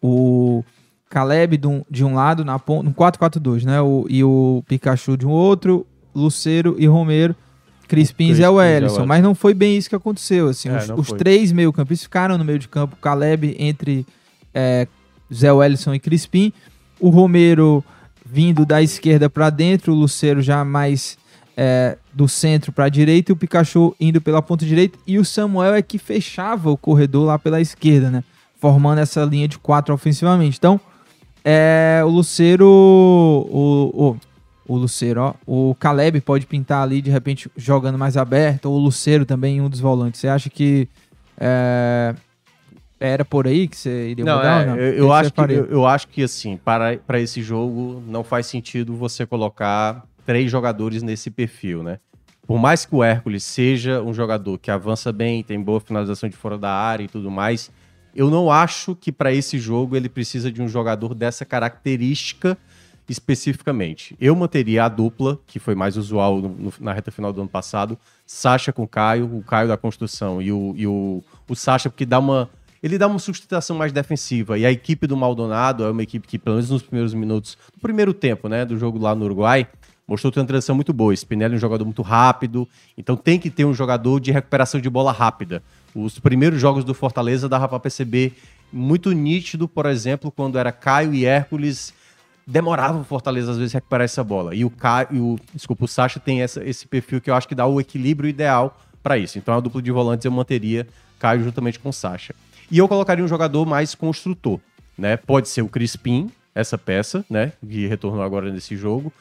o 0.02 0.62
Caleb 1.08 1.56
de 1.56 1.66
um, 1.66 1.82
de 1.90 2.04
um 2.04 2.14
lado, 2.14 2.44
na 2.44 2.58
ponta, 2.58 2.82
no 2.82 2.94
4-4-2, 2.94 3.64
né? 3.64 3.80
O, 3.80 4.04
e 4.10 4.22
o 4.22 4.62
Pikachu 4.68 5.16
de 5.16 5.26
um 5.26 5.30
outro, 5.30 5.86
Luceiro 6.14 6.76
e 6.78 6.86
Romero, 6.86 7.34
Crispim 7.88 8.32
e 8.32 8.44
o 8.44 8.62
Ellison. 8.62 9.06
Mas 9.06 9.22
não 9.22 9.34
foi 9.34 9.54
bem 9.54 9.76
isso 9.76 9.88
que 9.88 9.96
aconteceu. 9.96 10.48
Assim, 10.48 10.68
é, 10.68 10.76
os, 10.94 11.10
os 11.10 11.12
três 11.12 11.52
meio-campistas 11.52 12.04
ficaram 12.04 12.38
no 12.38 12.44
meio 12.44 12.58
de 12.58 12.68
campo, 12.68 12.96
Caleb 12.96 13.56
entre 13.58 14.06
é, 14.54 14.86
Zé 15.32 15.52
Wellison 15.52 15.94
e 15.94 15.98
Crispim, 15.98 16.52
o 17.00 17.08
Romero 17.08 17.84
vindo 18.24 18.64
da 18.64 18.80
esquerda 18.82 19.28
para 19.28 19.50
dentro, 19.50 19.92
o 19.92 19.96
Luceiro 19.96 20.40
já 20.40 20.64
mais 20.64 21.18
é, 21.56 21.98
do 22.12 22.28
centro 22.28 22.72
para 22.72 22.86
a 22.86 22.88
direita 22.88 23.30
e 23.30 23.34
o 23.34 23.36
Pikachu 23.36 23.94
indo 24.00 24.20
pela 24.20 24.40
ponta 24.40 24.64
direita 24.64 24.98
e 25.06 25.18
o 25.18 25.24
Samuel 25.24 25.74
é 25.74 25.82
que 25.82 25.98
fechava 25.98 26.70
o 26.70 26.76
corredor 26.76 27.26
lá 27.26 27.38
pela 27.38 27.60
esquerda, 27.60 28.10
né? 28.10 28.24
Formando 28.58 28.98
essa 28.98 29.24
linha 29.24 29.48
de 29.48 29.58
quatro 29.58 29.92
ofensivamente. 29.92 30.56
Então, 30.56 30.80
é, 31.44 32.00
o 32.04 32.08
Luceiro, 32.08 32.66
o, 32.66 34.10
o, 34.10 34.16
o 34.74 34.78
Luceiro, 34.78 35.20
ó, 35.20 35.34
o 35.46 35.74
Caleb 35.74 36.20
pode 36.20 36.46
pintar 36.46 36.82
ali 36.82 37.00
de 37.02 37.10
repente 37.10 37.50
jogando 37.56 37.98
mais 37.98 38.16
aberto, 38.16 38.66
ou 38.66 38.76
o 38.76 38.78
Luceiro 38.78 39.24
também 39.26 39.60
um 39.60 39.68
dos 39.68 39.80
volantes. 39.80 40.20
Você 40.20 40.28
acha 40.28 40.48
que 40.48 40.88
é, 41.38 42.14
era 42.98 43.24
por 43.24 43.46
aí 43.46 43.66
que 43.66 43.76
você 43.76 44.10
iria 44.10 44.24
não, 44.24 44.36
mudar? 44.36 44.62
É, 44.62 44.66
não? 44.66 44.76
Eu, 44.76 44.92
eu 44.94 45.12
acho 45.12 45.32
que, 45.32 45.40
eu, 45.40 45.66
eu, 45.66 45.86
acho 45.86 46.08
que 46.08 46.22
assim, 46.22 46.56
para, 46.56 46.96
para 46.98 47.20
esse 47.20 47.42
jogo 47.42 48.02
não 48.06 48.22
faz 48.22 48.46
sentido 48.46 48.94
você 48.94 49.26
colocar 49.26 50.04
três 50.24 50.50
jogadores 50.50 51.02
nesse 51.02 51.30
perfil, 51.30 51.82
né? 51.82 51.98
Por 52.46 52.58
mais 52.58 52.84
que 52.84 52.94
o 52.94 53.02
Hércules 53.02 53.44
seja 53.44 54.02
um 54.02 54.12
jogador 54.12 54.58
que 54.58 54.70
avança 54.70 55.12
bem, 55.12 55.42
tem 55.42 55.60
boa 55.60 55.80
finalização 55.80 56.28
de 56.28 56.36
fora 56.36 56.58
da 56.58 56.70
área 56.70 57.04
e 57.04 57.08
tudo 57.08 57.30
mais, 57.30 57.70
eu 58.14 58.30
não 58.30 58.50
acho 58.50 58.94
que 58.94 59.10
para 59.10 59.32
esse 59.32 59.58
jogo 59.58 59.96
ele 59.96 60.08
precisa 60.08 60.50
de 60.50 60.60
um 60.60 60.68
jogador 60.68 61.14
dessa 61.14 61.44
característica 61.44 62.58
especificamente. 63.08 64.16
Eu 64.20 64.34
manteria 64.34 64.84
a 64.84 64.88
dupla, 64.88 65.38
que 65.46 65.58
foi 65.58 65.74
mais 65.74 65.96
usual 65.96 66.40
no, 66.40 66.48
no, 66.48 66.72
na 66.80 66.92
reta 66.92 67.10
final 67.10 67.32
do 67.32 67.40
ano 67.40 67.50
passado, 67.50 67.98
Sacha 68.26 68.72
com 68.72 68.86
Caio, 68.86 69.36
o 69.36 69.42
Caio 69.42 69.68
da 69.68 69.76
construção 69.76 70.40
e 70.40 70.52
o, 70.52 70.74
e 70.76 70.86
o, 70.86 71.22
o 71.48 71.54
Sacha, 71.54 71.90
porque 71.90 72.06
dá 72.06 72.18
uma. 72.18 72.48
Ele 72.82 72.98
dá 72.98 73.06
uma 73.06 73.20
sustentação 73.20 73.76
mais 73.76 73.92
defensiva. 73.92 74.58
E 74.58 74.66
a 74.66 74.72
equipe 74.72 75.06
do 75.06 75.16
Maldonado 75.16 75.84
é 75.84 75.90
uma 75.90 76.02
equipe 76.02 76.26
que, 76.26 76.36
pelo 76.36 76.56
menos 76.56 76.68
nos 76.68 76.82
primeiros 76.82 77.14
minutos, 77.14 77.56
no 77.72 77.80
primeiro 77.80 78.12
tempo, 78.12 78.48
né, 78.48 78.64
do 78.64 78.76
jogo 78.76 78.98
lá 78.98 79.14
no 79.14 79.24
Uruguai, 79.24 79.68
mostrou 80.06 80.32
ter 80.32 80.40
uma 80.40 80.46
transição 80.46 80.74
muito 80.74 80.92
boa. 80.92 81.14
Spinelli 81.14 81.54
é 81.54 81.56
um 81.56 81.60
jogador 81.60 81.84
muito 81.84 82.02
rápido, 82.02 82.68
então 82.98 83.14
tem 83.14 83.38
que 83.38 83.50
ter 83.50 83.64
um 83.64 83.72
jogador 83.72 84.18
de 84.18 84.32
recuperação 84.32 84.80
de 84.80 84.90
bola 84.90 85.12
rápida. 85.12 85.62
Os 85.94 86.18
primeiros 86.18 86.60
jogos 86.60 86.84
do 86.84 86.92
Fortaleza 86.92 87.48
dava 87.48 87.68
para 87.68 87.78
perceber 87.78 88.34
muito 88.72 89.12
nítido, 89.12 89.68
por 89.68 89.86
exemplo, 89.86 90.32
quando 90.32 90.58
era 90.58 90.72
Caio 90.72 91.14
e 91.14 91.24
Hércules 91.24 91.94
demorava 92.46 92.98
o 92.98 93.04
Fortaleza 93.04 93.52
às 93.52 93.58
vezes 93.58 93.72
recuperar 93.72 94.04
essa 94.04 94.22
bola. 94.22 94.54
E 94.54 94.64
o 94.64 94.70
Caio, 94.70 95.08
o, 95.12 95.38
desculpa, 95.54 95.84
o 95.84 95.88
Sacha 95.88 96.18
tem 96.20 96.42
essa, 96.42 96.64
esse 96.64 96.86
perfil 96.86 97.20
que 97.20 97.30
eu 97.30 97.34
acho 97.34 97.48
que 97.48 97.54
dá 97.54 97.66
o 97.66 97.80
equilíbrio 97.80 98.28
ideal 98.28 98.78
para 99.02 99.18
isso. 99.18 99.38
Então 99.38 99.54
a 99.54 99.60
dupla 99.60 99.82
de 99.82 99.90
volantes 99.90 100.24
eu 100.24 100.30
manteria 100.32 100.86
Caio 101.18 101.44
juntamente 101.44 101.78
com 101.78 101.88
o 101.88 101.92
Sacha. 101.92 102.34
E 102.70 102.78
eu 102.78 102.88
colocaria 102.88 103.24
um 103.24 103.28
jogador 103.28 103.66
mais 103.66 103.94
construtor, 103.94 104.58
né? 104.96 105.16
Pode 105.16 105.48
ser 105.48 105.62
o 105.62 105.68
Crispim, 105.68 106.30
essa 106.54 106.76
peça, 106.76 107.24
né, 107.30 107.52
que 107.66 107.86
retornou 107.86 108.22
agora 108.22 108.50
nesse 108.50 108.76
jogo 108.76 109.12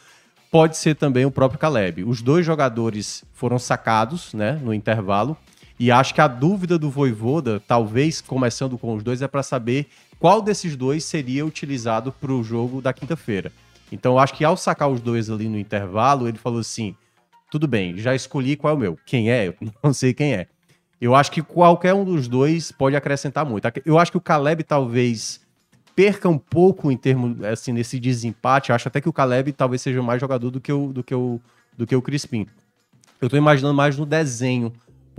pode 0.51 0.75
ser 0.75 0.95
também 0.95 1.25
o 1.25 1.31
próprio 1.31 1.57
Caleb. 1.57 2.03
Os 2.03 2.21
dois 2.21 2.45
jogadores 2.45 3.23
foram 3.33 3.57
sacados 3.57 4.33
né, 4.33 4.59
no 4.61 4.73
intervalo. 4.73 5.37
E 5.79 5.89
acho 5.89 6.13
que 6.13 6.21
a 6.21 6.27
dúvida 6.27 6.77
do 6.77 6.91
Voivoda, 6.91 7.59
talvez 7.65 8.21
começando 8.21 8.77
com 8.77 8.93
os 8.93 9.01
dois, 9.01 9.21
é 9.21 9.27
para 9.27 9.41
saber 9.41 9.87
qual 10.21 10.39
desses 10.39 10.75
dois 10.75 11.03
seria 11.03 11.43
utilizado 11.43 12.11
para 12.11 12.31
o 12.31 12.43
jogo 12.43 12.79
da 12.79 12.93
quinta-feira. 12.93 13.51
Então, 13.91 14.19
acho 14.19 14.35
que 14.35 14.45
ao 14.45 14.55
sacar 14.55 14.87
os 14.87 15.01
dois 15.01 15.31
ali 15.31 15.49
no 15.49 15.57
intervalo, 15.57 16.27
ele 16.27 16.37
falou 16.37 16.59
assim: 16.59 16.95
tudo 17.49 17.67
bem, 17.67 17.97
já 17.97 18.13
escolhi 18.13 18.55
qual 18.55 18.71
é 18.71 18.77
o 18.77 18.79
meu. 18.79 18.99
Quem 19.03 19.31
é? 19.31 19.47
Eu 19.47 19.55
não 19.83 19.91
sei 19.91 20.13
quem 20.13 20.35
é. 20.35 20.47
Eu 21.01 21.15
acho 21.15 21.31
que 21.31 21.41
qualquer 21.41 21.95
um 21.95 22.05
dos 22.05 22.27
dois 22.27 22.71
pode 22.71 22.95
acrescentar 22.95 23.43
muito. 23.43 23.67
Eu 23.83 23.97
acho 23.97 24.11
que 24.11 24.17
o 24.17 24.21
Caleb 24.21 24.63
talvez 24.63 25.41
perca 25.95 26.29
um 26.29 26.37
pouco 26.37 26.91
em 26.91 26.97
termos, 26.97 27.43
assim, 27.43 27.73
nesse 27.73 27.99
desempate. 27.99 28.69
Eu 28.69 28.75
acho 28.75 28.87
até 28.87 29.01
que 29.01 29.09
o 29.09 29.13
Caleb 29.13 29.51
talvez 29.53 29.81
seja 29.81 30.03
mais 30.03 30.21
jogador 30.21 30.51
do 30.51 30.61
que 30.61 30.71
o, 30.71 30.93
do 30.93 31.03
que 31.03 31.15
o, 31.15 31.41
do 31.75 31.87
que 31.87 31.95
o 31.95 32.01
Crispim. 32.01 32.45
Eu 33.19 33.27
tô 33.27 33.35
imaginando 33.37 33.73
mais 33.73 33.97
no 33.97 34.05
desenho, 34.05 34.71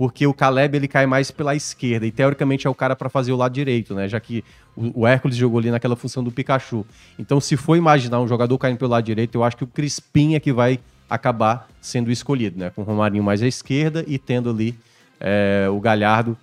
porque 0.03 0.27
o 0.27 0.33
Caleb 0.33 0.75
ele 0.75 0.87
cai 0.89 1.05
mais 1.05 1.31
pela 1.31 1.55
esquerda 1.55 2.05
e 2.05 2.11
teoricamente 2.11 2.67
é 2.67 2.69
o 2.69 2.75
cara 2.75 2.93
para 2.93 3.07
fazer 3.07 3.31
o 3.31 3.37
lado 3.37 3.53
direito, 3.53 3.95
né? 3.95 4.05
Já 4.05 4.19
que 4.19 4.43
o, 4.75 5.07
Hércules 5.07 5.37
jogou 5.37 5.59
ali 5.59 5.71
naquela 5.71 5.95
função 5.95 6.21
do 6.21 6.29
Pikachu. 6.29 6.85
Então, 7.17 7.39
se 7.39 7.55
for 7.55 7.77
imaginar 7.77 8.19
um 8.19 8.27
jogador 8.27 8.57
caindo 8.57 8.77
pelo 8.77 8.91
lado 8.91 9.05
direito, 9.05 9.35
eu 9.35 9.45
acho 9.45 9.55
que 9.55 9.63
o 9.63 9.67
Crispim 9.67 10.35
é 10.35 10.41
que 10.41 10.51
vai 10.51 10.77
acabar 11.09 11.69
sendo 11.79 12.11
escolhido, 12.11 12.59
né? 12.59 12.69
Com 12.69 12.81
o 12.81 12.83
Romarinho 12.83 13.23
mais 13.23 13.41
à 13.41 13.47
esquerda 13.47 14.03
e 14.05 14.17
tendo 14.17 14.49
ali 14.49 14.77
é, 15.21 15.69
o 15.71 15.79
Galhardo 15.79 16.37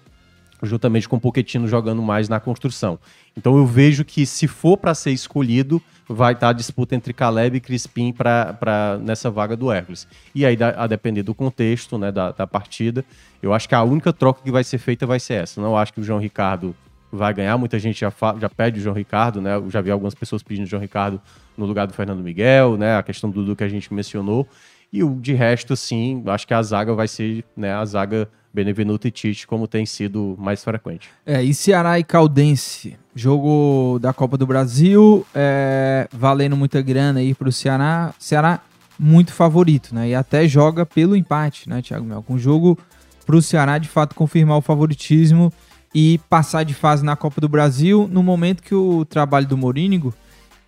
juntamente 0.62 1.08
com 1.08 1.16
o 1.16 1.20
Pochettino 1.20 1.66
jogando 1.66 2.02
mais 2.02 2.28
na 2.28 2.40
construção. 2.40 2.98
Então 3.36 3.56
eu 3.56 3.66
vejo 3.66 4.04
que 4.04 4.26
se 4.26 4.46
for 4.46 4.76
para 4.76 4.94
ser 4.94 5.10
escolhido, 5.10 5.80
vai 6.08 6.32
estar 6.32 6.46
tá 6.46 6.50
a 6.50 6.52
disputa 6.52 6.94
entre 6.94 7.12
Caleb 7.12 7.56
e 7.56 7.60
Crispim 7.60 8.12
para 8.12 8.98
nessa 9.02 9.30
vaga 9.30 9.56
do 9.56 9.70
Hércules. 9.70 10.06
E 10.34 10.44
aí, 10.44 10.56
a 10.76 10.86
depender 10.86 11.22
do 11.22 11.34
contexto 11.34 11.96
né, 11.96 12.10
da, 12.10 12.32
da 12.32 12.46
partida, 12.46 13.04
eu 13.42 13.52
acho 13.52 13.68
que 13.68 13.74
a 13.74 13.82
única 13.82 14.12
troca 14.12 14.42
que 14.42 14.50
vai 14.50 14.64
ser 14.64 14.78
feita 14.78 15.06
vai 15.06 15.20
ser 15.20 15.34
essa. 15.34 15.60
Não 15.60 15.76
acho 15.76 15.92
que 15.92 16.00
o 16.00 16.04
João 16.04 16.18
Ricardo 16.18 16.74
vai 17.12 17.32
ganhar. 17.34 17.56
Muita 17.58 17.78
gente 17.78 18.00
já, 18.00 18.12
já 18.38 18.48
pede 18.48 18.80
o 18.80 18.82
João 18.82 18.94
Ricardo, 18.94 19.40
né? 19.40 19.56
Eu 19.56 19.70
já 19.70 19.80
vi 19.80 19.90
algumas 19.90 20.14
pessoas 20.14 20.42
pedindo 20.42 20.64
o 20.64 20.68
João 20.68 20.80
Ricardo 20.80 21.20
no 21.56 21.66
lugar 21.66 21.86
do 21.86 21.92
Fernando 21.92 22.22
Miguel, 22.22 22.76
né? 22.76 22.96
A 22.96 23.02
questão 23.02 23.30
do, 23.30 23.44
do 23.44 23.56
que 23.56 23.64
a 23.64 23.68
gente 23.68 23.92
mencionou. 23.92 24.48
E 24.92 25.04
o 25.04 25.14
de 25.14 25.34
resto, 25.34 25.76
sim, 25.76 26.22
acho 26.26 26.46
que 26.46 26.54
a 26.54 26.62
zaga 26.62 26.94
vai 26.94 27.06
ser 27.06 27.44
né, 27.56 27.72
a 27.72 27.84
zaga 27.84 28.28
Benevenuto 28.52 29.06
e 29.06 29.10
Tite, 29.10 29.46
como 29.46 29.68
tem 29.68 29.86
sido 29.86 30.34
mais 30.38 30.64
frequente. 30.64 31.08
É, 31.24 31.42
e 31.42 31.54
Ceará 31.54 31.98
e 31.98 32.04
Caldense, 32.04 32.96
jogo 33.14 33.98
da 34.00 34.12
Copa 34.12 34.36
do 34.36 34.46
Brasil, 34.46 35.24
é, 35.32 36.08
valendo 36.12 36.56
muita 36.56 36.82
grana 36.82 37.20
aí 37.20 37.32
pro 37.32 37.52
Ceará. 37.52 38.12
Ceará 38.18 38.60
muito 38.98 39.32
favorito, 39.32 39.94
né? 39.94 40.08
E 40.08 40.14
até 40.14 40.48
joga 40.48 40.84
pelo 40.84 41.14
empate, 41.14 41.68
né, 41.68 41.80
Thiago 41.80 42.04
Mel? 42.04 42.22
Com 42.22 42.34
o 42.34 42.38
jogo 42.38 42.76
pro 43.24 43.40
Ceará 43.40 43.78
de 43.78 43.88
fato 43.88 44.16
confirmar 44.16 44.58
o 44.58 44.60
favoritismo 44.60 45.52
e 45.94 46.20
passar 46.28 46.64
de 46.64 46.74
fase 46.74 47.04
na 47.04 47.14
Copa 47.14 47.40
do 47.40 47.48
Brasil 47.48 48.08
no 48.10 48.22
momento 48.22 48.62
que 48.62 48.74
o 48.74 49.04
trabalho 49.04 49.46
do 49.46 49.56
Morínigo 49.56 50.12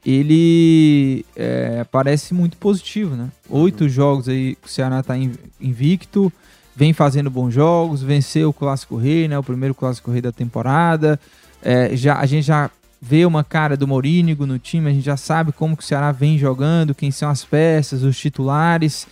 ele 0.05 1.25
é, 1.37 1.85
parece 1.91 2.35
muito 2.35 2.57
positivo, 2.57 3.15
né? 3.15 3.29
Oito 3.49 3.85
uhum. 3.85 3.89
jogos 3.89 4.29
aí 4.29 4.57
o 4.65 4.69
Ceará 4.69 5.03
tá 5.03 5.15
invicto, 5.61 6.33
vem 6.75 6.93
fazendo 6.93 7.31
bons 7.31 7.53
jogos, 7.53 8.03
venceu 8.03 8.51
o 8.51 8.53
Clássico 8.53 8.97
Rei, 8.97 9.29
né? 9.29 9.39
O 9.39 9.43
primeiro 9.43 9.75
Clássico 9.75 10.11
Rei 10.11 10.21
da 10.21 10.33
temporada. 10.33 11.19
É, 11.63 11.95
já, 11.95 12.19
a 12.19 12.27
gente 12.27 12.47
já 12.47 12.71
vê 13.01 13.25
uma 13.25 13.45
cara 13.45 13.77
do 13.77 13.87
Morínigo 13.87 14.47
no 14.47 14.59
time, 14.59 14.91
a 14.91 14.93
gente 14.93 15.05
já 15.05 15.17
sabe 15.17 15.53
como 15.53 15.77
que 15.77 15.83
o 15.83 15.87
Ceará 15.87 16.13
vem 16.13 16.39
jogando, 16.39 16.95
quem 16.95 17.11
são 17.11 17.29
as 17.29 17.45
peças, 17.45 18.03
os 18.03 18.19
titulares, 18.19 19.07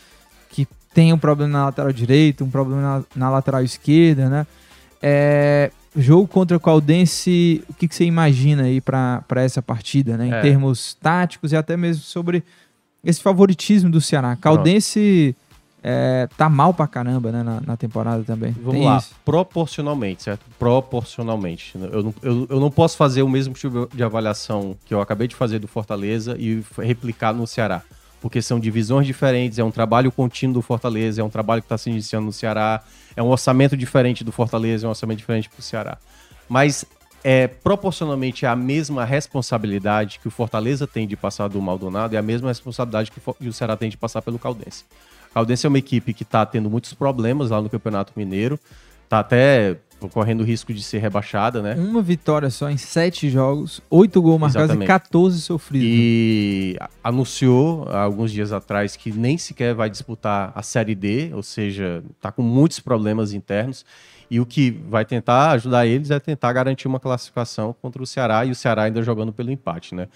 que 0.48 0.66
tem 0.92 1.12
um 1.12 1.18
problema 1.18 1.52
na 1.52 1.64
lateral 1.66 1.92
direita, 1.92 2.44
um 2.44 2.50
problema 2.50 2.82
na, 2.82 3.04
na 3.14 3.30
lateral 3.30 3.62
esquerda, 3.62 4.28
né? 4.28 4.46
É, 5.02 5.70
jogo 5.96 6.28
contra 6.28 6.56
o 6.56 6.60
Caldense, 6.60 7.64
o 7.68 7.74
que, 7.74 7.88
que 7.88 7.94
você 7.94 8.04
imagina 8.04 8.64
aí 8.64 8.80
para 8.80 9.24
essa 9.36 9.60
partida, 9.60 10.16
né? 10.16 10.26
Em 10.26 10.32
é. 10.32 10.40
termos 10.40 10.94
táticos 10.94 11.52
e 11.52 11.56
até 11.56 11.76
mesmo 11.76 12.02
sobre 12.02 12.44
esse 13.02 13.20
favoritismo 13.20 13.90
do 13.90 14.00
Ceará. 14.00 14.36
Caldense 14.36 15.34
é, 15.82 16.28
tá 16.36 16.48
mal 16.48 16.74
pra 16.74 16.86
caramba, 16.86 17.32
né, 17.32 17.42
na, 17.42 17.60
na 17.60 17.76
temporada 17.76 18.22
também. 18.22 18.52
Vamos 18.52 18.72
Tem 18.72 18.84
lá, 18.84 18.98
isso. 18.98 19.14
proporcionalmente, 19.24 20.22
certo? 20.22 20.44
Proporcionalmente. 20.58 21.72
Eu 21.74 22.02
não, 22.02 22.14
eu, 22.22 22.46
eu 22.50 22.60
não 22.60 22.70
posso 22.70 22.96
fazer 22.96 23.22
o 23.22 23.28
mesmo 23.28 23.54
tipo 23.54 23.88
de 23.92 24.02
avaliação 24.02 24.76
que 24.84 24.92
eu 24.92 25.00
acabei 25.00 25.26
de 25.26 25.34
fazer 25.34 25.58
do 25.58 25.66
Fortaleza 25.66 26.36
e 26.38 26.62
replicar 26.78 27.32
no 27.32 27.46
Ceará. 27.46 27.82
Porque 28.20 28.42
são 28.42 28.60
divisões 28.60 29.06
diferentes, 29.06 29.58
é 29.58 29.64
um 29.64 29.70
trabalho 29.70 30.12
contínuo 30.12 30.54
do 30.54 30.62
Fortaleza, 30.62 31.20
é 31.20 31.24
um 31.24 31.30
trabalho 31.30 31.62
que 31.62 31.66
está 31.66 31.78
se 31.78 31.88
iniciando 31.88 32.26
no 32.26 32.32
Ceará, 32.32 32.82
é 33.16 33.22
um 33.22 33.28
orçamento 33.28 33.76
diferente 33.76 34.22
do 34.22 34.30
Fortaleza, 34.30 34.86
é 34.86 34.88
um 34.88 34.90
orçamento 34.90 35.18
diferente 35.18 35.48
para 35.48 35.58
o 35.58 35.62
Ceará. 35.62 35.98
Mas 36.48 36.84
é 37.22 37.46
proporcionalmente 37.46 38.46
a 38.46 38.56
mesma 38.56 39.04
responsabilidade 39.04 40.18
que 40.18 40.28
o 40.28 40.30
Fortaleza 40.30 40.86
tem 40.86 41.06
de 41.06 41.16
passar 41.16 41.48
do 41.48 41.60
Maldonado 41.60 42.14
e 42.14 42.16
a 42.16 42.22
mesma 42.22 42.48
responsabilidade 42.48 43.10
que 43.10 43.48
o 43.48 43.52
Ceará 43.52 43.76
tem 43.76 43.90
de 43.90 43.96
passar 43.96 44.22
pelo 44.22 44.38
Caldense. 44.38 44.84
A 45.30 45.34
Caldense 45.34 45.66
é 45.66 45.68
uma 45.68 45.78
equipe 45.78 46.12
que 46.12 46.22
está 46.22 46.44
tendo 46.44 46.68
muitos 46.68 46.92
problemas 46.94 47.50
lá 47.50 47.60
no 47.60 47.70
Campeonato 47.70 48.12
Mineiro, 48.16 48.58
está 49.10 49.18
até 49.18 49.76
correndo 50.12 50.42
o 50.42 50.44
risco 50.44 50.72
de 50.72 50.82
ser 50.82 50.98
rebaixada, 50.98 51.60
né? 51.60 51.74
Uma 51.74 52.00
vitória 52.00 52.48
só 52.48 52.70
em 52.70 52.76
sete 52.76 53.28
jogos, 53.28 53.82
oito 53.90 54.22
gols 54.22 54.40
marcados 54.40 54.70
Exatamente. 54.70 54.86
e 54.86 54.88
14 54.88 55.40
sofridos. 55.42 55.88
E 55.90 56.78
anunciou 57.02 57.86
há 57.88 58.00
alguns 58.00 58.30
dias 58.30 58.52
atrás 58.52 58.96
que 58.96 59.10
nem 59.10 59.36
sequer 59.36 59.74
vai 59.74 59.90
disputar 59.90 60.52
a 60.54 60.62
Série 60.62 60.94
D, 60.94 61.32
ou 61.34 61.42
seja, 61.42 62.02
está 62.16 62.30
com 62.30 62.40
muitos 62.40 62.78
problemas 62.78 63.32
internos. 63.34 63.84
E 64.30 64.38
o 64.38 64.46
que 64.46 64.70
vai 64.88 65.04
tentar 65.04 65.50
ajudar 65.50 65.86
eles 65.86 66.12
é 66.12 66.20
tentar 66.20 66.52
garantir 66.52 66.86
uma 66.86 67.00
classificação 67.00 67.74
contra 67.82 68.00
o 68.00 68.06
Ceará 68.06 68.44
e 68.44 68.52
o 68.52 68.54
Ceará 68.54 68.84
ainda 68.84 69.02
jogando 69.02 69.32
pelo 69.32 69.50
empate, 69.50 69.92
né? 69.92 70.06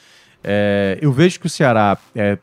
É, 0.43 0.99
eu 1.03 1.13
vejo 1.13 1.41
que 1.41 1.47
o 1.47 1.51
Ceará 1.51 1.99
é, 2.15 2.39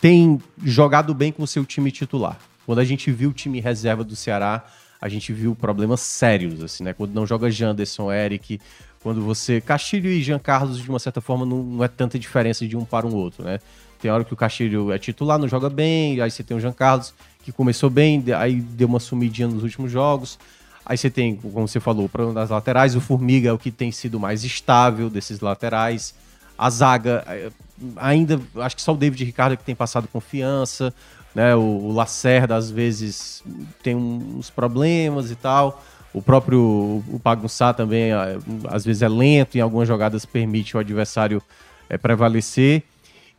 tem 0.00 0.42
jogado 0.64 1.14
bem 1.14 1.30
com 1.30 1.44
o 1.44 1.46
seu 1.46 1.64
time 1.64 1.92
titular. 1.92 2.36
Quando 2.66 2.80
a 2.80 2.84
gente 2.84 3.10
viu 3.12 3.30
o 3.30 3.32
time 3.32 3.60
reserva 3.60 4.02
do 4.02 4.16
Ceará, 4.16 4.64
a 5.00 5.08
gente 5.08 5.32
viu 5.32 5.54
problemas 5.54 6.00
sérios, 6.00 6.62
assim, 6.62 6.84
né? 6.84 6.92
Quando 6.92 7.12
não 7.12 7.26
joga 7.26 7.50
Janderson, 7.50 8.12
Eric, 8.12 8.60
quando 9.02 9.22
você. 9.22 9.60
Castilho 9.60 10.10
e 10.10 10.22
Jean 10.22 10.38
Carlos, 10.38 10.78
de 10.78 10.88
uma 10.88 10.98
certa 10.98 11.20
forma, 11.20 11.46
não, 11.46 11.62
não 11.62 11.84
é 11.84 11.88
tanta 11.88 12.18
diferença 12.18 12.66
de 12.66 12.76
um 12.76 12.84
para 12.84 13.06
um 13.06 13.14
outro, 13.14 13.44
né? 13.44 13.58
Tem 14.00 14.10
hora 14.10 14.24
que 14.24 14.32
o 14.32 14.36
Castilho 14.36 14.92
é 14.92 14.98
titular, 14.98 15.38
não 15.38 15.46
joga 15.46 15.68
bem, 15.68 16.20
aí 16.20 16.30
você 16.30 16.42
tem 16.42 16.56
o 16.56 16.60
Jean 16.60 16.72
Carlos, 16.72 17.12
que 17.42 17.52
começou 17.52 17.90
bem, 17.90 18.24
aí 18.36 18.60
deu 18.60 18.88
uma 18.88 19.00
sumidinha 19.00 19.48
nos 19.48 19.62
últimos 19.62 19.90
jogos. 19.90 20.38
Aí 20.84 20.96
você 20.96 21.10
tem, 21.10 21.36
como 21.36 21.68
você 21.68 21.78
falou, 21.78 22.08
para 22.08 22.32
das 22.32 22.50
laterais, 22.50 22.96
o 22.96 23.00
Formiga 23.00 23.50
é 23.50 23.52
o 23.52 23.58
que 23.58 23.70
tem 23.70 23.92
sido 23.92 24.18
mais 24.18 24.42
estável 24.42 25.10
desses 25.10 25.40
laterais. 25.40 26.14
A 26.58 26.68
zaga, 26.70 27.22
eh, 27.28 27.50
ainda, 27.96 28.40
acho 28.56 28.76
que 28.76 28.82
só 28.82 28.92
o 28.92 28.96
David 28.96 29.24
Ricardo 29.24 29.52
é 29.52 29.56
que 29.56 29.64
tem 29.64 29.74
passado 29.74 30.08
confiança, 30.08 30.92
né? 31.34 31.54
O, 31.54 31.60
o 31.60 31.92
Lacerda, 31.92 32.56
às 32.56 32.70
vezes, 32.70 33.42
tem 33.82 33.94
uns 33.94 34.50
problemas 34.50 35.30
e 35.30 35.36
tal. 35.36 35.82
O 36.12 36.20
próprio 36.20 36.60
o 37.08 37.20
Pagunçá 37.22 37.72
também, 37.72 38.10
às 38.68 38.84
vezes, 38.84 39.02
é 39.02 39.08
lento, 39.08 39.56
em 39.56 39.60
algumas 39.60 39.86
jogadas 39.86 40.24
permite 40.26 40.76
o 40.76 40.80
adversário 40.80 41.40
é, 41.88 41.96
prevalecer. 41.96 42.82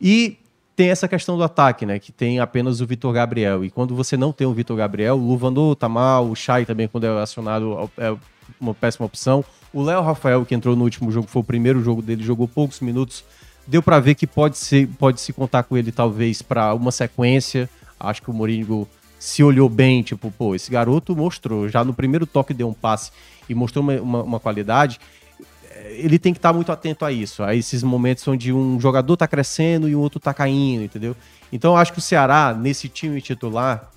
E 0.00 0.38
tem 0.74 0.88
essa 0.88 1.06
questão 1.06 1.36
do 1.36 1.44
ataque, 1.44 1.84
né? 1.84 1.98
Que 1.98 2.10
tem 2.10 2.40
apenas 2.40 2.80
o 2.80 2.86
Vitor 2.86 3.12
Gabriel. 3.12 3.64
E 3.64 3.70
quando 3.70 3.94
você 3.94 4.16
não 4.16 4.32
tem 4.32 4.46
o 4.46 4.54
Vitor 4.54 4.76
Gabriel, 4.76 5.16
o 5.16 5.26
Luvandô 5.26 5.76
tá 5.76 5.88
mal, 5.88 6.28
o 6.28 6.34
Chay 6.34 6.64
também, 6.64 6.88
quando 6.88 7.04
é 7.04 7.22
acionado, 7.22 7.90
é 7.98 8.14
uma 8.58 8.74
péssima 8.74 9.06
opção. 9.06 9.44
O 9.72 9.82
Léo 9.82 10.02
Rafael, 10.02 10.44
que 10.44 10.54
entrou 10.54 10.74
no 10.74 10.84
último 10.84 11.10
jogo, 11.12 11.26
foi 11.26 11.40
o 11.40 11.44
primeiro 11.44 11.82
jogo 11.82 12.00
dele, 12.00 12.22
jogou 12.22 12.48
poucos 12.48 12.80
minutos. 12.80 13.24
Deu 13.66 13.82
para 13.82 14.00
ver 14.00 14.14
que 14.14 14.26
pode, 14.26 14.58
ser, 14.58 14.88
pode 14.98 15.20
se 15.20 15.32
contar 15.32 15.62
com 15.62 15.76
ele, 15.76 15.92
talvez, 15.92 16.42
para 16.42 16.74
uma 16.74 16.90
sequência. 16.90 17.68
Acho 17.98 18.22
que 18.22 18.30
o 18.30 18.34
Mourinho 18.34 18.86
se 19.18 19.42
olhou 19.42 19.68
bem, 19.68 20.02
tipo, 20.02 20.30
pô, 20.30 20.54
esse 20.54 20.70
garoto 20.70 21.14
mostrou, 21.14 21.68
já 21.68 21.84
no 21.84 21.94
primeiro 21.94 22.26
toque 22.26 22.52
deu 22.52 22.68
um 22.68 22.74
passe 22.74 23.12
e 23.48 23.54
mostrou 23.54 23.84
uma, 23.84 23.94
uma, 24.00 24.22
uma 24.22 24.40
qualidade 24.40 24.98
ele 25.96 26.18
tem 26.18 26.32
que 26.32 26.38
estar 26.38 26.52
muito 26.52 26.70
atento 26.70 27.04
a 27.04 27.12
isso, 27.12 27.42
a 27.42 27.54
esses 27.54 27.82
momentos 27.82 28.26
onde 28.26 28.52
um 28.52 28.80
jogador 28.80 29.14
está 29.14 29.26
crescendo 29.26 29.88
e 29.88 29.94
o 29.94 30.00
outro 30.00 30.18
está 30.18 30.32
caindo, 30.32 30.84
entendeu? 30.84 31.16
Então 31.52 31.76
acho 31.76 31.92
que 31.92 31.98
o 31.98 32.02
Ceará, 32.02 32.54
nesse 32.54 32.88
time 32.88 33.20
titular, 33.20 33.90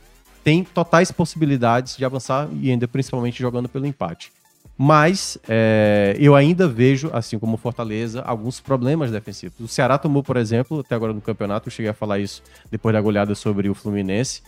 tem 0.44 0.64
totais 0.64 1.12
possibilidades 1.12 1.98
de 1.98 2.06
avançar 2.06 2.48
e 2.60 2.70
ainda 2.70 2.88
principalmente 2.88 3.40
jogando 3.40 3.70
pelo 3.70 3.86
empate. 3.86 4.32
Mas 4.78 5.38
é, 5.48 6.16
eu 6.20 6.36
ainda 6.36 6.68
vejo, 6.68 7.10
assim 7.14 7.40
como 7.40 7.56
Fortaleza, 7.56 8.22
alguns 8.22 8.60
problemas 8.60 9.10
defensivos. 9.10 9.58
O 9.60 9.68
Ceará 9.68 9.98
tomou, 9.98 10.22
por 10.22 10.36
exemplo, 10.36 10.82
até 10.82 10.96
agora 10.96 11.14
no 11.14 11.22
campeonato, 11.22 11.70
eu 11.70 11.72
cheguei 11.72 11.90
a 11.90 11.94
falar 11.94 12.20
isso 12.20 12.44
depois 12.70 12.94
da 12.94 13.00
goleada 13.00 13.34
sobre 13.36 13.70
o 13.70 13.74
Fluminense. 13.74 14.42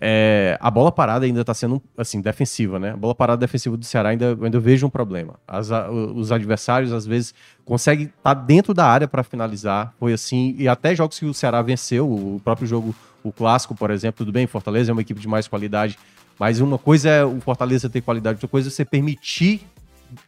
É, 0.00 0.56
a 0.60 0.70
bola 0.70 0.92
parada 0.92 1.26
ainda 1.26 1.40
está 1.40 1.52
sendo 1.52 1.82
assim 1.96 2.20
defensiva, 2.20 2.78
né? 2.78 2.92
A 2.92 2.96
bola 2.96 3.14
parada 3.14 3.40
defensiva 3.40 3.76
do 3.76 3.84
Ceará 3.84 4.10
ainda, 4.10 4.38
ainda 4.40 4.60
vejo 4.60 4.86
um 4.86 4.90
problema. 4.90 5.34
As, 5.46 5.70
os 6.14 6.30
adversários 6.30 6.92
às 6.92 7.04
vezes 7.04 7.34
conseguem 7.64 8.06
estar 8.06 8.22
tá 8.22 8.34
dentro 8.34 8.72
da 8.72 8.86
área 8.86 9.08
para 9.08 9.24
finalizar. 9.24 9.92
Foi 9.98 10.12
assim 10.12 10.54
e 10.56 10.68
até 10.68 10.94
jogos 10.94 11.18
que 11.18 11.26
o 11.26 11.34
Ceará 11.34 11.60
venceu, 11.62 12.08
o 12.08 12.40
próprio 12.44 12.66
jogo, 12.66 12.94
o 13.24 13.32
clássico, 13.32 13.74
por 13.74 13.90
exemplo, 13.90 14.18
tudo 14.18 14.30
bem. 14.30 14.46
Fortaleza 14.46 14.92
é 14.92 14.94
uma 14.94 15.02
equipe 15.02 15.20
de 15.20 15.26
mais 15.26 15.48
qualidade, 15.48 15.98
mas 16.38 16.60
uma 16.60 16.78
coisa 16.78 17.08
é 17.08 17.24
o 17.24 17.40
Fortaleza 17.40 17.88
ter 17.88 18.00
qualidade, 18.00 18.36
outra 18.36 18.48
coisa 18.48 18.68
é 18.68 18.70
você 18.70 18.84
permitir 18.84 19.62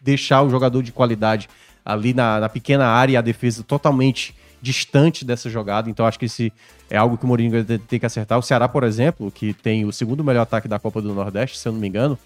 deixar 0.01 0.43
o 0.43 0.51
jogador 0.51 0.83
de 0.83 0.93
qualidade 0.93 1.49
ali 1.85 2.13
na, 2.13 2.41
na 2.41 2.49
pequena 2.49 2.87
área 2.87 3.15
e 3.15 3.17
a 3.17 3.21
defesa 3.21 3.63
totalmente 3.63 4.35
distante 4.61 5.25
dessa 5.25 5.49
jogada. 5.49 5.89
Então 5.89 6.07
acho 6.07 6.19
que 6.19 6.27
esse 6.27 6.53
é 6.89 6.97
algo 6.97 7.17
que 7.17 7.25
o 7.25 7.27
Mourinho 7.29 7.65
ter 7.65 7.99
que 7.99 8.07
acertar. 8.07 8.39
O 8.39 8.43
Ceará, 8.43 8.69
por 8.69 8.85
exemplo, 8.85 9.31
que 9.31 9.55
tem 9.55 9.85
o 9.85 9.93
segundo 9.93 10.23
melhor 10.23 10.43
ataque 10.43 10.69
da 10.69 10.79
Copa 10.79 11.01
do 11.01 11.15
Nordeste, 11.15 11.59
se 11.59 11.67
eu 11.67 11.73
não 11.73 11.81
me 11.81 11.89
engano, 11.89 12.19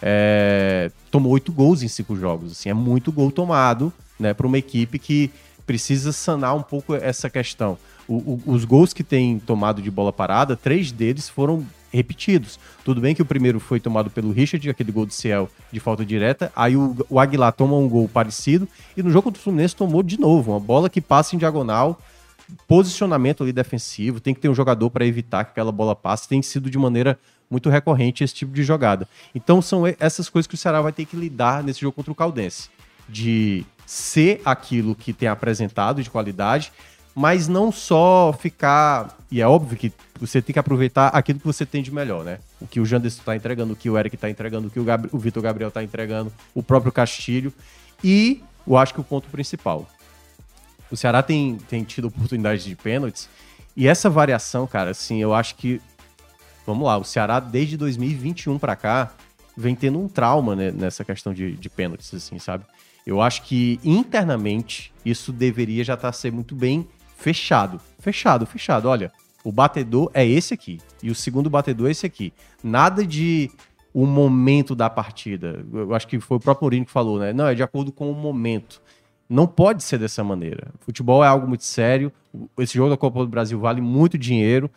é... 0.00 0.90
tomou 1.10 1.32
oito 1.32 1.52
gols 1.52 1.82
em 1.82 1.88
cinco 1.88 2.16
jogos. 2.16 2.52
Assim, 2.52 2.68
é 2.68 2.74
muito 2.74 3.10
gol 3.10 3.30
tomado 3.30 3.92
né, 4.18 4.32
para 4.32 4.46
uma 4.46 4.58
equipe 4.58 4.98
que 4.98 5.30
precisa 5.66 6.12
sanar 6.12 6.54
um 6.54 6.62
pouco 6.62 6.94
essa 6.94 7.28
questão. 7.28 7.78
O, 8.06 8.14
o, 8.14 8.42
os 8.46 8.64
gols 8.64 8.92
que 8.92 9.04
tem 9.04 9.38
tomado 9.38 9.80
de 9.80 9.90
bola 9.90 10.12
parada, 10.12 10.56
três 10.56 10.90
deles 10.90 11.28
foram 11.28 11.64
repetidos. 11.92 12.58
Tudo 12.84 13.00
bem 13.00 13.14
que 13.14 13.22
o 13.22 13.24
primeiro 13.24 13.60
foi 13.60 13.80
tomado 13.80 14.10
pelo 14.10 14.32
Richard, 14.32 14.68
aquele 14.70 14.92
gol 14.92 15.06
de 15.06 15.14
Ciel 15.14 15.48
de 15.72 15.80
falta 15.80 16.04
direta. 16.04 16.52
Aí 16.54 16.76
o, 16.76 16.96
o 17.08 17.18
Aguilar 17.18 17.52
toma 17.52 17.76
um 17.76 17.88
gol 17.88 18.08
parecido. 18.08 18.68
E 18.96 19.02
no 19.02 19.10
jogo 19.10 19.24
contra 19.24 19.40
o 19.40 19.42
Fluminense 19.42 19.76
tomou 19.76 20.02
de 20.02 20.18
novo. 20.18 20.52
Uma 20.52 20.60
bola 20.60 20.88
que 20.88 21.00
passa 21.00 21.34
em 21.34 21.38
diagonal. 21.38 22.00
Posicionamento 22.66 23.42
ali 23.42 23.52
defensivo. 23.52 24.20
Tem 24.20 24.34
que 24.34 24.40
ter 24.40 24.48
um 24.48 24.54
jogador 24.54 24.90
para 24.90 25.04
evitar 25.04 25.44
que 25.44 25.50
aquela 25.50 25.72
bola 25.72 25.94
passe. 25.94 26.28
Tem 26.28 26.40
sido 26.42 26.70
de 26.70 26.78
maneira 26.78 27.18
muito 27.50 27.68
recorrente 27.68 28.22
esse 28.22 28.34
tipo 28.34 28.52
de 28.52 28.62
jogada. 28.62 29.08
Então 29.34 29.60
são 29.60 29.82
essas 29.98 30.28
coisas 30.28 30.46
que 30.46 30.54
o 30.54 30.58
Ceará 30.58 30.80
vai 30.80 30.92
ter 30.92 31.04
que 31.04 31.16
lidar 31.16 31.62
nesse 31.64 31.80
jogo 31.80 31.96
contra 31.96 32.12
o 32.12 32.14
Caldense. 32.14 32.70
De 33.08 33.66
ser 33.84 34.40
aquilo 34.44 34.94
que 34.94 35.12
tem 35.12 35.28
apresentado 35.28 36.00
de 36.00 36.08
qualidade, 36.08 36.72
mas 37.14 37.48
não 37.48 37.70
só 37.72 38.32
ficar. 38.32 39.18
E 39.30 39.40
é 39.40 39.46
óbvio 39.46 39.76
que 39.76 39.92
você 40.20 40.42
tem 40.42 40.52
que 40.52 40.58
aproveitar 40.58 41.08
aquilo 41.08 41.38
que 41.38 41.46
você 41.46 41.64
tem 41.64 41.82
de 41.82 41.92
melhor, 41.92 42.24
né? 42.24 42.38
O 42.60 42.66
que 42.66 42.80
o 42.80 42.84
Janderson 42.84 43.20
está 43.20 43.36
entregando, 43.36 43.72
o 43.72 43.76
que 43.76 43.88
o 43.88 43.98
Eric 43.98 44.14
está 44.14 44.28
entregando, 44.28 44.68
o 44.68 44.70
que 44.70 44.80
o, 44.80 44.84
o 45.12 45.18
Vitor 45.18 45.42
Gabriel 45.42 45.68
está 45.68 45.82
entregando, 45.82 46.32
o 46.54 46.62
próprio 46.62 46.92
Castilho. 46.92 47.52
E 48.02 48.42
eu 48.66 48.76
acho 48.76 48.94
que 48.94 49.00
o 49.00 49.04
ponto 49.04 49.28
principal. 49.28 49.88
O 50.90 50.96
Ceará 50.96 51.22
tem, 51.22 51.56
tem 51.68 51.84
tido 51.84 52.08
oportunidades 52.08 52.64
de 52.64 52.74
pênaltis. 52.74 53.28
E 53.76 53.86
essa 53.86 54.10
variação, 54.10 54.66
cara, 54.66 54.90
assim, 54.90 55.20
eu 55.22 55.32
acho 55.32 55.54
que. 55.54 55.80
Vamos 56.66 56.84
lá, 56.86 56.98
o 56.98 57.04
Ceará 57.04 57.40
desde 57.40 57.76
2021 57.76 58.58
para 58.58 58.76
cá 58.76 59.12
vem 59.56 59.74
tendo 59.74 59.98
um 59.98 60.08
trauma 60.08 60.54
né, 60.54 60.70
nessa 60.70 61.04
questão 61.04 61.32
de, 61.32 61.56
de 61.56 61.68
pênaltis, 61.68 62.12
assim, 62.14 62.38
sabe? 62.38 62.64
Eu 63.06 63.20
acho 63.20 63.42
que 63.42 63.80
internamente 63.82 64.92
isso 65.04 65.32
deveria 65.32 65.82
já 65.82 65.94
estar 65.94 66.08
tá, 66.08 66.12
ser 66.12 66.30
muito 66.30 66.54
bem 66.54 66.86
fechado. 67.20 67.80
Fechado, 67.98 68.46
fechado. 68.46 68.88
Olha, 68.88 69.12
o 69.44 69.52
batedor 69.52 70.10
é 70.14 70.26
esse 70.26 70.54
aqui. 70.54 70.80
E 71.02 71.10
o 71.10 71.14
segundo 71.14 71.50
batedor 71.50 71.88
é 71.88 71.90
esse 71.90 72.06
aqui. 72.06 72.32
Nada 72.64 73.06
de 73.06 73.50
o 73.92 74.06
momento 74.06 74.74
da 74.74 74.88
partida. 74.88 75.64
Eu 75.72 75.94
acho 75.94 76.06
que 76.08 76.18
foi 76.18 76.38
o 76.38 76.40
próprio 76.40 76.64
Mourinho 76.64 76.86
que 76.86 76.90
falou, 76.90 77.18
né? 77.18 77.32
Não, 77.32 77.46
é 77.46 77.54
de 77.54 77.62
acordo 77.62 77.92
com 77.92 78.10
o 78.10 78.14
momento. 78.14 78.80
Não 79.28 79.46
pode 79.46 79.82
ser 79.82 79.98
dessa 79.98 80.24
maneira. 80.24 80.68
Futebol 80.80 81.22
é 81.22 81.28
algo 81.28 81.46
muito 81.46 81.64
sério. 81.64 82.10
Esse 82.58 82.74
jogo 82.74 82.90
da 82.90 82.96
Copa 82.96 83.20
do 83.20 83.28
Brasil 83.28 83.58
vale 83.60 83.80
muito 83.80 84.16
dinheiro. 84.16 84.70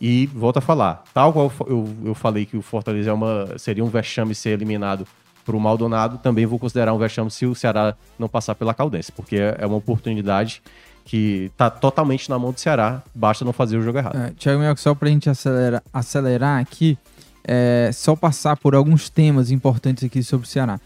E 0.00 0.26
volto 0.26 0.58
a 0.58 0.60
falar, 0.60 1.02
tal 1.12 1.32
qual 1.32 1.52
eu, 1.66 1.88
eu 2.04 2.14
falei 2.14 2.46
que 2.46 2.56
o 2.56 2.62
Fortaleza 2.62 3.10
é 3.10 3.12
uma, 3.12 3.58
seria 3.58 3.84
um 3.84 3.88
vexame 3.88 4.32
ser 4.32 4.50
eliminado 4.50 5.04
para 5.44 5.56
o 5.56 5.60
Maldonado, 5.60 6.18
também 6.18 6.44
vou 6.44 6.58
considerar 6.58 6.92
um 6.92 6.98
vexame 6.98 7.30
se 7.30 7.46
o 7.46 7.54
Ceará 7.54 7.96
não 8.18 8.28
passar 8.28 8.54
pela 8.54 8.74
Caldense, 8.74 9.10
porque 9.10 9.36
é 9.36 9.66
uma 9.66 9.76
oportunidade 9.76 10.62
que 11.08 11.50
tá 11.56 11.70
totalmente 11.70 12.28
na 12.28 12.38
mão 12.38 12.52
do 12.52 12.60
Ceará, 12.60 13.02
basta 13.14 13.42
não 13.42 13.52
fazer 13.52 13.78
o 13.78 13.82
jogo 13.82 13.96
errado. 13.96 14.14
É, 14.14 14.30
Thiago 14.38 14.60
Mel, 14.60 14.76
só 14.76 14.94
para 14.94 15.08
a 15.08 15.10
gente 15.10 15.30
acelerar, 15.30 15.82
acelerar 15.90 16.60
aqui, 16.60 16.98
é, 17.42 17.88
só 17.94 18.14
passar 18.14 18.58
por 18.58 18.74
alguns 18.74 19.08
temas 19.08 19.50
importantes 19.50 20.04
aqui 20.04 20.22
sobre 20.22 20.46
o 20.46 20.50
Ceará. 20.50 20.78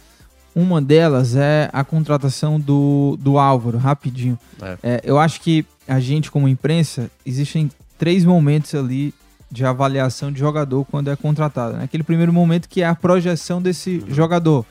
Uma 0.54 0.80
delas 0.80 1.34
é 1.34 1.68
a 1.72 1.82
contratação 1.82 2.60
do, 2.60 3.18
do 3.20 3.36
Álvaro, 3.36 3.78
rapidinho. 3.78 4.38
É. 4.62 4.78
É, 4.84 5.00
eu 5.02 5.18
acho 5.18 5.40
que 5.40 5.66
a 5.88 5.98
gente, 5.98 6.30
como 6.30 6.48
imprensa, 6.48 7.10
existem 7.26 7.68
três 7.98 8.24
momentos 8.24 8.76
ali 8.76 9.12
de 9.50 9.64
avaliação 9.64 10.30
de 10.30 10.38
jogador 10.38 10.84
quando 10.88 11.10
é 11.10 11.16
contratado. 11.16 11.78
Né? 11.78 11.82
Aquele 11.82 12.04
primeiro 12.04 12.32
momento 12.32 12.68
que 12.68 12.80
é 12.80 12.86
a 12.86 12.94
projeção 12.94 13.60
desse 13.60 14.04
uhum. 14.06 14.14
jogador. 14.14 14.64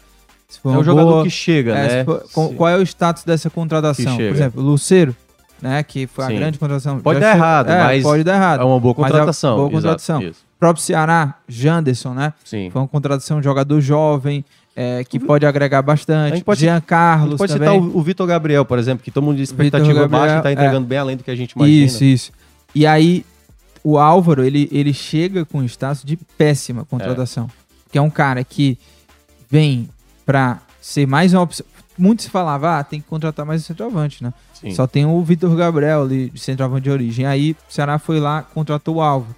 é 0.64 0.70
o 0.70 0.82
jogador 0.82 1.12
boa, 1.12 1.24
que 1.24 1.30
chega, 1.30 1.76
é, 1.76 1.88
né? 1.88 2.06
For, 2.06 2.54
qual 2.56 2.70
é 2.70 2.78
o 2.78 2.82
status 2.84 3.26
dessa 3.26 3.49
contratação? 3.49 4.16
Por 4.16 4.24
exemplo, 4.24 4.62
o 4.62 4.66
Luceiro 4.66 5.14
né? 5.62 5.84
Que 5.84 6.07
foi 6.07 6.26
Sim. 6.26 6.36
a 6.36 6.39
grande 6.39 6.59
contratação. 6.59 6.99
Pode 6.99 7.20
dar 7.20 7.36
errado, 7.36 7.70
é, 7.70 7.84
mas 7.84 8.03
pode 8.03 8.24
dar 8.24 8.36
errado. 8.36 8.62
É 8.62 8.64
uma 8.64 8.80
boa 8.80 8.93
contratação. 8.93 9.53
É 9.53 9.57
boa 9.57 9.70
contratação. 9.70 10.22
Exato, 10.22 10.38
o 10.55 10.59
próprio 10.59 10.84
Ceará, 10.84 11.36
Janderson, 11.47 12.14
né? 12.14 12.34
Sim. 12.43 12.70
Foi 12.70 12.82
uma 12.82 12.88
contratação 12.88 13.39
de 13.39 13.45
jogador 13.45 13.80
jovem. 13.82 14.43
É, 14.74 15.03
que 15.03 15.20
pode 15.20 15.45
agregar 15.45 15.82
bastante. 15.82 16.41
Pode, 16.45 16.62
Jean 16.62 16.80
Carlos. 16.80 17.38
pode 17.38 17.51
também. 17.51 17.68
citar 17.68 17.93
o, 17.93 17.97
o 17.97 18.01
Vitor 18.01 18.26
Gabriel, 18.26 18.64
por 18.64 18.80
exemplo, 18.80 19.03
que 19.03 19.12
todo 19.12 19.22
mundo 19.22 19.36
de 19.36 19.43
expectativa 19.43 20.07
baixa 20.07 20.36
e 20.36 20.38
está 20.38 20.51
entregando 20.51 20.86
é. 20.86 20.89
bem 20.89 20.97
além 20.97 21.18
do 21.18 21.26
que 21.26 21.30
a 21.30 21.36
gente 21.36 21.51
imagina. 21.51 21.86
Isso, 21.86 22.03
isso. 22.05 22.32
E 22.74 22.88
aí, 22.88 23.26
o 23.84 23.97
Álvaro, 23.97 24.45
ele, 24.45 24.70
ele 24.72 24.93
chega 24.93 25.43
com 25.43 25.62
status 25.66 26.03
de 26.05 26.16
péssima 26.16 26.86
contratação. 26.86 27.47
É. 27.47 27.91
Que 27.91 27.97
é 27.97 28.01
um 28.01 28.09
cara 28.09 28.45
que 28.45 28.78
vem 29.49 29.89
para 30.26 30.59
ser 30.80 31.05
mais 31.05 31.34
uma 31.34 31.41
opção. 31.41 31.66
Muitos 31.98 32.26
falavam, 32.28 32.70
ah, 32.70 32.84
tem 32.84 33.00
que 33.02 33.08
contratar 33.08 33.46
mais 33.46 33.62
um 33.62 33.66
centroavante, 33.66 34.24
né? 34.24 34.34
Sim. 34.54 34.72
Só 34.74 34.88
tem 34.88 35.06
o 35.06 35.22
Vitor 35.24 35.54
Gabriel 35.56 36.04
ali, 36.04 36.30
de 36.30 36.39
centroavante 36.39 36.84
de 36.84 36.89
origem. 36.92 37.26
Aí 37.26 37.52
o 37.70 37.74
Ceará 37.74 38.00
foi 38.00 38.20
lá, 38.20 38.42
contratou 38.42 38.96
o 38.96 39.02
Alvo. 39.02 39.36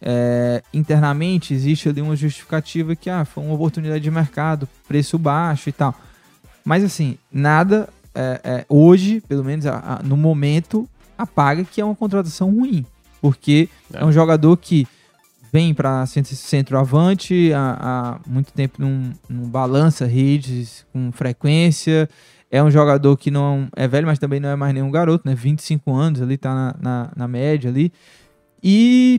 É, 0.00 0.62
internamente 0.74 1.54
existe 1.54 1.88
ali 1.88 2.00
uma 2.02 2.14
justificativa 2.14 2.94
que 2.94 3.08
ah, 3.10 3.24
foi 3.24 3.42
uma 3.44 3.54
oportunidade 3.54 4.02
de 4.04 4.10
mercado, 4.10 4.68
preço 4.86 5.18
baixo 5.18 5.68
e 5.68 5.72
tal. 5.72 5.94
Mas 6.64 6.84
assim, 6.84 7.16
nada 7.32 7.88
é, 8.14 8.40
é, 8.44 8.66
hoje, 8.68 9.22
pelo 9.28 9.42
menos 9.44 9.66
a- 9.66 9.98
a- 9.98 10.02
no 10.02 10.16
momento, 10.16 10.88
apaga 11.18 11.64
que 11.64 11.80
é 11.80 11.84
uma 11.84 11.94
contratação 11.94 12.50
ruim. 12.50 12.84
Porque 13.20 13.68
é, 13.92 13.98
É. 14.00 14.04
um 14.04 14.12
jogador 14.12 14.56
que 14.58 14.86
vem 15.56 15.72
para 15.72 16.04
centroavante 16.04 17.50
há, 17.54 17.78
há 17.80 18.30
muito 18.30 18.52
tempo, 18.52 18.74
não, 18.78 19.10
não 19.26 19.48
balança 19.48 20.04
redes 20.04 20.84
com 20.92 21.10
frequência. 21.10 22.10
É 22.50 22.62
um 22.62 22.70
jogador 22.70 23.16
que 23.16 23.30
não 23.30 23.66
é 23.74 23.88
velho, 23.88 24.06
mas 24.06 24.18
também 24.18 24.38
não 24.38 24.50
é 24.50 24.54
mais 24.54 24.74
nenhum 24.74 24.90
garoto, 24.90 25.26
né? 25.26 25.34
25 25.34 25.94
anos 25.94 26.20
ali, 26.20 26.36
tá 26.36 26.54
na, 26.54 26.76
na, 26.78 27.12
na 27.16 27.26
média 27.26 27.70
ali. 27.70 27.90
E 28.62 29.18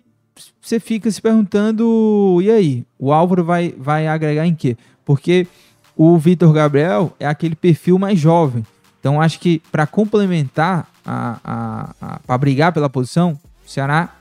você 0.61 0.79
fica 0.79 1.09
se 1.09 1.19
perguntando, 1.19 2.39
e 2.43 2.51
aí? 2.51 2.85
O 2.99 3.11
Álvaro 3.11 3.43
vai, 3.43 3.73
vai 3.75 4.05
agregar 4.05 4.45
em 4.45 4.53
quê? 4.53 4.77
Porque 5.03 5.47
o 5.95 6.19
Vitor 6.19 6.53
Gabriel 6.53 7.15
é 7.19 7.25
aquele 7.25 7.55
perfil 7.55 7.97
mais 7.97 8.19
jovem. 8.19 8.63
Então 8.99 9.19
acho 9.19 9.39
que 9.39 9.59
para 9.71 9.87
complementar, 9.87 10.87
a, 11.03 11.39
a, 11.43 11.95
a, 11.99 12.19
para 12.19 12.37
brigar 12.37 12.71
pela 12.71 12.87
posição, 12.87 13.39
o 13.65 13.69
Ceará 13.69 14.16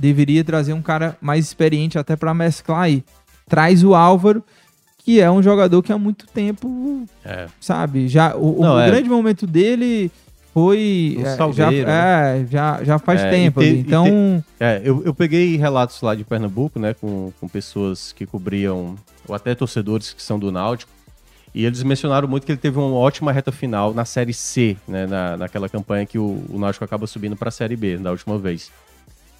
deveria 0.00 0.42
trazer 0.42 0.72
um 0.72 0.82
cara 0.82 1.16
mais 1.20 1.44
experiente 1.46 1.98
até 1.98 2.16
para 2.16 2.32
mesclar 2.34 2.82
aí. 2.82 3.04
Traz 3.48 3.84
o 3.84 3.94
Álvaro, 3.94 4.42
que 4.98 5.20
é 5.20 5.30
um 5.30 5.42
jogador 5.42 5.82
que 5.82 5.92
há 5.92 5.98
muito 5.98 6.26
tempo, 6.26 7.04
É. 7.24 7.46
sabe, 7.60 8.08
já 8.08 8.34
o, 8.34 8.58
o 8.60 8.62
Não, 8.62 8.80
é. 8.80 8.86
grande 8.90 9.08
momento 9.08 9.46
dele 9.46 10.10
foi 10.52 11.14
Um 11.18 11.20
é, 11.20 11.24
já, 11.24 11.36
salgueiro, 11.36 11.88
é, 11.90 12.46
já 12.50 12.82
já 12.84 12.98
faz 12.98 13.20
É, 13.20 13.30
tempo 13.30 13.60
te- 13.60 13.66
Então, 13.68 14.44
É, 14.58 14.80
eu, 14.84 15.02
eu 15.04 15.14
peguei 15.14 15.56
relatos 15.56 16.00
lá 16.02 16.14
de 16.14 16.24
Pernambuco, 16.24 16.78
né, 16.78 16.94
com, 16.94 17.32
com 17.40 17.48
pessoas 17.48 18.12
que 18.12 18.26
cobriam, 18.26 18.96
ou 19.28 19.34
até 19.34 19.54
torcedores 19.54 20.12
que 20.12 20.22
são 20.22 20.38
do 20.38 20.50
Náutico, 20.50 20.90
e 21.54 21.64
eles 21.64 21.82
mencionaram 21.82 22.28
muito 22.28 22.44
que 22.46 22.52
ele 22.52 22.58
teve 22.60 22.78
uma 22.78 22.94
ótima 22.94 23.32
reta 23.32 23.50
final 23.52 23.92
na 23.94 24.04
Série 24.04 24.32
C, 24.34 24.76
né, 24.86 25.06
na, 25.06 25.36
naquela 25.36 25.68
campanha 25.68 26.04
que 26.06 26.18
o, 26.18 26.44
o 26.48 26.58
Náutico 26.58 26.84
acaba 26.84 27.06
subindo 27.06 27.36
para 27.36 27.48
a 27.48 27.52
Série 27.52 27.76
B, 27.76 27.96
da 27.96 28.10
última 28.10 28.38
vez. 28.38 28.70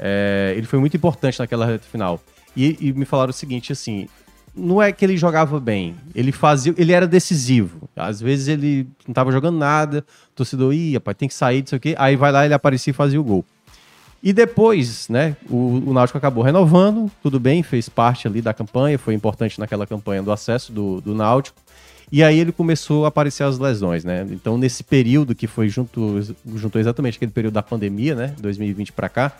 É, 0.02 0.54
ele 0.56 0.66
foi 0.66 0.78
muito 0.78 0.96
importante 0.96 1.38
naquela 1.38 1.66
reta 1.66 1.86
final. 1.86 2.18
E, 2.56 2.76
e 2.80 2.92
me 2.92 3.04
falaram 3.04 3.30
o 3.30 3.34
seguinte, 3.34 3.70
assim, 3.70 4.08
não 4.56 4.80
é 4.82 4.90
que 4.90 5.04
ele 5.04 5.16
jogava 5.16 5.60
bem, 5.60 5.94
ele 6.14 6.32
fazia, 6.32 6.74
ele 6.76 6.92
era 6.92 7.06
decisivo. 7.06 7.88
Às 7.94 8.20
vezes 8.20 8.48
ele 8.48 8.88
não 9.06 9.12
estava 9.12 9.30
jogando 9.30 9.58
nada, 9.58 10.04
o 10.32 10.36
torcedor, 10.36 10.72
ih, 10.72 10.94
rapaz, 10.94 11.16
tem 11.16 11.28
que 11.28 11.34
sair, 11.34 11.60
não 11.60 11.66
sei 11.66 11.76
o 11.76 11.80
quê. 11.80 11.94
Aí 11.98 12.16
vai 12.16 12.32
lá, 12.32 12.44
ele 12.44 12.54
aparecia 12.54 12.90
e 12.90 12.94
fazia 12.94 13.20
o 13.20 13.24
gol. 13.24 13.44
E 14.22 14.32
depois, 14.32 15.08
né, 15.08 15.36
o, 15.48 15.82
o 15.86 15.92
Náutico 15.92 16.18
acabou 16.18 16.42
renovando, 16.42 17.10
tudo 17.22 17.38
bem, 17.38 17.62
fez 17.62 17.88
parte 17.88 18.26
ali 18.26 18.42
da 18.42 18.52
campanha, 18.52 18.98
foi 18.98 19.14
importante 19.14 19.58
naquela 19.58 19.86
campanha 19.86 20.22
do 20.22 20.32
acesso 20.32 20.72
do, 20.72 21.00
do 21.00 21.14
Náutico. 21.14 21.58
E 22.12 22.24
aí 22.24 22.38
ele 22.40 22.50
começou 22.50 23.04
a 23.04 23.08
aparecer 23.08 23.44
as 23.44 23.58
lesões, 23.58 24.04
né? 24.04 24.26
Então, 24.30 24.58
nesse 24.58 24.82
período 24.82 25.32
que 25.32 25.46
foi 25.46 25.68
junto, 25.68 26.20
juntou 26.56 26.80
exatamente 26.80 27.16
aquele 27.16 27.30
período 27.30 27.54
da 27.54 27.62
pandemia, 27.62 28.16
né, 28.16 28.34
2020 28.40 28.92
para 28.92 29.08
cá, 29.08 29.32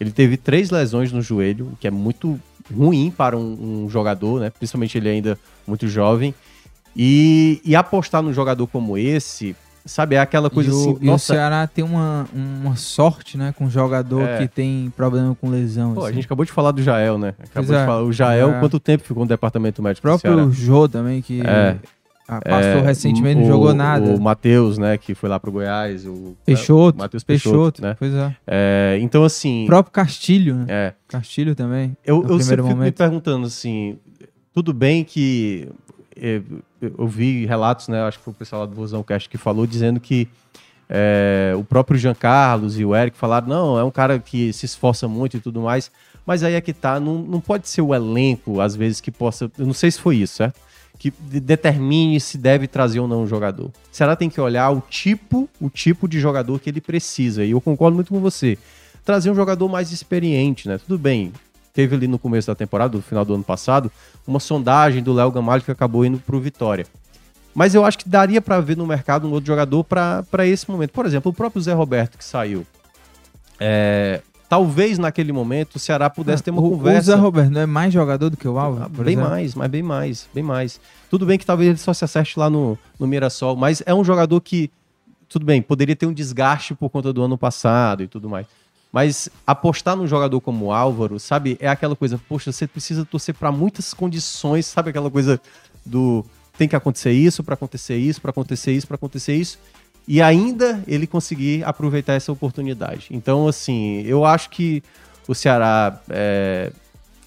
ele 0.00 0.10
teve 0.10 0.36
três 0.36 0.70
lesões 0.70 1.12
no 1.12 1.20
joelho, 1.22 1.70
o 1.72 1.76
que 1.76 1.86
é 1.86 1.90
muito 1.90 2.38
ruim 2.74 3.10
para 3.10 3.36
um, 3.36 3.84
um 3.84 3.90
jogador, 3.90 4.40
né? 4.40 4.50
Principalmente 4.50 4.96
ele 4.98 5.08
ainda 5.08 5.38
muito 5.66 5.88
jovem. 5.88 6.34
E, 6.96 7.60
e 7.64 7.76
apostar 7.76 8.22
num 8.22 8.32
jogador 8.32 8.66
como 8.66 8.98
esse, 8.98 9.54
sabe, 9.86 10.16
é 10.16 10.20
aquela 10.20 10.50
coisa 10.50 10.70
e, 10.70 10.72
o, 10.72 10.76
assim, 10.76 10.98
e 11.00 11.10
o 11.10 11.18
Ceará 11.18 11.66
tem 11.66 11.84
uma, 11.84 12.26
uma 12.34 12.74
sorte, 12.76 13.38
né, 13.38 13.54
com 13.56 13.66
um 13.66 13.70
jogador 13.70 14.22
É. 14.22 14.38
que 14.38 14.48
tem 14.48 14.92
problema 14.96 15.34
com 15.40 15.48
lesão. 15.48 15.94
Pô, 15.94 16.00
a 16.02 16.06
assim. 16.06 16.14
gente 16.16 16.24
acabou 16.26 16.44
de 16.44 16.50
falar 16.52 16.72
do 16.72 16.82
Jael, 16.82 17.16
né? 17.18 17.34
Acabou 17.38 17.50
Pois 17.54 17.66
de 17.68 17.74
é. 17.74 17.86
falar. 17.86 18.02
O 18.02 18.12
Jael, 18.12 18.50
É. 18.54 18.60
quanto 18.60 18.80
tempo 18.80 19.04
ficou 19.04 19.22
no 19.22 19.28
departamento 19.28 19.80
O 19.80 19.84
médico 19.84 20.06
Ceará? 20.06 20.18
próprio 20.18 20.52
Jô 20.52 20.88
também, 20.88 21.22
que 21.22 21.40
É. 21.42 21.76
ah, 22.28 22.40
passou 22.42 22.60
É, 22.60 22.80
recentemente, 22.82 23.36
não 23.40 23.44
o- 23.44 23.48
jogou 23.48 23.72
nada. 23.74 24.04
O 24.14 24.20
Matheus, 24.20 24.76
né, 24.78 24.98
que 24.98 25.14
foi 25.14 25.28
lá 25.28 25.40
pro 25.40 25.50
Goiás. 25.50 26.04
O 26.06 26.36
Peixoto, 26.44 26.98
o 26.98 27.00
Matheus 27.00 27.24
Peixoto, 27.24 27.50
Peixoto, 27.56 27.82
né? 27.82 27.96
pois 27.98 28.12
é. 28.14 28.36
É, 28.46 28.98
então, 29.00 29.24
assim. 29.24 29.64
O 29.64 29.66
próprio 29.66 29.92
Castilho, 29.92 30.54
né? 30.56 30.64
É, 30.68 30.92
Castilho 31.08 31.54
também. 31.54 31.96
eu, 32.04 32.16
eu 32.16 32.22
sempre 32.22 32.36
primeiro 32.38 32.62
fico 32.62 32.68
me 32.68 32.74
momento. 32.74 32.96
perguntando 32.96 33.46
assim. 33.46 33.98
Tudo 34.52 34.72
bem 34.72 35.02
que. 35.04 35.68
é, 36.14 36.40
Eu 36.80 37.06
vi 37.08 37.46
relatos, 37.46 37.88
né? 37.88 38.02
Acho 38.02 38.18
que 38.18 38.24
foi 38.24 38.32
o 38.32 38.36
pessoal 38.36 38.60
lá 38.62 38.66
do 38.66 38.74
Vozão 38.74 39.02
Cast 39.02 39.28
que 39.28 39.38
falou, 39.38 39.66
dizendo 39.66 39.98
que 39.98 40.28
é, 40.88 41.54
o 41.56 41.64
próprio 41.64 41.98
Jean 41.98 42.14
Carlos 42.14 42.78
e 42.78 42.84
o 42.84 42.94
Eric 42.94 43.16
falaram: 43.16 43.46
não, 43.48 43.78
é 43.78 43.84
um 43.84 43.90
cara 43.90 44.18
que 44.18 44.52
se 44.52 44.66
esforça 44.66 45.06
muito 45.08 45.36
e 45.36 45.40
tudo 45.40 45.60
mais. 45.60 45.90
Mas 46.26 46.42
aí 46.42 46.52
é 46.54 46.60
que 46.60 46.74
tá, 46.74 47.00
não, 47.00 47.18
não 47.18 47.40
pode 47.40 47.68
ser 47.68 47.80
o 47.80 47.94
elenco, 47.94 48.60
às 48.60 48.76
vezes, 48.76 49.00
que 49.00 49.10
possa. 49.10 49.50
Eu 49.58 49.64
não 49.66 49.72
sei 49.72 49.90
se 49.90 49.98
foi 50.00 50.16
isso, 50.16 50.34
certo? 50.36 50.60
Que 50.98 51.12
de- 51.12 51.38
determine 51.40 52.18
se 52.20 52.36
deve 52.36 52.66
trazer 52.66 52.98
ou 53.00 53.06
não 53.06 53.22
um 53.22 53.26
jogador. 53.26 53.70
Será 53.92 54.16
tem 54.16 54.28
que 54.28 54.40
olhar 54.40 54.70
o 54.70 54.80
tipo, 54.80 55.48
o 55.60 55.70
tipo 55.70 56.08
de 56.08 56.18
jogador 56.18 56.58
que 56.58 56.68
ele 56.68 56.80
precisa. 56.80 57.44
E 57.44 57.52
eu 57.52 57.60
concordo 57.60 57.94
muito 57.94 58.12
com 58.12 58.20
você. 58.20 58.58
Trazer 59.04 59.30
um 59.30 59.34
jogador 59.34 59.68
mais 59.68 59.92
experiente, 59.92 60.66
né? 60.68 60.78
Tudo 60.78 60.98
bem. 60.98 61.32
Teve 61.72 61.94
ali 61.94 62.08
no 62.08 62.18
começo 62.18 62.48
da 62.48 62.54
temporada, 62.56 62.96
no 62.96 63.02
final 63.02 63.24
do 63.24 63.34
ano 63.34 63.44
passado, 63.44 63.90
uma 64.26 64.40
sondagem 64.40 65.02
do 65.02 65.12
Léo 65.12 65.30
Gamalho 65.30 65.62
que 65.62 65.70
acabou 65.70 66.04
indo 66.04 66.18
pro 66.18 66.40
Vitória. 66.40 66.84
Mas 67.54 67.74
eu 67.74 67.84
acho 67.84 67.98
que 67.98 68.08
daria 68.08 68.40
pra 68.42 68.60
ver 68.60 68.76
no 68.76 68.86
mercado 68.86 69.26
um 69.28 69.30
outro 69.32 69.46
jogador 69.46 69.84
pra 69.84 70.24
esse 70.46 70.68
momento. 70.68 70.90
Por 70.90 71.06
exemplo, 71.06 71.30
o 71.30 71.34
próprio 71.34 71.62
Zé 71.62 71.72
Roberto 71.72 72.18
que 72.18 72.24
saiu. 72.24 72.66
É, 73.60 74.20
talvez 74.48 74.98
naquele 74.98 75.32
momento 75.32 75.76
o 75.76 75.78
Ceará 75.78 76.08
pudesse 76.08 76.42
ter 76.42 76.50
uma 76.50 76.62
o, 76.62 76.66
o 76.66 76.70
conversa. 76.70 77.12
Zé 77.12 77.14
Roberto 77.14 77.50
não 77.50 77.60
é 77.60 77.66
mais 77.66 77.92
jogador 77.92 78.30
do 78.30 78.36
que 78.36 78.48
o 78.48 78.58
Álvaro? 78.58 78.84
Ah, 78.86 78.88
bem 78.88 79.14
exemplo? 79.14 79.30
mais, 79.30 79.54
mas 79.54 79.70
bem 79.70 79.82
mais, 79.82 80.28
bem 80.34 80.42
mais. 80.42 80.80
Tudo 81.10 81.26
bem 81.26 81.38
que 81.38 81.44
talvez 81.44 81.68
ele 81.68 81.78
só 81.78 81.92
se 81.92 82.04
acerte 82.04 82.38
lá 82.38 82.48
no, 82.48 82.78
no 82.98 83.06
Mirassol, 83.06 83.56
mas 83.56 83.82
é 83.84 83.94
um 83.94 84.02
jogador 84.02 84.40
que, 84.40 84.70
tudo 85.28 85.44
bem, 85.44 85.60
poderia 85.60 85.94
ter 85.94 86.06
um 86.06 86.12
desgaste 86.12 86.74
por 86.74 86.88
conta 86.88 87.12
do 87.12 87.22
ano 87.22 87.36
passado 87.36 88.02
e 88.02 88.08
tudo 88.08 88.28
mais. 88.28 88.46
Mas 88.90 89.28
apostar 89.46 89.94
num 89.96 90.06
jogador 90.06 90.40
como 90.40 90.66
o 90.66 90.72
Álvaro, 90.72 91.20
sabe, 91.20 91.58
é 91.60 91.68
aquela 91.68 91.94
coisa, 91.94 92.18
poxa, 92.28 92.50
você 92.50 92.66
precisa 92.66 93.04
torcer 93.04 93.34
para 93.34 93.52
muitas 93.52 93.92
condições, 93.92 94.64
sabe 94.64 94.90
aquela 94.90 95.10
coisa 95.10 95.38
do 95.84 96.24
tem 96.56 96.66
que 96.66 96.74
acontecer 96.74 97.12
isso 97.12 97.44
para 97.44 97.54
acontecer 97.54 97.96
isso, 97.96 98.20
para 98.20 98.30
acontecer 98.30 98.72
isso, 98.72 98.86
para 98.86 98.96
acontecer 98.96 99.36
isso, 99.36 99.58
e 100.08 100.22
ainda 100.22 100.82
ele 100.88 101.06
conseguir 101.06 101.62
aproveitar 101.64 102.14
essa 102.14 102.32
oportunidade. 102.32 103.08
Então, 103.10 103.46
assim, 103.46 104.02
eu 104.06 104.24
acho 104.24 104.48
que 104.48 104.82
o 105.28 105.34
Ceará 105.34 106.00
é, 106.08 106.72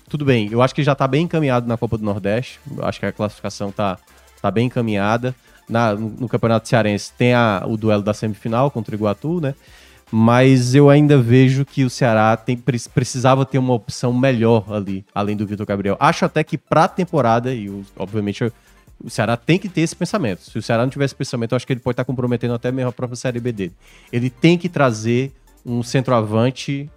tudo 0.09 0.25
bem, 0.25 0.49
eu 0.51 0.61
acho 0.61 0.73
que 0.75 0.83
já 0.83 0.95
tá 0.95 1.07
bem 1.07 1.23
encaminhado 1.25 1.67
na 1.67 1.77
Copa 1.77 1.97
do 1.97 2.03
Nordeste. 2.03 2.59
Eu 2.75 2.83
acho 2.83 2.99
que 2.99 3.05
a 3.05 3.11
classificação 3.11 3.71
tá, 3.71 3.97
tá 4.41 4.49
bem 4.51 4.65
encaminhada. 4.65 5.33
Na, 5.69 5.93
no, 5.93 6.27
Campeonato 6.27 6.67
Cearense 6.67 7.13
tem 7.17 7.33
a- 7.33 7.63
o 7.65 7.77
duelo 7.77 8.01
da 8.03 8.13
semifinal 8.13 8.69
contra 8.71 8.93
o 8.93 8.97
Iguatu, 8.97 9.39
né? 9.39 9.53
Mas 10.11 10.75
eu 10.75 10.89
ainda 10.89 11.17
vejo 11.17 11.63
que 11.63 11.85
o 11.85 11.89
Ceará 11.89 12.35
tem, 12.35 12.57
pre- 12.57 12.77
precisava 12.93 13.45
ter 13.45 13.57
uma 13.57 13.73
opção 13.73 14.11
melhor 14.11 14.65
ali, 14.73 15.05
além 15.15 15.37
do 15.37 15.45
Vitor 15.47 15.65
Gabriel. 15.65 15.95
Acho 15.97 16.25
até 16.25 16.43
que 16.43 16.57
pra 16.57 16.87
temporada, 16.89 17.53
e 17.53 17.69
obviamente 17.95 18.43
eu- 18.43 18.51
o 19.03 19.09
Ceará 19.09 19.35
tem 19.35 19.57
que 19.57 19.67
ter 19.67 19.81
esse 19.81 19.95
pensamento. 19.95 20.41
Se 20.41 20.57
o 20.57 20.61
Ceará 20.61 20.83
não 20.83 20.89
tiver 20.89 21.05
esse 21.05 21.15
pensamento, 21.15 21.53
eu 21.53 21.55
acho 21.55 21.65
que 21.65 21.73
ele 21.73 21.79
pode 21.79 21.93
estar 21.93 22.05
comprometendo 22.05 22.53
até 22.53 22.71
mesmo 22.71 22.89
a 22.89 22.93
própria 22.93 23.15
Série 23.15 23.39
B 23.39 23.51
dele. 23.51 23.73
Ele 24.11 24.29
tem 24.29 24.57
que 24.57 24.69
trazer 24.69 25.31
um 25.65 25.83
centroavante 25.83 26.89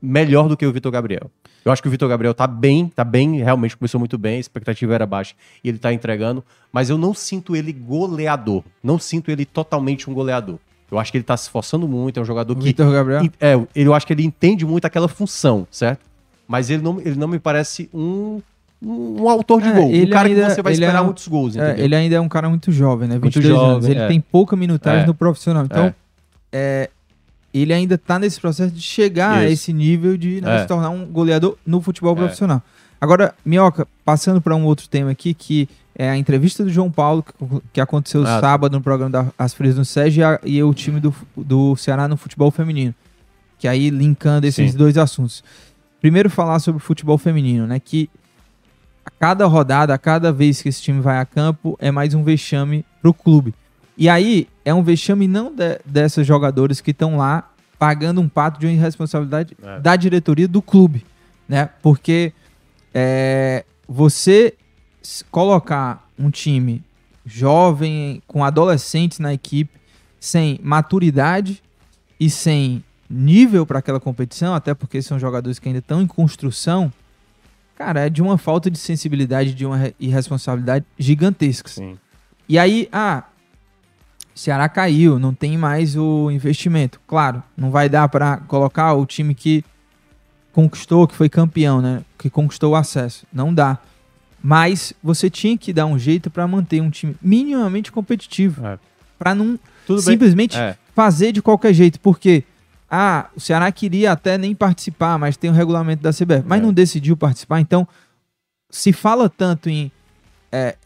melhor 0.00 0.48
do 0.48 0.56
que 0.56 0.66
o 0.66 0.72
Vitor 0.72 0.92
Gabriel. 0.92 1.30
Eu 1.64 1.72
acho 1.72 1.82
que 1.82 1.88
o 1.88 1.90
Vitor 1.90 2.08
Gabriel 2.08 2.32
tá 2.32 2.46
bem, 2.46 2.88
tá 2.88 3.02
bem, 3.02 3.38
realmente 3.38 3.76
começou 3.76 3.98
muito 3.98 4.16
bem, 4.16 4.36
a 4.36 4.40
expectativa 4.40 4.94
era 4.94 5.04
baixa 5.04 5.34
e 5.64 5.68
ele 5.68 5.78
tá 5.78 5.92
entregando, 5.92 6.44
mas 6.72 6.90
eu 6.90 6.96
não 6.96 7.12
sinto 7.12 7.56
ele 7.56 7.72
goleador. 7.72 8.62
Não 8.82 8.98
sinto 8.98 9.30
ele 9.30 9.44
totalmente 9.44 10.08
um 10.08 10.14
goleador. 10.14 10.58
Eu 10.88 10.98
acho 10.98 11.10
que 11.10 11.18
ele 11.18 11.24
tá 11.24 11.36
se 11.36 11.44
esforçando 11.44 11.88
muito, 11.88 12.20
é 12.20 12.22
um 12.22 12.24
jogador 12.24 12.52
O 12.52 12.56
que. 12.56 12.66
Vitor 12.66 12.92
Gabriel? 12.92 13.22
É, 13.40 13.54
eu 13.74 13.92
acho 13.92 14.06
que 14.06 14.12
ele 14.12 14.24
entende 14.24 14.64
muito 14.64 14.84
aquela 14.84 15.08
função, 15.08 15.66
certo? 15.68 16.06
Mas 16.46 16.70
ele 16.70 16.82
não, 16.82 17.00
ele 17.00 17.16
não 17.16 17.26
me 17.26 17.40
parece 17.40 17.90
um, 17.92 18.40
um, 18.82 19.22
um 19.22 19.28
autor 19.28 19.60
de 19.62 19.68
É, 19.68 19.72
gol. 19.72 19.86
Um 19.88 19.90
ele 19.92 20.06
cara 20.10 20.28
ainda- 20.28 20.46
que 20.48 20.54
você 20.54 20.62
vai 20.62 20.72
esperar 20.72 20.96
é 20.98 21.00
um- 21.00 21.04
muitos 21.06 21.26
gols, 21.28 21.56
É, 21.56 21.78
ele 21.80 21.94
ainda 21.94 22.16
é 22.16 22.20
um 22.20 22.28
cara 22.28 22.48
muito 22.48 22.70
jovem, 22.72 23.08
né? 23.08 23.14
Muito 23.18 23.34
22 23.34 23.54
anos. 23.58 23.72
jovem, 23.74 23.90
Ele 23.90 24.00
é. 24.00 24.08
tem 24.08 24.20
pouca 24.20 24.54
minutagem 24.56 25.02
É. 25.02 25.06
no 25.06 25.14
profissional. 25.14 25.64
Então, 25.64 25.94
É. 26.52 26.90
ele 27.52 27.72
ainda 27.72 27.96
tá 27.98 28.18
nesse 28.18 28.40
processo 28.40 28.72
de 28.72 28.80
chegar 28.80 29.38
a 29.38 29.44
Isso. 29.44 29.52
esse 29.54 29.72
nível 29.72 30.16
de 30.16 30.40
né, 30.40 30.60
se 30.60 30.66
tornar 30.66 30.90
um 30.90 31.06
goleador 31.06 31.56
no 31.66 31.80
futebol 31.80 32.14
profissional. 32.14 32.62
Agora, 33.00 33.34
Minhoca, 33.44 33.86
passando 34.04 34.40
para 34.40 34.54
um 34.56 34.64
outro 34.64 34.88
tema 34.88 35.10
aqui, 35.10 35.34
que 35.34 35.68
é 35.98 36.08
a 36.10 36.16
entrevista 36.16 36.62
do 36.62 36.70
João 36.70 36.90
Paulo, 36.90 37.24
que, 37.72 37.80
aconteceu 37.80 38.22
Ah, 38.22 38.24
tá. 38.24 38.40
sábado 38.40 38.72
no 38.74 38.82
programa 38.82 39.10
da 39.10 39.26
As 39.38 39.54
Frias 39.54 39.76
no 39.76 39.84
SEG 39.84 40.18
e, 40.20 40.22
a- 40.22 40.40
e 40.44 40.62
o 40.62 40.72
time 40.74 41.00
do, 41.00 41.14
do 41.36 41.74
Ceará 41.76 42.06
no 42.08 42.16
futebol 42.16 42.50
feminino. 42.50 42.94
Que 43.58 43.66
aí 43.66 43.88
linkando 43.88 44.46
esses 44.46 44.72
Sim. 44.72 44.76
dois 44.76 44.98
assuntos. 44.98 45.42
Primeiro 46.00 46.28
falar 46.28 46.58
sobre 46.58 46.76
o 46.76 46.84
futebol 46.84 47.16
feminino, 47.16 47.66
né? 47.66 47.80
Que 47.80 48.08
cada 49.18 49.46
rodada, 49.46 49.96
cada 49.98 50.32
vez 50.32 50.60
que 50.62 50.68
esse 50.68 50.82
time 50.82 51.00
vai 51.00 51.18
a 51.18 51.24
campo, 51.24 51.76
é 51.80 51.90
mais 51.90 52.14
um 52.14 52.22
vexame 52.22 52.84
pro 53.00 53.14
clube. 53.14 53.54
E 53.96 54.08
aí, 54.08 54.48
é 54.64 54.74
um 54.74 54.82
vexame 54.82 55.26
não 55.26 55.54
de, 55.54 55.80
dessas 55.84 56.26
jogadores 56.26 56.80
que 56.80 56.90
estão 56.90 57.16
lá 57.16 57.50
pagando 57.78 58.20
um 58.20 58.28
pato 58.28 58.58
de 58.60 58.66
uma 58.66 58.72
irresponsabilidade 58.72 59.56
É. 59.62 59.80
da 59.80 59.96
diretoria 59.96 60.48
do 60.48 60.60
clube, 60.62 61.04
né? 61.48 61.68
Porque 61.82 62.32
é, 62.92 63.64
você 63.88 64.54
colocar 65.30 66.08
um 66.18 66.30
time 66.30 66.82
jovem, 67.24 68.22
com 68.26 68.44
adolescentes 68.44 69.18
na 69.18 69.32
equipe, 69.32 69.70
sem 70.18 70.58
maturidade 70.62 71.62
e 72.18 72.30
sem 72.30 72.82
nível 73.08 73.66
para 73.66 73.78
aquela 73.78 74.00
competição, 74.00 74.54
até 74.54 74.74
porque 74.74 75.00
são 75.02 75.18
jogadores 75.18 75.58
que 75.58 75.68
ainda 75.68 75.78
estão 75.80 76.00
em 76.02 76.06
construção, 76.06 76.92
cara, 77.76 78.06
é 78.06 78.10
de 78.10 78.20
uma 78.22 78.36
falta 78.38 78.70
de 78.70 78.78
sensibilidade, 78.78 79.54
de 79.54 79.64
uma 79.66 79.76
re- 79.76 79.94
irresponsabilidade 80.00 80.84
gigantescas. 80.98 81.72
Sim. 81.74 81.96
E 82.48 82.58
aí, 82.58 82.88
ah, 82.92 83.24
Ceará 84.34 84.68
caiu, 84.68 85.18
não 85.18 85.32
tem 85.32 85.56
mais 85.56 85.96
o 85.96 86.30
investimento. 86.30 87.00
Claro, 87.06 87.42
não 87.56 87.70
vai 87.70 87.88
dar 87.88 88.08
para 88.08 88.38
colocar 88.38 88.92
o 88.94 89.06
time 89.06 89.34
que 89.34 89.64
conquistou, 90.52 91.06
que 91.06 91.14
foi 91.14 91.28
campeão, 91.28 91.80
né? 91.80 92.02
Que 92.18 92.30
conquistou 92.30 92.72
o 92.72 92.76
acesso. 92.76 93.26
Não 93.32 93.52
dá. 93.52 93.78
Mas 94.42 94.92
você 95.02 95.28
tinha 95.28 95.56
que 95.56 95.72
dar 95.72 95.86
um 95.86 95.98
jeito 95.98 96.30
para 96.30 96.46
manter 96.46 96.80
um 96.80 96.90
time 96.90 97.16
minimamente 97.20 97.90
competitivo, 97.90 98.64
É. 98.66 98.78
para 99.18 99.34
não 99.34 99.58
Tudo 99.86 100.00
simplesmente 100.02 100.56
É. 100.56 100.76
fazer 100.94 101.32
de 101.32 101.40
qualquer 101.42 101.72
jeito, 101.72 101.98
porque 102.00 102.44
ah, 102.90 103.28
o 103.36 103.40
Ceará 103.40 103.70
queria 103.72 104.12
até 104.12 104.38
nem 104.38 104.54
participar, 104.54 105.18
mas 105.18 105.36
tem 105.36 105.50
o 105.50 105.52
regulamento 105.52 106.02
da 106.02 106.10
CBF, 106.12 106.44
mas 106.46 106.60
É. 106.60 106.62
não 106.62 106.72
decidiu 106.72 107.16
participar, 107.16 107.60
então 107.60 107.86
se 108.70 108.92
fala 108.92 109.28
tanto 109.28 109.68
em 109.68 109.90
é, 110.52 110.76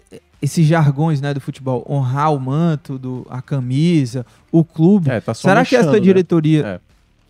esses 0.41 0.67
jargões 0.67 1.21
né, 1.21 1.35
do 1.35 1.41
futebol, 1.41 1.87
honrar 1.89 2.33
o 2.33 2.41
manto, 2.41 2.99
do, 2.99 3.27
a 3.29 3.43
camisa, 3.43 4.25
o 4.51 4.65
clube. 4.65 5.11
É, 5.11 5.21
tá 5.21 5.35
Será 5.35 5.65
que 5.65 5.77
essa 5.77 5.93
né? 5.93 6.01
diretoria 6.01 6.67
É. 6.67 6.81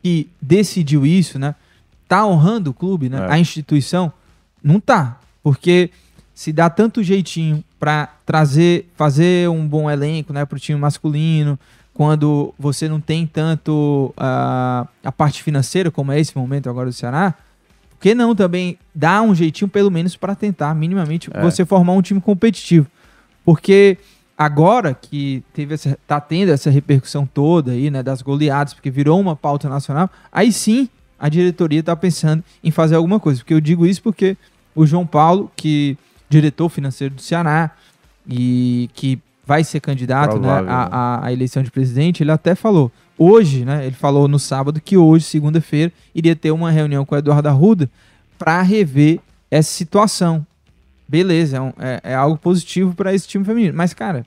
que 0.02 0.30
decidiu 0.40 1.04
isso, 1.04 1.38
né, 1.38 1.54
tá 2.08 2.24
honrando 2.24 2.70
o 2.70 2.74
clube, 2.74 3.08
né, 3.08 3.18
É. 3.28 3.32
a 3.32 3.38
instituição? 3.38 4.12
Não 4.62 4.78
tá, 4.78 5.18
porque 5.42 5.90
se 6.34 6.52
dá 6.52 6.70
tanto 6.70 7.02
jeitinho 7.02 7.64
para 7.78 8.06
trazer, 8.24 8.88
fazer 8.94 9.48
um 9.48 9.66
bom 9.66 9.90
elenco, 9.90 10.32
né, 10.32 10.44
pro 10.44 10.58
time 10.60 10.78
masculino, 10.78 11.58
quando 12.01 12.55
você 12.59 12.88
não 12.88 12.98
tem 12.98 13.26
tanto 13.26 14.14
ah, 14.16 14.88
a 15.05 15.12
parte 15.12 15.42
financeira, 15.42 15.90
como 15.90 16.11
é 16.11 16.18
esse 16.18 16.34
momento 16.34 16.70
agora 16.70 16.88
do 16.88 16.94
Ceará, 16.94 17.34
por 17.90 17.98
que 18.01 18.14
não 18.14 18.34
também 18.34 18.78
dar 18.94 19.20
um 19.20 19.34
jeitinho, 19.34 19.68
pelo 19.68 19.90
menos, 19.90 20.16
para 20.16 20.34
tentar 20.34 20.74
minimamente 20.74 21.28
É. 21.30 21.42
você 21.42 21.62
formar 21.62 21.92
um 21.92 22.01
time 22.01 22.18
competitivo? 22.18 22.86
Porque 23.44 23.98
agora 24.38 24.94
que 24.94 25.44
teve 25.53 25.74
essa, 25.74 25.98
tá 26.07 26.18
tendo 26.18 26.51
essa 26.51 26.70
repercussão 26.70 27.26
toda 27.26 27.72
aí, 27.72 27.90
né, 27.90 28.03
das 28.03 28.22
goleadas, 28.22 28.72
porque 28.72 28.90
virou 28.90 29.20
uma 29.20 29.36
pauta 29.36 29.68
nacional, 29.68 30.09
aí 30.32 30.51
sim 30.55 30.88
a 31.18 31.28
diretoria 31.28 31.82
tá 31.82 31.94
pensando 31.94 32.42
em 32.64 32.70
fazer 32.70 32.94
alguma 32.94 33.20
coisa. 33.20 33.40
Porque 33.40 33.53
eu 33.53 33.61
digo 33.61 33.84
isso 33.84 34.03
porque 34.03 34.38
o 34.74 34.86
João 34.86 35.07
Paulo, 35.07 35.53
que 35.55 35.98
diretor 36.30 36.70
financeiro 36.70 37.14
do 37.14 37.20
Ceará 37.20 37.72
e 38.26 38.88
que 38.94 39.20
vai 39.51 39.64
ser 39.64 39.80
candidato 39.80 40.34
né, 40.34 40.40
Provável, 40.42 40.64
né? 40.66 40.72
à- 40.72 41.26
à 41.26 41.32
eleição 41.32 41.61
de 41.61 41.72
presidente, 41.72 42.22
ele 42.22 42.30
até 42.30 42.55
falou 42.55 42.92
hoje, 43.18 43.64
né? 43.64 43.84
Ele 43.84 43.96
falou 43.96 44.28
no 44.28 44.38
sábado 44.38 44.80
que 44.80 44.96
hoje, 44.96 45.24
segunda-feira, 45.24 45.92
iria 46.14 46.36
ter 46.36 46.53
uma 46.53 46.70
reunião 46.70 47.05
com 47.05 47.16
o 47.16 47.18
Eduardo 47.18 47.48
Arruda 47.48 47.90
para 48.38 48.62
rever 48.62 49.18
essa 49.51 49.68
situação. 49.72 50.46
Beleza, 51.09 51.57
é, 51.57 51.61
um- 51.61 51.72
é- 51.80 52.01
é 52.05 52.14
algo 52.14 52.38
positivo 52.38 52.94
para 52.94 53.12
esse 53.12 53.26
time 53.26 53.44
feminino. 53.44 53.76
Mas, 53.76 53.92
cara, 53.92 54.24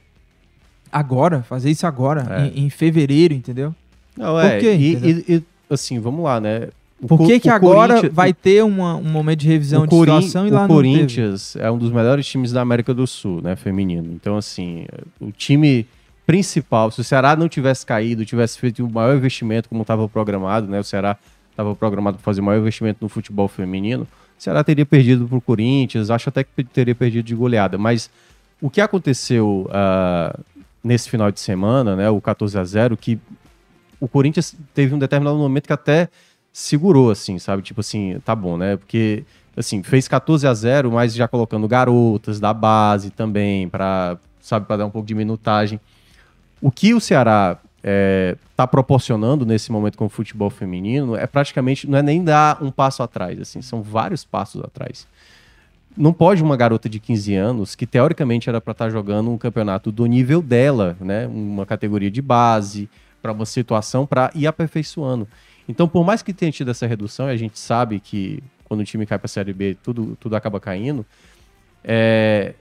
agora, 0.91 1.41
fazer 1.43 1.71
isso 1.71 1.87
agora, 1.87 2.27
É. 2.29 2.47
em, 2.47 2.65
em 2.65 2.69
fevereiro, 2.69 3.33
entendeu? 3.33 3.73
Não, 4.17 4.37
é. 4.37 4.49
Por 4.51 4.59
quê, 4.59 4.73
E, 4.75 4.91
entendeu? 4.93 5.23
e- 5.27 5.33
e, 5.37 5.43
assim, 5.73 5.99
vamos 6.01 6.23
lá, 6.25 6.41
né? 6.41 6.67
O 7.01 7.07
Por 7.07 7.27
que, 7.27 7.39
que 7.39 7.49
o 7.49 7.53
agora 7.53 8.09
vai 8.09 8.33
ter 8.33 8.63
uma- 8.63 8.95
um 8.95 9.03
momento 9.03 9.39
de 9.39 9.47
revisão 9.47 9.83
o 9.83 9.87
de 9.87 9.95
situação 9.95 10.47
e 10.47 10.51
o 10.51 10.53
lá 10.53 10.61
teve? 10.61 10.73
Corinthians 10.73 11.55
é 11.57 11.69
um 11.69 11.77
dos 11.77 11.91
melhores 11.91 12.25
times 12.25 12.51
da 12.53 12.61
América 12.61 12.93
do 12.93 13.05
Sul, 13.05 13.41
né, 13.41 13.55
feminino. 13.57 14.13
Então, 14.13 14.37
assim, 14.37 14.85
o 15.19 15.31
time 15.31 15.85
principal, 16.25 16.89
se 16.91 17.01
o 17.01 17.03
Ceará 17.03 17.35
não 17.35 17.49
tivesse 17.49 17.85
caído, 17.85 18.25
tivesse 18.25 18.57
feito 18.57 18.85
o 18.85 18.89
maior 18.91 19.15
investimento 19.17 19.67
como 19.67 19.81
estava 19.81 20.07
programado, 20.07 20.67
né, 20.67 20.79
o 20.79 20.83
Ceará 20.83 21.17
estava 21.51 21.75
programado 21.75 22.17
para 22.17 22.23
fazer 22.23 22.39
o 22.39 22.43
maior 22.45 22.59
investimento 22.59 22.99
no 23.01 23.09
futebol 23.09 23.49
feminino, 23.49 24.03
o 24.03 24.41
Ceará 24.41 24.63
teria 24.63 24.85
perdido 24.85 25.27
para 25.27 25.37
o 25.37 25.41
Corinthians, 25.41 26.09
acho 26.09 26.29
até 26.29 26.43
que 26.45 26.63
teria 26.63 26.95
perdido 26.95 27.25
de 27.25 27.35
goleada. 27.35 27.77
Mas 27.77 28.09
o 28.61 28.69
que 28.69 28.79
aconteceu 28.79 29.67
ah, 29.71 30.33
nesse 30.81 31.09
final 31.09 31.29
de 31.31 31.39
semana, 31.41 31.97
né, 31.97 32.09
o 32.09 32.21
14 32.21 32.57
a 32.57 32.63
0 32.63 32.95
que 32.95 33.19
o 33.99 34.07
Corinthians 34.07 34.55
teve 34.73 34.95
um 34.95 34.99
determinado 34.99 35.37
momento 35.37 35.67
que 35.67 35.73
até 35.73 36.07
segurou, 36.53 37.09
assim, 37.09 37.39
sabe? 37.39 37.63
Tipo 37.63 37.81
assim, 37.81 38.19
tá 38.23 38.35
bom, 38.35 38.55
né? 38.55 38.77
Porque, 38.77 39.25
assim, 39.57 39.81
fez 39.81 40.07
14 40.07 40.47
a 40.47 40.53
0 40.53 40.91
mas 40.91 41.15
já 41.15 41.27
colocando 41.27 41.67
garotas 41.67 42.39
da 42.39 42.53
base 42.53 43.09
também, 43.09 43.67
para 43.67 44.17
sabe, 44.39 44.67
para 44.67 44.77
dar 44.77 44.85
um 44.85 44.91
pouco 44.91 45.07
de 45.07 45.15
minutagem. 45.15 45.79
O 46.61 46.69
que 46.69 46.93
o 46.93 46.99
Ceará 46.99 47.57
é, 47.81 48.37
tá 48.55 48.67
proporcionando 48.67 49.45
nesse 49.45 49.71
momento 49.71 49.97
com 49.97 50.05
o 50.05 50.09
futebol 50.09 50.49
feminino 50.49 51.15
é 51.15 51.25
praticamente, 51.25 51.89
não 51.89 51.97
é 51.97 52.03
nem 52.03 52.23
dar 52.23 52.61
um 52.61 52.69
passo 52.69 53.01
atrás, 53.01 53.39
assim, 53.39 53.61
são 53.61 53.81
vários 53.81 54.23
passos 54.23 54.61
atrás. 54.61 55.07
Não 55.95 56.11
pode 56.11 56.41
uma 56.43 56.57
garota 56.57 56.89
de 56.89 56.99
15 56.99 57.35
anos, 57.35 57.75
que 57.75 57.85
teoricamente 57.85 58.49
era 58.49 58.59
para 58.59 58.71
estar 58.71 58.89
jogando 58.89 59.31
um 59.31 59.37
campeonato 59.37 59.91
do 59.91 60.05
nível 60.05 60.41
dela, 60.41 60.97
né? 60.99 61.27
Uma 61.27 61.65
categoria 61.65 62.09
de 62.09 62.21
base, 62.21 62.89
para 63.21 63.31
uma 63.31 63.45
situação, 63.45 64.05
para 64.05 64.29
ir 64.35 64.45
aperfeiçoando. 64.45 65.27
Então, 65.67 65.87
por 65.87 66.05
mais 66.05 66.21
que 66.21 66.33
tenha 66.33 66.51
tido 66.51 66.71
essa 66.71 66.85
redução, 66.85 67.29
e 67.29 67.31
a 67.31 67.37
gente 67.37 67.57
sabe 67.57 67.99
que 67.99 68.43
quando 68.65 68.81
o 68.81 68.83
time 68.83 69.05
cai 69.05 69.17
para 69.17 69.25
a 69.25 69.29
Série 69.29 69.53
B, 69.53 69.77
tudo, 69.81 70.17
tudo 70.19 70.35
acaba 70.35 70.59
caindo, 70.59 71.05
é, 71.83 72.53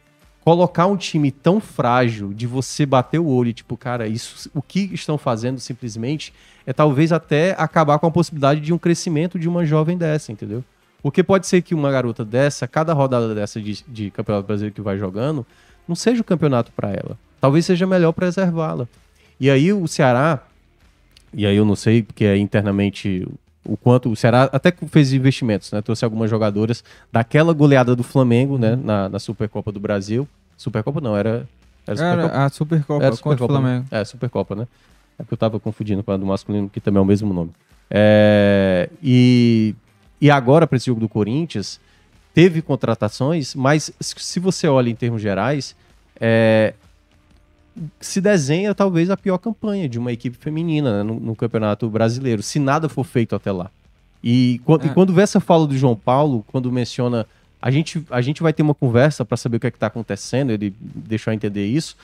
colocar 0.44 0.86
um 0.86 0.96
time 0.96 1.30
tão 1.30 1.61
frágil 1.61 2.32
de 2.32 2.46
você 2.46 2.84
bater 2.84 3.18
o 3.18 3.26
olho 3.26 3.50
e, 3.50 3.53
tipo, 3.53 3.76
cara, 3.76 4.07
isso, 4.07 4.50
o 4.55 4.61
que 4.61 4.90
estão 4.92 5.16
fazendo 5.16 5.59
simplesmente 5.61 6.32
é 6.66 6.72
talvez 6.72 7.12
até 7.12 7.55
acabar 7.59 7.98
com 7.98 8.07
a 8.07 8.11
possibilidade 8.11 8.61
de 8.61 8.72
um 8.72 8.78
crescimento 8.78 9.38
de 9.38 9.48
uma 9.48 9.64
jovem 9.64 9.96
dessa, 9.96 10.32
entendeu? 10.32 10.64
Porque 11.03 11.22
pode 11.22 11.46
ser 11.46 11.62
que 11.62 11.74
uma 11.74 11.90
garota 11.90 12.24
dessa, 12.24 12.68
cada 12.68 12.92
rodada 12.92 13.34
dessa 13.34 13.61
de, 13.61 13.84
de 13.88 14.11
Campeonato 14.11 14.46
Brasileiro 14.46 14.74
que 14.74 14.80
vai 14.80 14.96
jogando, 14.98 15.44
não 15.86 15.96
seja 15.96 16.20
o 16.20 16.24
campeonato 16.24 16.70
para 16.72 16.90
ela. 16.90 17.18
Talvez 17.40 17.66
seja 17.66 17.86
melhor 17.86 18.12
preservá-la. 18.12 18.86
E 19.40 19.50
aí 19.50 19.72
o 19.72 19.88
Ceará, 19.88 20.40
e 21.32 21.46
aí 21.46 21.56
eu 21.56 21.64
não 21.64 21.76
sei, 21.76 22.02
porque 22.02 22.24
é 22.24 22.36
internamente 22.36 23.26
o 23.64 23.76
quanto 23.76 24.10
o 24.10 24.16
Ceará 24.16 24.44
até 24.52 24.72
fez 24.88 25.12
investimentos, 25.12 25.70
né? 25.72 25.80
Trouxe 25.80 26.04
algumas 26.04 26.28
jogadoras 26.28 26.82
daquela 27.10 27.52
goleada 27.52 27.94
do 27.94 28.02
Flamengo, 28.02 28.58
né? 28.58 28.76
Na, 28.76 29.08
na 29.08 29.18
Supercopa 29.18 29.70
do 29.70 29.80
Brasil. 29.80 30.28
Supercopa 30.56 31.00
não, 31.00 31.16
era. 31.16 31.48
Era 31.86 31.96
Supercopa? 31.96 32.34
Era 32.34 32.44
a 32.44 32.50
Supercopa 32.50 33.04
Era 33.04 33.10
contra 33.10 33.14
o 33.14 33.16
Supercopa, 33.16 33.54
né? 33.54 33.60
Flamengo. 33.60 33.86
É, 33.90 34.04
Supercopa, 34.04 34.54
né? 34.54 34.68
É 35.18 35.22
porque 35.22 35.34
eu 35.34 35.38
tava 35.38 35.60
confundindo 35.60 36.02
com 36.02 36.10
a 36.10 36.16
do 36.16 36.26
masculino, 36.26 36.68
que 36.68 36.80
também 36.80 36.98
é 36.98 37.02
o 37.02 37.04
mesmo 37.04 37.32
nome. 37.32 37.50
É, 37.90 38.88
e, 39.02 39.74
e 40.20 40.30
agora, 40.30 40.66
para 40.66 40.76
esse 40.76 40.86
jogo 40.86 41.00
do 41.00 41.08
Corinthians, 41.08 41.80
teve 42.34 42.62
contratações, 42.62 43.54
mas 43.54 43.92
se 44.00 44.14
se 44.18 44.40
você 44.40 44.66
olha 44.66 44.88
em 44.88 44.94
termos 44.94 45.20
gerais, 45.20 45.76
é, 46.20 46.74
se 48.00 48.20
desenha 48.20 48.74
talvez 48.74 49.08
a 49.10 49.16
pior 49.16 49.38
campanha 49.38 49.88
de 49.88 49.98
uma 49.98 50.12
equipe 50.12 50.36
feminina 50.36 50.98
né, 50.98 51.02
no, 51.02 51.18
no 51.18 51.34
Campeonato 51.36 51.88
Brasileiro, 51.88 52.42
se 52.42 52.58
nada 52.58 52.88
for 52.88 53.04
feito 53.04 53.34
até 53.34 53.50
lá. 53.50 53.70
E, 54.22 54.60
quando- 54.64 54.84
e 54.84 54.88
É. 54.88 54.92
quando 54.94 55.12
vê 55.12 55.22
essa 55.22 55.40
fala 55.40 55.66
do 55.66 55.76
João 55.76 55.96
Paulo, 55.96 56.44
quando 56.52 56.70
menciona 56.70 57.26
a 57.60 57.70
gente, 57.70 58.04
a 58.10 58.20
gente 58.20 58.42
vai 58.42 58.52
ter 58.52 58.62
uma 58.62 58.74
conversa 58.74 59.24
para 59.24 59.36
saber 59.36 59.56
o 59.56 59.60
que 59.60 59.66
é 59.68 59.70
que 59.70 59.76
está 59.76 59.86
acontecendo, 59.86 60.50
ele 60.50 60.74
deixou 60.80 61.32
entender 61.32 61.64
isso, 61.66 61.96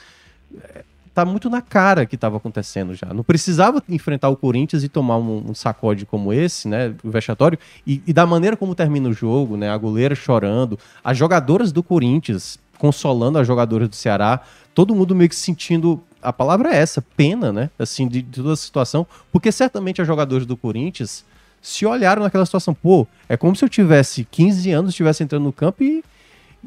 é, 0.75 0.85
tá 1.13 1.25
muito 1.25 1.51
na 1.51 1.61
cara 1.61 2.07
que 2.07 2.15
estava 2.15 2.37
acontecendo 2.37 2.95
já. 2.95 3.13
Não 3.13 3.25
precisava 3.25 3.83
enfrentar 3.89 4.29
o 4.29 4.37
Corinthians 4.37 4.85
e 4.85 4.89
tomar 4.89 5.17
um, 5.19 5.51
um 5.51 5.55
sacode 5.55 6.07
como 6.07 6.33
esse, 6.33 6.69
né, 6.69 6.95
o 7.03 7.11
vexatório, 7.11 7.59
e, 7.87 8.01
e 8.07 8.13
da 8.13 8.25
maneira 8.25 8.57
como 8.57 8.73
termina 8.75 9.09
o 9.09 9.13
jogo, 9.13 9.57
né, 9.57 9.69
a 9.69 9.77
goleira 9.77 10.15
chorando, 10.15 10.79
as 11.03 11.19
jogadoras 11.19 11.73
do 11.73 11.83
Corinthians 11.83 12.57
consolando 12.79 13.39
as 13.39 13.47
jogadoras 13.47 13.89
do 13.89 13.97
Ceará, 13.97 14.41
todo 14.75 14.95
mundo 14.95 15.15
meio 15.15 15.29
que 15.29 15.37
sentindo, 15.37 16.01
a 16.23 16.33
palavra 16.33 16.73
é 16.75 16.77
essa, 16.79 17.03
pena, 17.17 17.53
né, 17.53 17.71
assim, 17.79 18.07
de, 18.09 18.23
de 18.23 18.41
toda 18.43 18.53
a 18.53 18.57
situação, 18.57 19.07
porque 19.33 19.51
certamente 19.53 20.01
as 20.01 20.07
jogadoras 20.07 20.47
do 20.47 20.57
Corinthians 20.57 21.25
se 21.61 21.85
olharam 21.85 22.23
naquela 22.23 22.47
situação, 22.47 22.73
pô, 22.73 23.07
é 23.29 23.37
como 23.37 23.55
se 23.57 23.65
eu 23.65 23.69
tivesse 23.69 24.25
15 24.31 24.71
anos, 24.71 24.91
estivesse 24.91 25.23
entrando 25.23 25.43
no 25.45 25.53
campo 25.53 25.83
e 25.83 26.03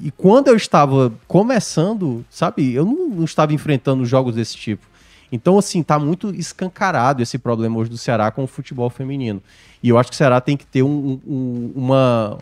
e 0.02 0.10
quando 0.10 0.48
eu 0.48 0.56
estava 0.56 1.12
começando, 1.28 2.24
sabe, 2.30 2.74
eu 2.74 2.86
não, 2.86 3.10
não 3.10 3.26
estava 3.26 3.54
enfrentando 3.54 4.06
jogos 4.06 4.36
desse 4.36 4.56
tipo. 4.56 4.88
Então, 5.30 5.58
assim, 5.58 5.84
tá 5.84 6.00
muito 6.00 6.34
escancarado 6.34 7.22
esse 7.22 7.38
problema 7.38 7.78
hoje 7.78 7.90
do 7.90 7.98
Ceará 7.98 8.32
com 8.32 8.46
o 8.46 8.48
futebol 8.48 8.90
feminino. 8.90 9.44
E 9.84 9.90
eu 9.90 9.98
acho 9.98 10.10
que 10.10 10.14
o 10.14 10.18
Ceará 10.18 10.40
tem 10.40 10.56
que 10.56 10.66
ter 10.66 10.82
um, 10.82 11.20
um- 11.28 11.72
uma, 11.76 12.38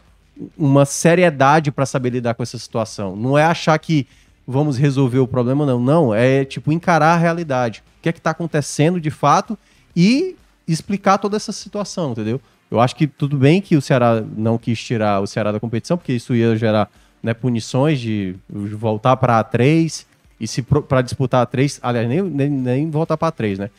uma 0.58 0.86
seriedade 0.86 1.72
para 1.72 1.86
saber 1.86 2.12
lidar 2.12 2.34
com 2.34 2.44
essa 2.44 2.58
situação. 2.58 3.16
Não 3.16 3.38
é 3.38 3.44
achar 3.44 3.78
que 3.78 4.08
vamos 4.48 4.78
resolver 4.78 5.20
o 5.20 5.28
problema, 5.28 5.66
não. 5.66 5.80
Não, 5.80 6.14
é 6.14 6.44
tipo 6.46 6.72
encarar 6.72 7.14
a 7.14 7.18
realidade. 7.18 7.84
O 8.00 8.02
que 8.02 8.10
é 8.10 8.12
que 8.12 8.20
está 8.20 8.32
acontecendo 8.32 9.00
de 9.00 9.12
fato 9.12 9.58
e 9.96 10.36
explicar 10.68 11.18
toda 11.18 11.36
essa 11.36 11.52
situação, 11.52 12.12
entendeu? 12.12 12.40
Eu 12.72 12.80
acho 12.80 12.96
que 12.96 13.08
tudo 13.08 13.38
bem 13.38 13.62
que 13.62 13.76
o 13.76 13.82
Ceará 13.82 14.24
não 14.38 14.58
quis 14.58 14.82
tirar 14.82 15.22
o 15.22 15.28
Ceará 15.28 15.52
da 15.52 15.60
competição, 15.60 15.98
porque 15.98 16.14
isso 16.14 16.36
ia 16.36 16.56
gerar 16.56 16.90
né, 17.22 17.34
punições 17.34 18.00
de 18.00 18.36
voltar 18.50 19.18
para 19.18 19.44
A3 19.44 20.06
e 20.40 20.48
se 20.48 20.62
para 20.62 21.02
disputar 21.02 21.46
A3, 21.46 21.80
aliás, 21.82 22.08
nem, 22.08 22.22
nem, 22.22 22.50
nem 22.50 22.90
voltar 22.90 23.18
para 23.18 23.32
A3, 23.32 23.58
né? 23.58 23.70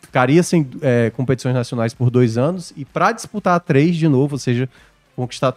Ficaria 0.00 0.42
sem 0.42 0.68
é, 0.80 1.10
competições 1.10 1.54
nacionais 1.54 1.94
por 1.94 2.10
dois 2.10 2.36
anos 2.36 2.72
e 2.76 2.84
para 2.84 3.12
disputar 3.12 3.58
A3 3.60 3.92
de 3.92 4.08
novo, 4.08 4.34
ou 4.34 4.38
seja, 4.38 4.68
conquistar, 5.14 5.54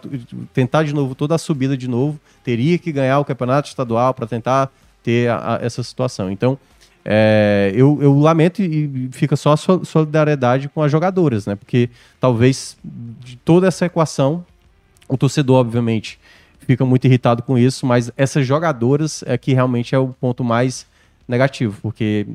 tentar 0.54 0.84
de 0.84 0.94
novo 0.94 1.16
toda 1.16 1.36
a 1.36 1.38
subida 1.38 1.78
de 1.78 1.88
novo, 1.88 2.20
teria 2.44 2.78
que 2.78 2.92
ganhar 2.92 3.20
o 3.20 3.26
campeonato 3.26 3.68
estadual 3.68 4.14
para 4.14 4.28
tentar 4.28 4.72
ter 5.04 5.30
a, 5.30 5.56
a, 5.56 5.66
essa 5.66 5.84
situação. 5.84 6.32
Então, 6.32 6.58
é, 7.04 7.72
eu, 7.76 8.00
eu, 8.02 8.18
lamento 8.18 8.64
e 8.64 9.10
fica 9.12 9.36
só 9.36 9.54
a 9.54 9.58
solidariedade 9.58 10.68
com 10.70 10.82
as 10.82 10.92
jogadoras, 10.92 11.46
né? 11.46 11.56
Porque 11.56 11.90
talvez 12.20 12.76
de 12.84 13.36
toda 13.38 13.68
essa 13.68 13.86
equação, 13.86 14.44
o 15.08 15.16
torcedor, 15.16 15.58
obviamente, 15.58 16.20
fica 16.60 16.84
muito 16.84 17.06
irritado 17.06 17.44
com 17.44 17.58
isso, 17.58 17.86
mas 17.86 18.12
essas 18.18 18.46
jogadoras 18.48 19.24
é 19.28 19.38
que 19.38 19.54
realmente 19.54 19.94
é 19.94 20.00
o 20.00 20.08
ponto 20.08 20.44
mais 20.44 20.88
negativo, 21.28 21.78
porque 21.82 22.26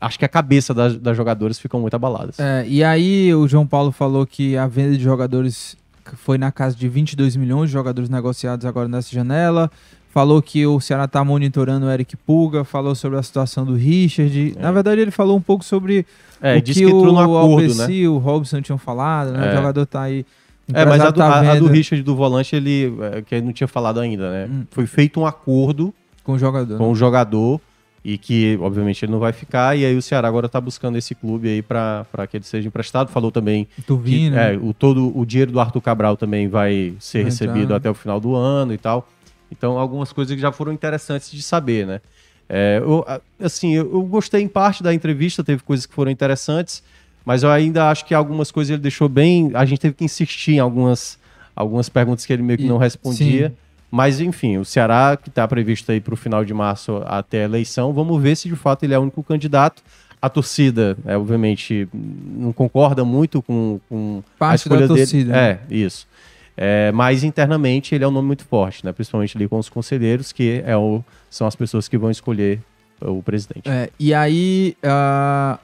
acho 0.00 0.18
que 0.18 0.24
a 0.24 0.28
cabeça 0.28 0.72
das, 0.72 0.96
das 0.96 1.16
jogadoras 1.16 1.58
ficam 1.58 1.80
muito 1.80 1.94
abaladas. 1.94 2.38
É, 2.38 2.64
e 2.66 2.84
aí 2.84 3.34
o 3.34 3.46
João 3.48 3.66
Paulo 3.66 3.90
falou 3.90 4.24
que 4.24 4.56
a 4.56 4.66
venda 4.66 4.96
de 4.96 5.02
jogadores 5.02 5.76
foi 6.14 6.38
na 6.38 6.50
casa 6.52 6.76
de 6.76 6.88
22 6.88 7.36
milhões 7.36 7.68
de 7.68 7.72
jogadores 7.72 8.10
negociados 8.10 8.66
agora 8.66 8.88
nessa 8.88 9.10
janela. 9.12 9.70
Falou 10.10 10.42
que 10.42 10.66
o 10.66 10.78
Ceará 10.78 11.04
está 11.04 11.24
monitorando 11.24 11.86
o 11.86 11.90
Eric 11.90 12.16
Puga, 12.18 12.64
falou 12.64 12.94
sobre 12.94 13.18
a 13.18 13.22
situação 13.22 13.64
do 13.64 13.74
Richard. 13.74 14.54
É. 14.56 14.60
Na 14.60 14.70
verdade, 14.70 15.00
ele 15.00 15.10
falou 15.10 15.36
um 15.36 15.40
pouco 15.40 15.64
sobre 15.64 16.04
é, 16.40 16.58
o 16.58 16.62
que, 16.62 16.74
que 16.74 16.86
o 16.86 17.18
acordo, 17.18 17.74
né? 17.74 17.90
e 17.90 18.06
o 18.06 18.18
Robson 18.18 18.60
tinham 18.60 18.76
falado, 18.76 19.32
né? 19.32 19.48
É. 19.48 19.52
O 19.52 19.56
jogador 19.56 19.82
está 19.82 20.02
aí. 20.02 20.26
É, 20.72 20.84
mas 20.84 21.00
a 21.00 21.10
do, 21.10 21.16
tá 21.16 21.26
a, 21.26 21.52
a 21.52 21.54
do, 21.58 21.66
Richard 21.66 22.02
do 22.02 22.14
volante, 22.14 22.54
ele, 22.54 22.94
é, 23.00 23.22
que 23.22 23.34
ele 23.34 23.46
não 23.46 23.52
tinha 23.52 23.66
falado 23.66 24.00
ainda, 24.00 24.30
né? 24.30 24.48
Hum. 24.50 24.64
Foi 24.70 24.86
feito 24.86 25.18
um 25.18 25.26
acordo 25.26 25.94
com 26.22 26.32
o 26.32 26.38
jogador. 26.38 26.76
Com 26.76 26.84
né? 26.84 26.90
o 26.90 26.94
jogador 26.94 27.60
e 28.04 28.18
que, 28.18 28.58
obviamente, 28.60 29.04
ele 29.04 29.12
não 29.12 29.20
vai 29.20 29.32
ficar. 29.32 29.76
E 29.76 29.84
aí 29.84 29.96
o 29.96 30.02
Ceará 30.02 30.26
agora 30.26 30.46
está 30.46 30.60
buscando 30.60 30.98
esse 30.98 31.14
clube 31.14 31.48
aí 31.48 31.62
para 31.62 32.26
que 32.28 32.36
ele 32.36 32.44
seja 32.44 32.66
emprestado. 32.66 33.08
Falou 33.08 33.30
também 33.30 33.68
Tuvino, 33.86 34.16
que 34.16 34.30
né? 34.30 34.54
é, 34.54 34.56
o, 34.56 34.74
todo, 34.74 35.16
o 35.16 35.24
dinheiro 35.24 35.52
do 35.52 35.60
Arthur 35.60 35.80
Cabral 35.80 36.16
também 36.16 36.48
vai 36.48 36.94
ser 36.98 37.18
vai 37.18 37.24
recebido 37.26 37.62
entrar. 37.64 37.76
até 37.76 37.90
o 37.90 37.94
final 37.94 38.18
do 38.18 38.34
ano 38.34 38.74
e 38.74 38.78
tal. 38.78 39.08
Então, 39.50 39.78
algumas 39.78 40.12
coisas 40.12 40.34
que 40.34 40.40
já 40.40 40.50
foram 40.50 40.72
interessantes 40.72 41.30
de 41.30 41.42
saber, 41.42 41.86
né? 41.86 42.00
É, 42.48 42.80
eu, 42.82 43.04
assim, 43.40 43.74
eu, 43.74 43.90
eu, 43.92 44.02
gostei 44.02 44.42
em 44.42 44.48
parte 44.48 44.82
da 44.82 44.92
entrevista, 44.92 45.44
teve 45.44 45.62
coisas 45.62 45.86
que 45.86 45.94
foram 45.94 46.10
interessantes, 46.10 46.82
mas 47.24 47.42
eu 47.42 47.50
ainda 47.50 47.88
acho 47.88 48.04
que 48.04 48.14
algumas 48.14 48.50
coisas 48.50 48.70
ele 48.70 48.82
deixou 48.82 49.08
bem. 49.08 49.50
A 49.54 49.64
gente 49.64 49.78
teve 49.78 49.94
que 49.94 50.04
insistir 50.04 50.54
em 50.54 50.58
algumas, 50.58 51.18
algumas 51.54 51.88
perguntas 51.88 52.26
que 52.26 52.32
ele 52.32 52.42
meio 52.42 52.58
que 52.58 52.66
não 52.66 52.78
respondia. 52.78 53.50
Sim. 53.50 53.61
Mas, 53.94 54.20
enfim, 54.20 54.56
o 54.56 54.64
Ceará, 54.64 55.18
que 55.22 55.28
está 55.28 55.46
previsto 55.46 55.92
aí 55.92 56.00
para 56.00 56.14
o 56.14 56.16
final 56.16 56.46
de 56.46 56.54
março 56.54 57.02
até 57.04 57.42
a 57.42 57.44
eleição, 57.44 57.92
vamos 57.92 58.22
ver 58.22 58.34
se 58.34 58.48
de 58.48 58.56
fato 58.56 58.84
ele 58.84 58.94
é 58.94 58.98
o 58.98 59.02
único 59.02 59.22
candidato. 59.22 59.82
A 60.20 60.30
torcida, 60.30 60.96
é, 61.04 61.14
obviamente, 61.14 61.86
não 61.92 62.54
concorda 62.54 63.04
muito 63.04 63.42
com, 63.42 63.78
com 63.90 64.22
Parte 64.38 64.52
a 64.52 64.54
escolha 64.54 64.88
da 64.88 64.94
torcida. 64.94 65.32
dele. 65.34 65.38
É, 65.38 65.60
isso. 65.68 66.08
É, 66.56 66.90
mas 66.92 67.22
internamente 67.22 67.94
ele 67.94 68.02
é 68.02 68.08
um 68.08 68.10
nome 68.10 68.28
muito 68.28 68.46
forte, 68.46 68.82
né? 68.82 68.92
principalmente 68.92 69.36
ali 69.36 69.46
com 69.46 69.58
os 69.58 69.68
conselheiros, 69.68 70.32
que 70.32 70.62
é 70.64 70.74
o, 70.74 71.04
são 71.28 71.46
as 71.46 71.54
pessoas 71.54 71.86
que 71.86 71.98
vão 71.98 72.10
escolher 72.10 72.60
o 72.98 73.22
presidente. 73.22 73.68
É, 73.68 73.90
e 74.00 74.14
aí, 74.14 74.74
uh, 74.82 75.58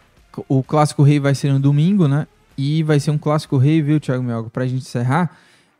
o 0.46 0.62
Clássico 0.62 1.02
Rei 1.02 1.18
vai 1.18 1.34
ser 1.34 1.50
no 1.50 1.58
domingo, 1.58 2.06
né? 2.06 2.26
E 2.58 2.82
vai 2.82 3.00
ser 3.00 3.10
um 3.10 3.16
Clássico 3.16 3.56
Rei, 3.56 3.80
viu, 3.80 3.98
Thiago 3.98 4.22
Melgo? 4.22 4.50
Pra 4.50 4.66
gente 4.66 4.82
encerrar, 4.82 5.30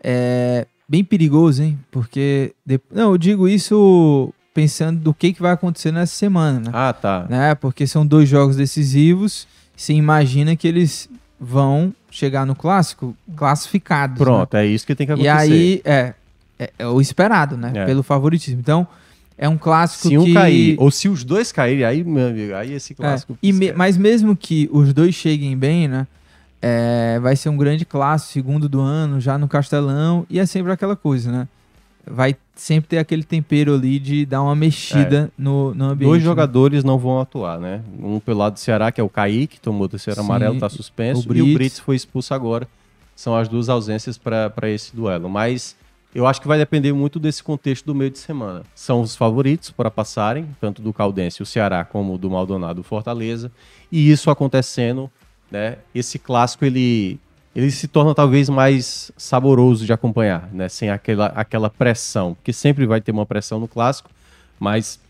é, 0.02 0.66
bem 0.88 1.04
perigoso, 1.04 1.62
hein? 1.62 1.78
Porque. 1.90 2.54
De... 2.64 2.80
Não, 2.92 3.12
eu 3.12 3.18
digo 3.18 3.48
isso 3.48 4.32
pensando 4.54 4.98
do 4.98 5.14
que, 5.14 5.32
que 5.32 5.42
vai 5.42 5.52
acontecer 5.52 5.92
nessa 5.92 6.14
semana, 6.14 6.58
né? 6.58 6.70
Ah, 6.72 6.92
tá. 6.92 7.26
Né? 7.28 7.54
Porque 7.54 7.86
são 7.86 8.06
dois 8.06 8.28
jogos 8.28 8.56
decisivos. 8.56 9.46
Você 9.76 9.92
imagina 9.92 10.56
que 10.56 10.66
eles 10.66 11.08
vão 11.38 11.94
chegar 12.10 12.44
no 12.44 12.54
clássico 12.54 13.16
classificados. 13.36 14.18
Né? 14.18 14.24
Pronto, 14.24 14.54
né? 14.54 14.64
é 14.64 14.66
isso 14.66 14.84
que 14.84 14.94
tem 14.94 15.06
que 15.06 15.12
acontecer. 15.12 15.28
E 15.28 15.38
aí, 15.38 15.80
é, 15.84 16.14
é, 16.58 16.72
é 16.78 16.86
o 16.86 17.00
esperado, 17.00 17.56
né? 17.56 17.70
É. 17.72 17.84
Pelo 17.84 18.02
favoritismo. 18.02 18.58
Então, 18.58 18.86
é 19.36 19.48
um 19.48 19.56
clássico 19.56 20.08
se 20.08 20.18
um 20.18 20.24
que... 20.24 20.34
cair, 20.34 20.74
ou 20.80 20.90
se 20.90 21.08
os 21.08 21.22
dois 21.22 21.52
caírem, 21.52 21.84
aí, 21.84 22.02
meu 22.02 22.26
amigo, 22.26 22.54
aí 22.54 22.72
esse 22.72 22.92
é. 22.94 22.96
clássico... 22.96 23.38
É. 23.40 23.52
Me... 23.52 23.72
Mas 23.72 23.96
mesmo 23.96 24.34
que 24.34 24.68
os 24.72 24.92
dois 24.92 25.14
cheguem 25.14 25.56
bem, 25.56 25.86
né? 25.86 26.08
É, 26.60 27.18
vai 27.20 27.36
ser 27.36 27.48
um 27.48 27.56
grande 27.56 27.84
clássico, 27.84 28.32
segundo 28.32 28.68
do 28.68 28.80
ano, 28.80 29.20
já 29.20 29.38
no 29.38 29.46
Castelão, 29.46 30.26
e 30.28 30.38
é 30.38 30.46
sempre 30.46 30.72
aquela 30.72 30.96
coisa, 30.96 31.30
né? 31.30 31.48
Vai 32.04 32.36
sempre 32.56 32.88
ter 32.88 32.98
aquele 32.98 33.22
tempero 33.22 33.74
ali 33.74 33.98
de 33.98 34.24
dar 34.26 34.42
uma 34.42 34.56
mexida 34.56 35.30
é. 35.30 35.42
no, 35.42 35.74
no 35.74 35.84
ambiente. 35.84 36.08
Dois 36.08 36.22
né? 36.22 36.24
jogadores 36.24 36.82
não 36.82 36.98
vão 36.98 37.20
atuar, 37.20 37.60
né? 37.60 37.82
Um 38.02 38.18
pelo 38.18 38.38
lado 38.38 38.54
do 38.54 38.60
Ceará, 38.60 38.90
que 38.90 39.00
é 39.00 39.04
o 39.04 39.08
Kaique, 39.08 39.60
tomou 39.60 39.84
o 39.84 39.88
terceiro 39.88 40.20
Sim, 40.20 40.26
amarelo, 40.26 40.58
tá 40.58 40.68
suspenso, 40.68 41.30
o 41.30 41.36
e 41.36 41.42
o 41.42 41.54
Brits 41.54 41.78
foi 41.78 41.94
expulso 41.94 42.34
agora. 42.34 42.66
São 43.14 43.36
as 43.36 43.48
duas 43.48 43.68
ausências 43.68 44.16
para 44.16 44.70
esse 44.70 44.94
duelo. 44.96 45.28
Mas 45.28 45.76
eu 46.14 46.26
acho 46.26 46.40
que 46.40 46.48
vai 46.48 46.58
depender 46.58 46.92
muito 46.92 47.18
desse 47.18 47.42
contexto 47.42 47.84
do 47.84 47.94
meio 47.94 48.10
de 48.10 48.18
semana. 48.18 48.62
São 48.74 49.02
os 49.02 49.14
favoritos 49.14 49.70
para 49.70 49.90
passarem, 49.90 50.46
tanto 50.60 50.80
do 50.80 50.92
Caldense, 50.92 51.42
o 51.42 51.46
Ceará, 51.46 51.84
como 51.84 52.16
do 52.16 52.30
Maldonado, 52.30 52.80
o 52.80 52.84
Fortaleza. 52.84 53.52
E 53.92 54.10
isso 54.10 54.30
acontecendo 54.30 55.10
né? 55.50 55.78
Esse 55.94 56.18
clássico 56.18 56.64
ele 56.64 57.18
ele 57.56 57.70
se 57.72 57.88
torna 57.88 58.14
talvez 58.14 58.48
mais 58.48 59.10
saboroso 59.16 59.84
de 59.84 59.92
acompanhar, 59.92 60.48
né? 60.52 60.68
Sem 60.68 60.90
aquela, 60.90 61.26
aquela 61.26 61.68
pressão, 61.68 62.34
porque 62.34 62.52
sempre 62.52 62.86
vai 62.86 63.00
ter 63.00 63.10
uma 63.10 63.26
pressão 63.26 63.58
no 63.58 63.66
clássico, 63.66 64.10
mas 64.60 65.00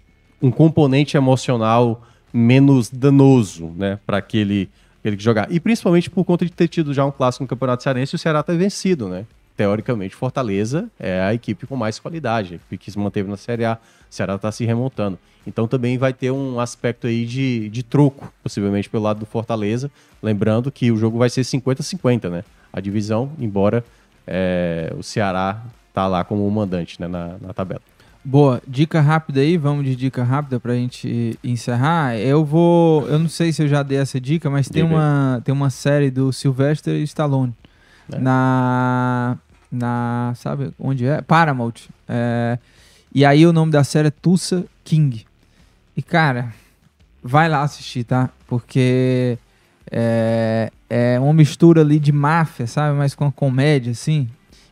um 0.40 0.50
componente 0.50 1.16
emocional 1.16 2.02
menos 2.32 2.88
danoso, 2.88 3.72
né, 3.76 3.98
para 4.06 4.18
aquele, 4.18 4.68
aquele 5.00 5.16
que 5.16 5.22
jogar. 5.22 5.50
E 5.50 5.58
principalmente 5.58 6.08
por 6.08 6.24
conta 6.24 6.44
de 6.44 6.52
ter 6.52 6.68
tido 6.68 6.94
já 6.94 7.04
um 7.04 7.10
clássico 7.10 7.44
no 7.44 7.48
Campeonato 7.48 7.82
Cearense 7.82 8.14
o 8.14 8.18
Ceará 8.18 8.42
ter 8.42 8.56
vencido, 8.56 9.08
né? 9.08 9.26
Teoricamente, 9.58 10.14
Fortaleza 10.14 10.88
é 11.00 11.20
a 11.20 11.34
equipe 11.34 11.66
com 11.66 11.74
mais 11.74 11.98
qualidade, 11.98 12.52
a 12.52 12.56
equipe 12.58 12.78
que 12.78 12.92
se 12.92 12.96
manteve 12.96 13.28
na 13.28 13.36
Série 13.36 13.64
A. 13.64 13.76
O 14.08 14.14
Ceará 14.14 14.36
está 14.36 14.52
se 14.52 14.64
remontando. 14.64 15.18
Então 15.44 15.66
também 15.66 15.98
vai 15.98 16.12
ter 16.12 16.30
um 16.30 16.60
aspecto 16.60 17.08
aí 17.08 17.26
de, 17.26 17.68
de 17.68 17.82
troco, 17.82 18.32
possivelmente 18.40 18.88
pelo 18.88 19.02
lado 19.02 19.18
do 19.18 19.26
Fortaleza. 19.26 19.90
Lembrando 20.22 20.70
que 20.70 20.92
o 20.92 20.96
jogo 20.96 21.18
vai 21.18 21.28
ser 21.28 21.40
50-50, 21.40 22.30
né? 22.30 22.44
A 22.72 22.78
divisão, 22.78 23.32
embora 23.36 23.84
é, 24.24 24.94
o 24.96 25.02
Ceará 25.02 25.60
tá 25.92 26.06
lá 26.06 26.22
como 26.22 26.48
mandante 26.48 27.00
né, 27.00 27.08
na, 27.08 27.34
na 27.40 27.52
tabela. 27.52 27.82
Boa, 28.24 28.62
dica 28.64 29.00
rápida 29.00 29.40
aí, 29.40 29.56
vamos 29.56 29.84
de 29.84 29.96
dica 29.96 30.22
rápida 30.22 30.60
pra 30.60 30.74
gente 30.74 31.36
encerrar. 31.42 32.16
Eu 32.16 32.44
vou, 32.44 33.08
eu 33.08 33.18
não 33.18 33.28
sei 33.28 33.52
se 33.52 33.60
eu 33.60 33.66
já 33.66 33.82
dei 33.82 33.98
essa 33.98 34.20
dica, 34.20 34.48
mas 34.48 34.68
tem 34.68 34.84
uma, 34.84 35.42
tem 35.44 35.52
uma 35.52 35.68
série 35.68 36.12
do 36.12 36.32
Sylvester 36.32 36.94
Stallone 37.02 37.52
é. 38.12 38.18
na 38.20 39.36
na, 39.70 40.32
sabe 40.36 40.72
onde 40.78 41.06
é? 41.06 41.20
Paramount. 41.22 41.88
É, 42.08 42.58
e 43.14 43.24
aí 43.24 43.46
o 43.46 43.52
nome 43.52 43.72
da 43.72 43.84
série 43.84 44.08
é 44.08 44.10
Tulsa 44.10 44.64
King. 44.84 45.26
E, 45.96 46.02
cara, 46.02 46.52
vai 47.22 47.48
lá 47.48 47.62
assistir, 47.62 48.04
tá? 48.04 48.30
Porque 48.46 49.38
é, 49.90 50.70
é 50.88 51.20
uma 51.20 51.32
mistura 51.32 51.80
ali 51.80 51.98
de 51.98 52.12
máfia, 52.12 52.66
sabe? 52.66 52.96
Mas 52.96 53.14
com 53.14 53.26
a 53.26 53.32
comédia, 53.32 53.92
assim. 53.92 54.28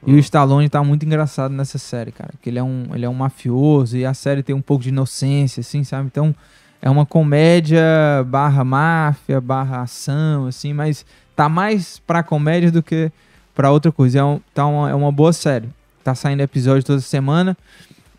E 0.07 0.13
o 0.13 0.17
hum. 0.17 0.19
Stallone 0.19 0.69
tá 0.69 0.83
muito 0.85 1.05
engraçado 1.05 1.53
nessa 1.53 1.79
série, 1.79 2.13
cara. 2.13 2.31
Porque 2.33 2.49
ele 2.49 2.59
é, 2.59 2.63
um, 2.63 2.87
ele 2.95 3.05
é 3.05 3.09
um 3.09 3.15
mafioso 3.15 3.97
e 3.97 4.05
a 4.05 4.15
série 4.15 4.43
tem 4.43 4.55
um 4.55 4.63
pouco 4.63 4.85
de 4.85 4.91
inocência, 4.91 5.61
assim, 5.61 5.83
sabe? 5.83 6.07
Então, 6.07 6.35
é 6.81 6.89
uma 6.89 7.05
comédia 7.05 7.83
barra 8.27 8.63
máfia, 8.63 9.41
barra 9.41 9.83
ação, 9.83 10.47
assim, 10.47 10.73
mas 10.73 11.05
tá 11.35 11.49
mais 11.49 11.99
pra 12.07 12.23
comédia 12.23 12.71
do 12.71 12.83
que 12.83 13.11
pra 13.57 13.73
outra 13.73 13.91
coisa. 13.91 14.21
É, 14.21 14.25
um, 14.25 14.39
tá 14.55 14.67
uma, 14.67 14.91
é 14.91 14.95
uma 14.95 15.11
boa 15.11 15.33
série. 15.33 15.69
Tá 16.05 16.15
saindo 16.15 16.43
episódio 16.43 16.85
toda 16.85 17.01
semana. 17.01 17.57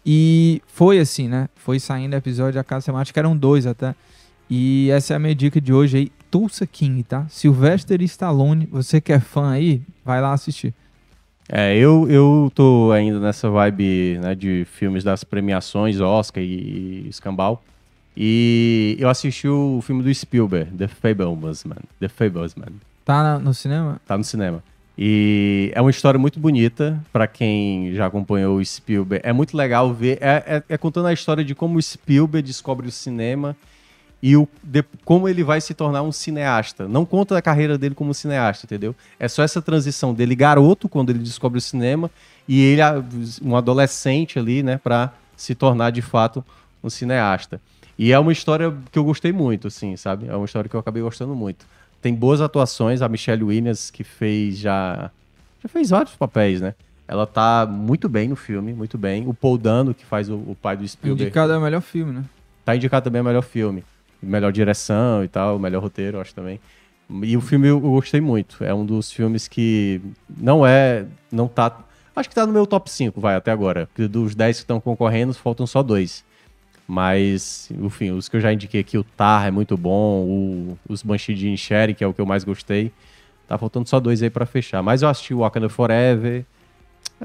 E 0.06 0.62
foi 0.68 1.00
assim, 1.00 1.30
né? 1.30 1.48
Foi 1.56 1.80
saindo 1.80 2.16
episódio 2.16 2.60
a 2.60 2.64
cada 2.64 2.82
semana, 2.82 3.02
acho 3.02 3.14
que 3.14 3.20
eram 3.20 3.38
dois 3.38 3.68
até. 3.68 3.94
E 4.50 4.90
essa 4.90 5.14
é 5.14 5.16
a 5.16 5.20
minha 5.20 5.36
dica 5.36 5.60
de 5.60 5.74
hoje 5.74 5.98
aí, 5.98 6.12
Tulsa 6.32 6.66
King, 6.66 7.04
tá? 7.04 7.26
Sylvester 7.30 8.02
Stallone, 8.02 8.66
você 8.72 9.02
que 9.02 9.12
é 9.12 9.20
fã 9.20 9.52
aí, 9.52 9.82
vai 10.06 10.22
lá 10.22 10.32
assistir. 10.32 10.74
É, 11.50 11.76
eu, 11.78 12.10
eu 12.10 12.52
tô 12.56 12.92
ainda 12.94 13.20
nessa 13.20 13.50
vibe 13.50 14.20
né, 14.22 14.34
de 14.36 14.66
filmes 14.72 15.04
das 15.04 15.26
premiações, 15.26 16.00
Oscar 16.00 16.42
e, 16.42 17.04
e 17.06 17.10
Escambau. 17.10 17.62
E 18.16 18.96
eu 19.00 19.10
assisti 19.10 19.48
o 19.48 19.82
filme 19.82 20.02
do 20.02 20.14
Spielberg, 20.14 20.72
The 20.72 20.88
Fablesman. 20.88 21.84
The 22.00 22.08
Fablesman. 22.08 22.74
Tá 23.04 23.38
no 23.40 23.54
cinema? 23.54 24.02
Tá 24.08 24.18
no 24.18 24.24
cinema. 24.24 24.64
E 24.98 25.72
é 25.76 25.82
uma 25.82 25.92
história 25.92 26.20
muito 26.20 26.40
bonita 26.40 27.00
para 27.14 27.28
quem 27.28 27.94
já 27.94 28.08
acompanhou 28.08 28.58
o 28.58 28.66
Spielberg. 28.66 29.22
É 29.24 29.32
muito 29.32 29.56
legal 29.56 29.94
ver. 29.94 30.18
É, 30.20 30.44
é, 30.48 30.64
é, 30.70 30.78
contando 30.78 31.08
a 31.08 31.14
história 31.14 31.44
de 31.44 31.54
como 31.54 31.78
o 31.78 31.82
Spielberg 31.82 32.46
descobre 32.46 32.88
o 32.88 32.92
cinema 32.92 33.56
e 34.24 34.36
o, 34.36 34.48
de, 34.64 34.84
como 35.06 35.30
ele 35.30 35.44
vai 35.44 35.62
se 35.62 35.76
tornar 35.76 36.02
um 36.02 36.12
cineasta. 36.12 36.88
Não 36.88 37.06
conta 37.06 37.38
a 37.38 37.42
carreira 37.42 37.78
dele 37.78 37.94
como 37.94 38.14
cineasta, 38.14 38.66
entendeu? 38.66 38.96
É 39.20 39.28
só 39.28 39.44
essa 39.44 39.62
transição 39.62 40.14
dele, 40.16 40.36
garoto, 40.36 40.90
quando 40.90 41.12
ele 41.12 41.20
descobre 41.20 41.60
o 41.60 41.62
cinema, 41.62 42.10
e 42.48 42.60
ele, 42.60 42.82
um 43.44 43.56
adolescente 43.56 44.40
ali, 44.40 44.64
né, 44.64 44.80
para 44.84 45.14
se 45.36 45.54
tornar 45.54 45.92
de 45.92 46.02
fato 46.02 46.44
um 46.84 46.90
cineasta. 46.90 47.62
E 48.00 48.12
é 48.12 48.18
uma 48.18 48.32
história 48.32 48.74
que 48.92 48.98
eu 48.98 49.04
gostei 49.04 49.32
muito, 49.32 49.68
assim, 49.68 49.96
sabe? 49.96 50.28
É 50.28 50.36
uma 50.36 50.46
história 50.46 50.70
que 50.70 50.76
eu 50.76 50.80
acabei 50.80 51.04
gostando 51.04 51.36
muito. 51.36 51.66
Tem 52.02 52.14
boas 52.14 52.42
atuações, 52.42 53.02
a 53.02 53.10
Michelle 53.10 53.44
Williams, 53.44 53.90
que 53.90 54.04
fez 54.04 54.58
já. 54.58 55.12
Já 55.62 55.70
fez 55.70 55.90
vários 55.90 56.16
papéis, 56.16 56.62
né? 56.62 56.76
Ela 57.08 57.26
tá 57.26 57.66
muito 57.66 58.10
bem 58.10 58.28
no 58.28 58.36
filme, 58.36 58.74
muito 58.74 58.98
bem. 58.98 59.28
O 59.28 59.34
Paul 59.34 59.58
Dano, 59.58 59.94
que 59.94 60.06
faz 60.06 60.30
o, 60.30 60.36
o 60.36 60.58
pai 60.62 60.76
do 60.76 60.88
Spielberg. 60.88 61.24
Indicado 61.24 61.54
é 61.54 61.58
o 61.58 61.62
melhor 61.62 61.82
filme, 61.82 62.12
né? 62.12 62.24
Tá 62.66 62.76
indicado 62.76 63.06
também 63.06 63.22
o 63.22 63.26
melhor 63.26 63.44
filme. 63.44 63.84
Melhor 64.22 64.52
direção 64.52 65.24
e 65.24 65.28
tal, 65.28 65.58
melhor 65.58 65.82
roteiro, 65.82 66.20
acho 66.20 66.36
também. 66.36 66.60
E 67.24 67.38
o 67.38 67.42
filme 67.42 67.70
eu 67.70 67.80
gostei 67.80 68.20
muito. 68.20 68.64
É 68.64 68.74
um 68.74 68.86
dos 68.86 69.12
filmes 69.12 69.48
que 69.48 70.02
não 70.38 70.66
é. 70.66 71.06
Não 71.32 71.48
tá. 71.48 71.80
Acho 72.14 72.28
que 72.28 72.36
tá 72.36 72.46
no 72.46 72.52
meu 72.52 72.66
top 72.66 72.92
5, 72.92 73.22
vai, 73.22 73.36
até 73.36 73.52
agora. 73.52 73.88
Porque 73.88 74.08
dos 74.08 74.36
10 74.36 74.58
que 74.58 74.64
estão 74.64 74.82
concorrendo, 74.82 75.34
faltam 75.34 75.66
só 75.66 75.82
dois. 75.82 76.26
Mas, 76.88 77.70
enfim, 77.72 78.12
os 78.12 78.30
que 78.30 78.38
eu 78.38 78.42
já 78.42 78.54
indiquei 78.54 78.80
aqui, 78.80 78.98
o 78.98 79.04
Tar 79.04 79.48
é 79.48 79.52
muito 79.52 79.76
bom, 79.76 80.24
o, 80.24 80.80
os 80.88 81.04
Banshee 81.04 81.36
de 81.36 81.48
Inisherin, 81.48 81.94
que 81.94 82.04
é 82.04 82.08
o 82.08 82.14
que 82.14 82.22
eu 82.22 82.26
mais 82.26 82.46
gostei. 82.46 82.94
Tá 83.46 83.58
faltando 83.58 83.88
só 83.90 84.00
dois 84.00 84.24
aí 84.24 84.30
para 84.30 84.46
fechar. 84.46 84.82
Mas 84.82 85.02
eu 85.02 85.10
assisti 85.10 85.34
o 85.34 85.40
Wakanda 85.40 85.68
Forever. 85.68 86.46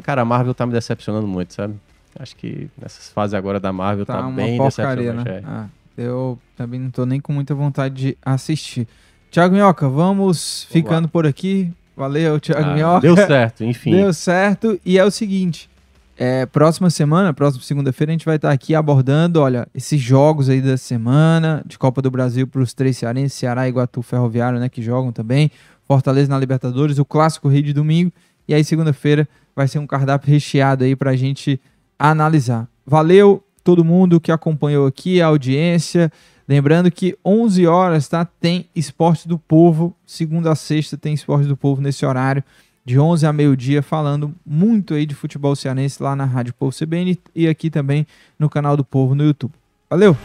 Cara, 0.02 0.22
a 0.22 0.24
Marvel 0.24 0.52
tá 0.52 0.66
me 0.66 0.72
decepcionando 0.72 1.28
muito, 1.28 1.54
sabe? 1.54 1.74
Acho 2.18 2.34
que 2.36 2.68
nessas 2.80 3.08
fases 3.10 3.34
agora 3.34 3.60
da 3.60 3.72
Marvel 3.72 4.04
tá, 4.04 4.20
tá 4.20 4.30
bem 4.30 4.56
porcaria, 4.56 5.12
decepcionante. 5.12 5.30
Né? 5.30 5.38
É. 5.38 5.42
Ah, 5.46 5.66
eu 5.96 6.38
também 6.56 6.80
não 6.80 6.90
tô 6.90 7.06
nem 7.06 7.20
com 7.20 7.32
muita 7.32 7.54
vontade 7.54 7.94
de 7.94 8.18
assistir. 8.24 8.86
Tiago 9.30 9.54
Minhoca, 9.54 9.88
vamos 9.88 10.64
ficando 10.64 11.08
por 11.08 11.26
aqui. 11.26 11.72
Valeu, 11.96 12.38
Tiago 12.40 12.68
ah, 12.68 12.74
Minhoca. 12.74 13.00
Deu 13.00 13.16
certo, 13.16 13.64
enfim. 13.64 13.92
Deu 13.92 14.12
certo. 14.12 14.80
E 14.84 14.98
é 14.98 15.04
o 15.04 15.10
seguinte, 15.10 15.70
é, 16.16 16.44
próxima 16.46 16.90
semana, 16.90 17.32
próxima 17.32 17.64
segunda-feira, 17.64 18.12
a 18.12 18.14
gente 18.14 18.26
vai 18.26 18.36
estar 18.36 18.50
aqui 18.50 18.74
abordando, 18.74 19.40
olha, 19.40 19.66
esses 19.74 20.00
jogos 20.00 20.48
aí 20.48 20.60
da 20.60 20.76
semana 20.76 21.62
de 21.66 21.78
Copa 21.78 22.02
do 22.02 22.10
Brasil 22.10 22.46
para 22.46 22.60
os 22.60 22.74
três 22.74 22.98
cearenses, 22.98 23.32
Ceará, 23.32 23.68
Iguatu, 23.68 24.02
Ferroviário, 24.02 24.60
né, 24.60 24.68
que 24.68 24.82
jogam 24.82 25.10
também, 25.10 25.50
Fortaleza 25.86 26.30
na 26.30 26.38
Libertadores, 26.38 26.98
o 26.98 27.04
Clássico 27.04 27.48
Rio 27.48 27.62
de 27.62 27.72
Domingo, 27.72 28.12
e 28.46 28.54
aí 28.54 28.62
segunda-feira 28.62 29.26
vai 29.56 29.66
ser 29.66 29.78
um 29.78 29.86
cardápio 29.86 30.30
recheado 30.30 30.84
aí 30.84 30.94
para 30.94 31.10
a 31.10 31.16
gente 31.16 31.60
analisar. 31.98 32.68
Valeu 32.86 33.42
todo 33.64 33.84
mundo 33.84 34.20
que 34.20 34.32
acompanhou 34.32 34.86
aqui, 34.86 35.22
a 35.22 35.26
audiência, 35.26 36.12
lembrando 36.46 36.90
que 36.90 37.16
11 37.24 37.66
horas, 37.66 38.08
tá, 38.08 38.24
tem 38.24 38.68
Esporte 38.74 39.26
do 39.26 39.38
Povo, 39.38 39.96
segunda 40.04 40.52
a 40.52 40.54
sexta 40.54 40.96
tem 40.96 41.14
Esporte 41.14 41.46
do 41.46 41.56
Povo 41.56 41.80
nesse 41.80 42.04
horário, 42.04 42.44
de 42.84 42.98
11 42.98 43.26
a 43.26 43.32
meio-dia, 43.32 43.82
falando 43.82 44.34
muito 44.44 44.94
aí 44.94 45.06
de 45.06 45.14
futebol 45.14 45.54
cearense 45.54 46.02
lá 46.02 46.16
na 46.16 46.24
Rádio 46.24 46.54
Povo 46.54 46.76
CBN 46.76 47.18
e 47.34 47.48
aqui 47.48 47.70
também 47.70 48.06
no 48.38 48.50
canal 48.50 48.76
do 48.76 48.84
Povo 48.84 49.14
no 49.14 49.24
YouTube. 49.24 49.52
Valeu! 49.88 50.16